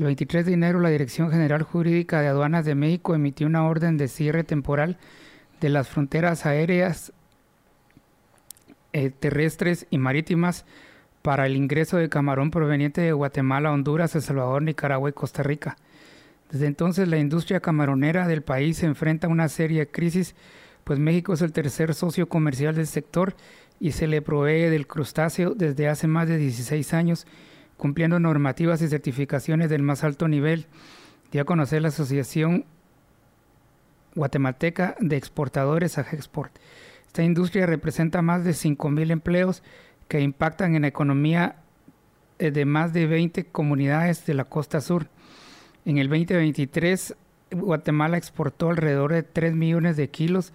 [0.00, 3.98] El 23 de enero, la Dirección General Jurídica de Aduanas de México emitió una orden
[3.98, 4.96] de cierre temporal
[5.60, 7.12] de las fronteras aéreas,
[8.94, 10.64] eh, terrestres y marítimas
[11.20, 15.76] para el ingreso de camarón proveniente de Guatemala, Honduras, El Salvador, Nicaragua y Costa Rica.
[16.50, 20.34] Desde entonces, la industria camaronera del país se enfrenta a una serie de crisis,
[20.82, 23.34] pues México es el tercer socio comercial del sector
[23.78, 27.26] y se le provee del crustáceo desde hace más de 16 años,
[27.80, 30.66] cumpliendo normativas y certificaciones del más alto nivel.
[31.32, 32.66] Dio a conocer la Asociación
[34.14, 36.52] guatemalteca de exportadores a Export.
[37.06, 39.62] Esta industria representa más de 5.000 empleos
[40.08, 41.56] que impactan en la economía
[42.38, 45.06] eh, de más de 20 comunidades de la costa sur.
[45.86, 47.16] En el 2023,
[47.50, 50.52] Guatemala exportó alrededor de 3 millones de kilos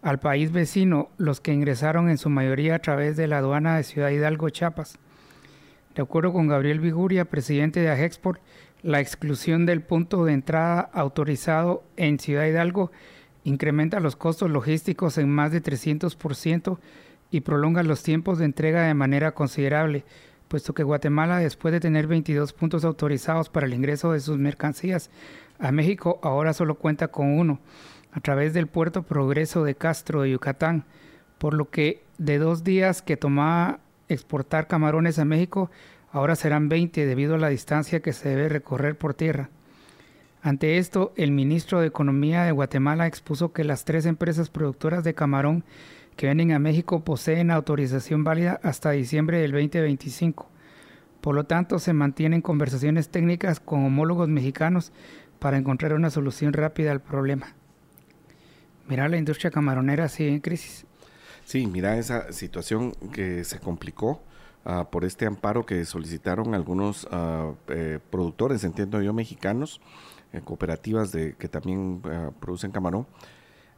[0.00, 3.82] al país vecino, los que ingresaron en su mayoría a través de la aduana de
[3.82, 5.00] Ciudad Hidalgo, Chiapas.
[5.98, 8.40] De acuerdo con Gabriel Viguria, presidente de Agexport,
[8.84, 12.92] la exclusión del punto de entrada autorizado en Ciudad Hidalgo
[13.42, 16.78] incrementa los costos logísticos en más de 300%
[17.32, 20.04] y prolonga los tiempos de entrega de manera considerable,
[20.46, 25.10] puesto que Guatemala, después de tener 22 puntos autorizados para el ingreso de sus mercancías
[25.58, 27.58] a México, ahora solo cuenta con uno,
[28.12, 30.84] a través del puerto Progreso de Castro de Yucatán,
[31.38, 35.70] por lo que de dos días que tomaba exportar camarones a México,
[36.10, 39.50] ahora serán 20 debido a la distancia que se debe recorrer por tierra.
[40.42, 45.14] Ante esto, el ministro de Economía de Guatemala expuso que las tres empresas productoras de
[45.14, 45.64] camarón
[46.16, 50.48] que vienen a México poseen autorización válida hasta diciembre del 2025.
[51.20, 54.92] Por lo tanto, se mantienen conversaciones técnicas con homólogos mexicanos
[55.38, 57.54] para encontrar una solución rápida al problema.
[58.88, 60.87] Mira, la industria camaronera sigue en crisis.
[61.48, 64.20] Sí, mira esa situación que se complicó
[64.66, 69.80] uh, por este amparo que solicitaron algunos uh, eh, productores, entiendo yo, mexicanos,
[70.34, 73.06] eh, cooperativas de, que también uh, producen camarón.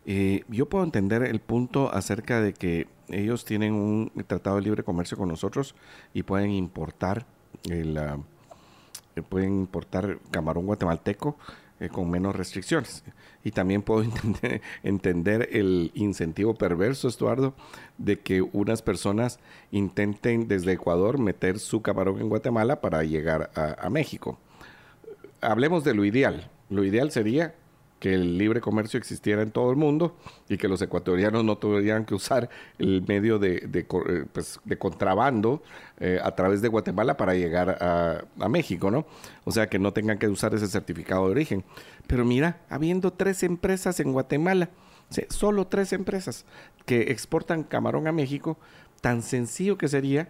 [0.05, 4.83] Eh, yo puedo entender el punto acerca de que ellos tienen un tratado de libre
[4.83, 5.77] comercio con nosotros
[6.13, 7.25] y pueden importar
[7.69, 8.19] el, ah,
[9.15, 11.37] eh, pueden importar camarón guatemalteco
[11.81, 13.03] eh, con menos restricciones.
[13.43, 14.05] Y también puedo
[14.83, 17.55] entender, el incentivo perverso, Estuardo,
[17.99, 19.41] de que unas personas
[19.73, 24.39] intenten desde Ecuador meter su camarón en Guatemala para llegar a México.
[25.41, 26.51] Hablemos de lo ideal.
[26.69, 27.55] Lo ideal sería
[28.01, 30.17] que el libre comercio existiera en todo el mundo
[30.49, 32.49] y que los ecuatorianos no tuvieran que usar
[32.79, 35.63] el medio de, de, eh, pues, de contrabando
[35.99, 39.07] eh, a través de Guatemala para llegar a, a, México, ¿no?
[39.45, 41.65] O sea, que no tengan que usar ese certificado de origen.
[42.07, 44.71] Pero mira, habiendo tres empresas en Guatemala,
[45.29, 46.47] solo tres empresas
[46.87, 48.59] que exportan camarón a México,
[49.03, 50.29] tan sencillo que sería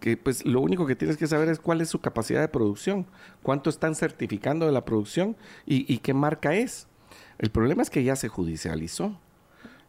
[0.00, 3.06] que pues lo único que tienes que saber es cuál es su capacidad de producción,
[3.42, 6.88] cuánto están certificando de la producción y, y qué marca es.
[7.42, 9.18] El problema es que ya se judicializó.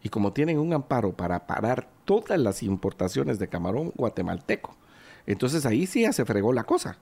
[0.02, 4.76] Y como tienen un amparo para parar todas las importaciones de camarón guatemalteco,
[5.28, 6.98] entonces ahí sí ya se fregó la cosa.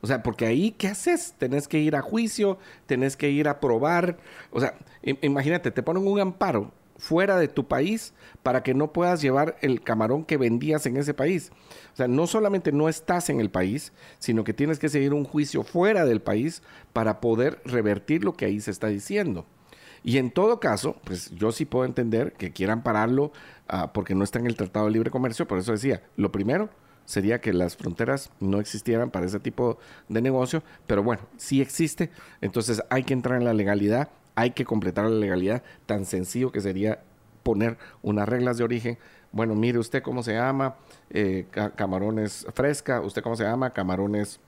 [0.00, 1.34] O sea, porque ahí, ¿qué haces?
[1.36, 4.18] Tenés que ir a juicio, tenés que ir a probar.
[4.52, 8.14] O sea, imagínate, te ponen un amparo fuera de tu país
[8.44, 11.50] para que no puedas llevar el camarón que vendías en ese país.
[11.92, 15.24] O sea, no solamente no estás en el país, sino que tienes que seguir un
[15.24, 19.44] juicio fuera del país para poder revertir lo que ahí se está diciendo.
[20.04, 23.32] Y en todo caso, pues yo sí puedo entender que quieran pararlo
[23.72, 25.46] uh, porque no está en el Tratado de Libre Comercio.
[25.46, 26.70] Por eso decía, lo primero
[27.04, 30.62] sería que las fronteras no existieran para ese tipo de negocio.
[30.86, 32.10] Pero bueno, sí existe.
[32.40, 35.62] Entonces hay que entrar en la legalidad, hay que completar la legalidad.
[35.86, 37.00] Tan sencillo que sería
[37.42, 38.98] poner unas reglas de origen.
[39.30, 40.76] Bueno, mire usted cómo se llama,
[41.10, 41.46] eh,
[41.76, 44.40] camarones fresca, usted cómo se llama, camarones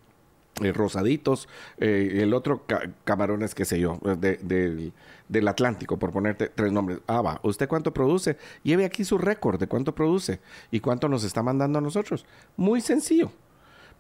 [0.63, 1.49] eh, rosaditos,
[1.79, 2.65] eh, el otro
[3.05, 4.93] camarones, qué sé yo, de,
[5.29, 7.01] del Atlántico, por ponerte tres nombres.
[7.07, 8.37] Ah, va, ¿usted cuánto produce?
[8.63, 10.41] Lleve aquí su récord de cuánto produce
[10.71, 12.25] y cuánto nos está mandando a nosotros.
[12.57, 13.33] Muy sencillo.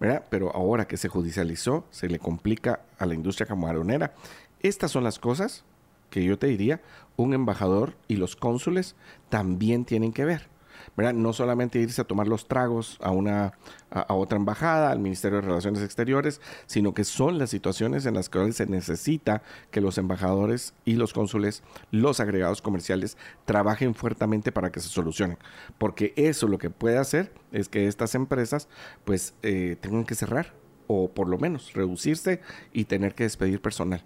[0.00, 0.24] ¿verdad?
[0.28, 4.12] Pero ahora que se judicializó, se le complica a la industria camaronera.
[4.60, 5.64] Estas son las cosas
[6.10, 6.80] que yo te diría,
[7.16, 8.94] un embajador y los cónsules
[9.30, 10.48] también tienen que ver.
[10.96, 13.52] No solamente irse a tomar los tragos a, una,
[13.90, 18.28] a, otra embajada, al Ministerio de Relaciones Exteriores, sino que son las situaciones en las
[18.28, 24.70] que se necesita que los embajadores y los cónsules, los agregados comerciales, trabajen fuertemente para
[24.70, 25.38] que se solucionen.
[25.78, 28.68] Porque eso lo que puede hacer es que estas empresas
[29.04, 30.54] pues eh, tengan que cerrar
[30.86, 32.40] o por lo menos reducirse
[32.72, 34.04] y tener que despedir personal.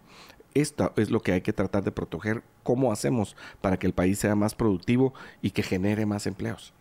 [0.55, 2.43] Esto es lo que hay que tratar de proteger.
[2.62, 6.75] ¿Cómo hacemos para que el país sea más productivo y que genere más empleos?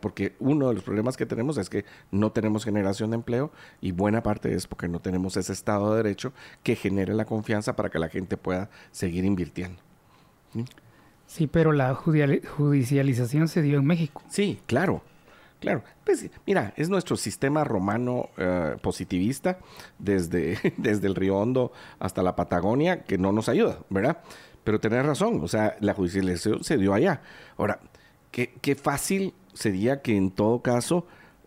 [0.00, 3.50] Porque uno de los problemas que tenemos es que no tenemos generación de empleo
[3.80, 6.32] y buena parte es porque no tenemos ese Estado de Derecho
[6.62, 9.80] que genere la confianza para que la gente pueda seguir invirtiendo.
[11.26, 14.22] Sí, pero la judicialización se dio en México.
[14.28, 15.02] Sí, claro.
[15.62, 19.60] Claro, pues mira, es nuestro sistema romano uh, positivista
[19.96, 21.70] desde, desde el Río Hondo
[22.00, 24.18] hasta la Patagonia que no nos ayuda, ¿verdad?
[24.64, 27.22] Pero tenés razón, o sea, la judicialización se dio allá.
[27.56, 27.78] Ahora,
[28.32, 31.06] qué, qué fácil sería que en todo caso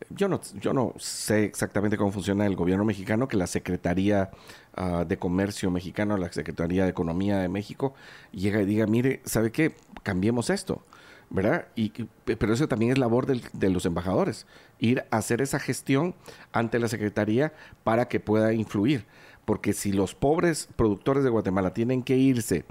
[0.09, 4.31] yo no, yo no sé exactamente cómo funciona el gobierno mexicano, que la Secretaría
[4.75, 7.95] ah, de Comercio mexicano, la Secretaría de Economía de México,
[8.31, 9.75] llega y diga, mire, ¿sabe qué?
[10.03, 10.83] Cambiemos esto,
[11.29, 11.67] ¿verdad?
[11.75, 11.91] Y,
[12.25, 14.45] pero eso también es labor de los embajadores,
[14.79, 16.15] ir a hacer esa gestión
[16.51, 17.53] ante la Secretaría
[17.83, 19.05] para que pueda influir.
[19.45, 22.65] Porque si los pobres productores de Guatemala tienen que irse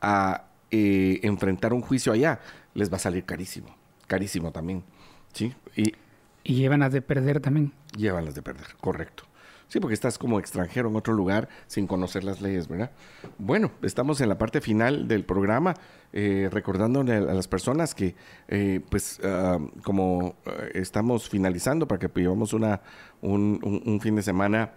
[0.00, 2.40] a eh, enfrentar un juicio allá,
[2.74, 3.74] les va a salir carísimo,
[4.06, 4.84] carísimo también.
[5.32, 5.54] ¿sí?
[5.74, 5.94] Y,
[6.44, 7.72] y llevan las de perder también.
[7.96, 9.24] Llevan las de perder, correcto.
[9.68, 12.90] Sí, porque estás como extranjero en otro lugar sin conocer las leyes, ¿verdad?
[13.36, 15.74] Bueno, estamos en la parte final del programa,
[16.14, 18.14] eh, recordándole a las personas que,
[18.48, 22.80] eh, pues, ah, como eh, estamos finalizando para que llevamos una,
[23.20, 24.72] un, fin de semana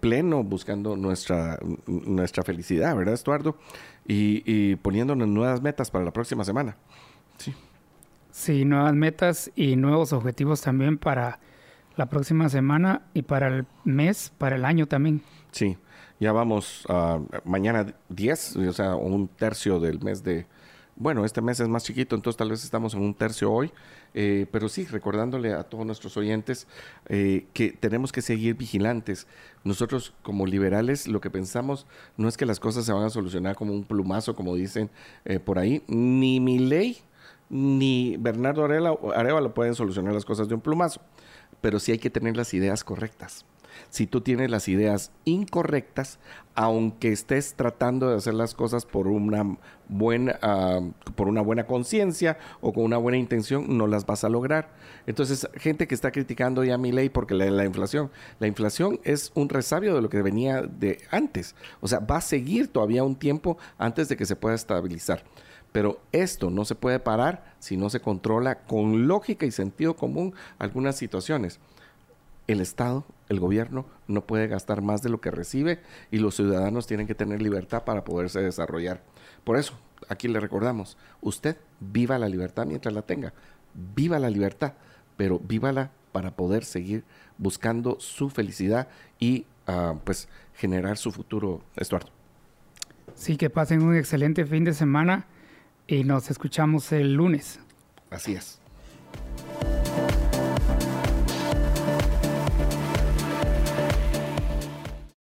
[0.00, 3.56] pleno buscando nuestra, nuestra felicidad, ¿verdad, Estuardo?
[4.06, 6.76] Y, y poniéndonos nuevas metas para la próxima semana.
[7.38, 7.54] Sí.
[8.30, 11.40] Sí, nuevas metas y nuevos objetivos también para
[11.98, 15.20] la próxima semana y para el mes, para el año también.
[15.50, 15.76] Sí,
[16.20, 16.86] ya vamos
[17.44, 20.46] mañana 10, o sea, un tercio del mes de...
[20.94, 23.70] Bueno, este mes es más chiquito, entonces tal vez estamos en un tercio hoy,
[24.14, 26.66] eh, pero sí, recordándole a todos nuestros oyentes
[27.06, 29.28] eh, que tenemos que seguir vigilantes.
[29.62, 33.54] Nosotros como liberales lo que pensamos no es que las cosas se van a solucionar
[33.54, 34.90] como un plumazo, como dicen
[35.24, 36.98] eh, por ahí, ni mi ley
[37.50, 41.00] ni Bernardo Arevalo pueden solucionar las cosas de un plumazo,
[41.60, 43.44] pero sí hay que tener las ideas correctas.
[43.90, 46.18] Si tú tienes las ideas incorrectas,
[46.54, 49.56] aunque estés tratando de hacer las cosas por una
[49.88, 50.80] buena, ah,
[51.14, 54.70] por una buena conciencia o con una buena intención, no las vas a lograr.
[55.06, 58.10] Entonces, gente que está criticando ya mi ley porque la, la inflación,
[58.40, 61.54] la inflación es un resabio de lo que venía de antes.
[61.80, 65.24] O sea, va a seguir todavía un tiempo antes de que se pueda estabilizar.
[65.72, 70.34] Pero esto no se puede parar si no se controla con lógica y sentido común
[70.58, 71.60] algunas situaciones.
[72.46, 75.80] El Estado, el gobierno, no puede gastar más de lo que recibe
[76.10, 79.02] y los ciudadanos tienen que tener libertad para poderse desarrollar.
[79.44, 79.74] Por eso,
[80.08, 83.34] aquí le recordamos, usted viva la libertad mientras la tenga.
[83.94, 84.72] Viva la libertad,
[85.16, 87.04] pero vívala para poder seguir
[87.36, 88.88] buscando su felicidad
[89.20, 92.08] y ah, pues generar su futuro, Estuardo.
[93.14, 95.26] Sí, que pasen un excelente fin de semana
[95.88, 97.58] y nos escuchamos el lunes.
[98.10, 98.60] Así es.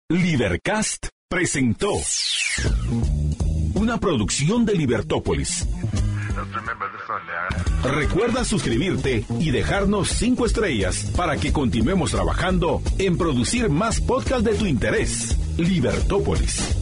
[0.09, 1.93] Libercast presentó
[3.75, 5.67] una producción de Libertópolis.
[7.85, 14.55] Recuerda suscribirte y dejarnos cinco estrellas para que continuemos trabajando en producir más podcasts de
[14.55, 15.37] tu interés.
[15.59, 16.77] Libertópolis.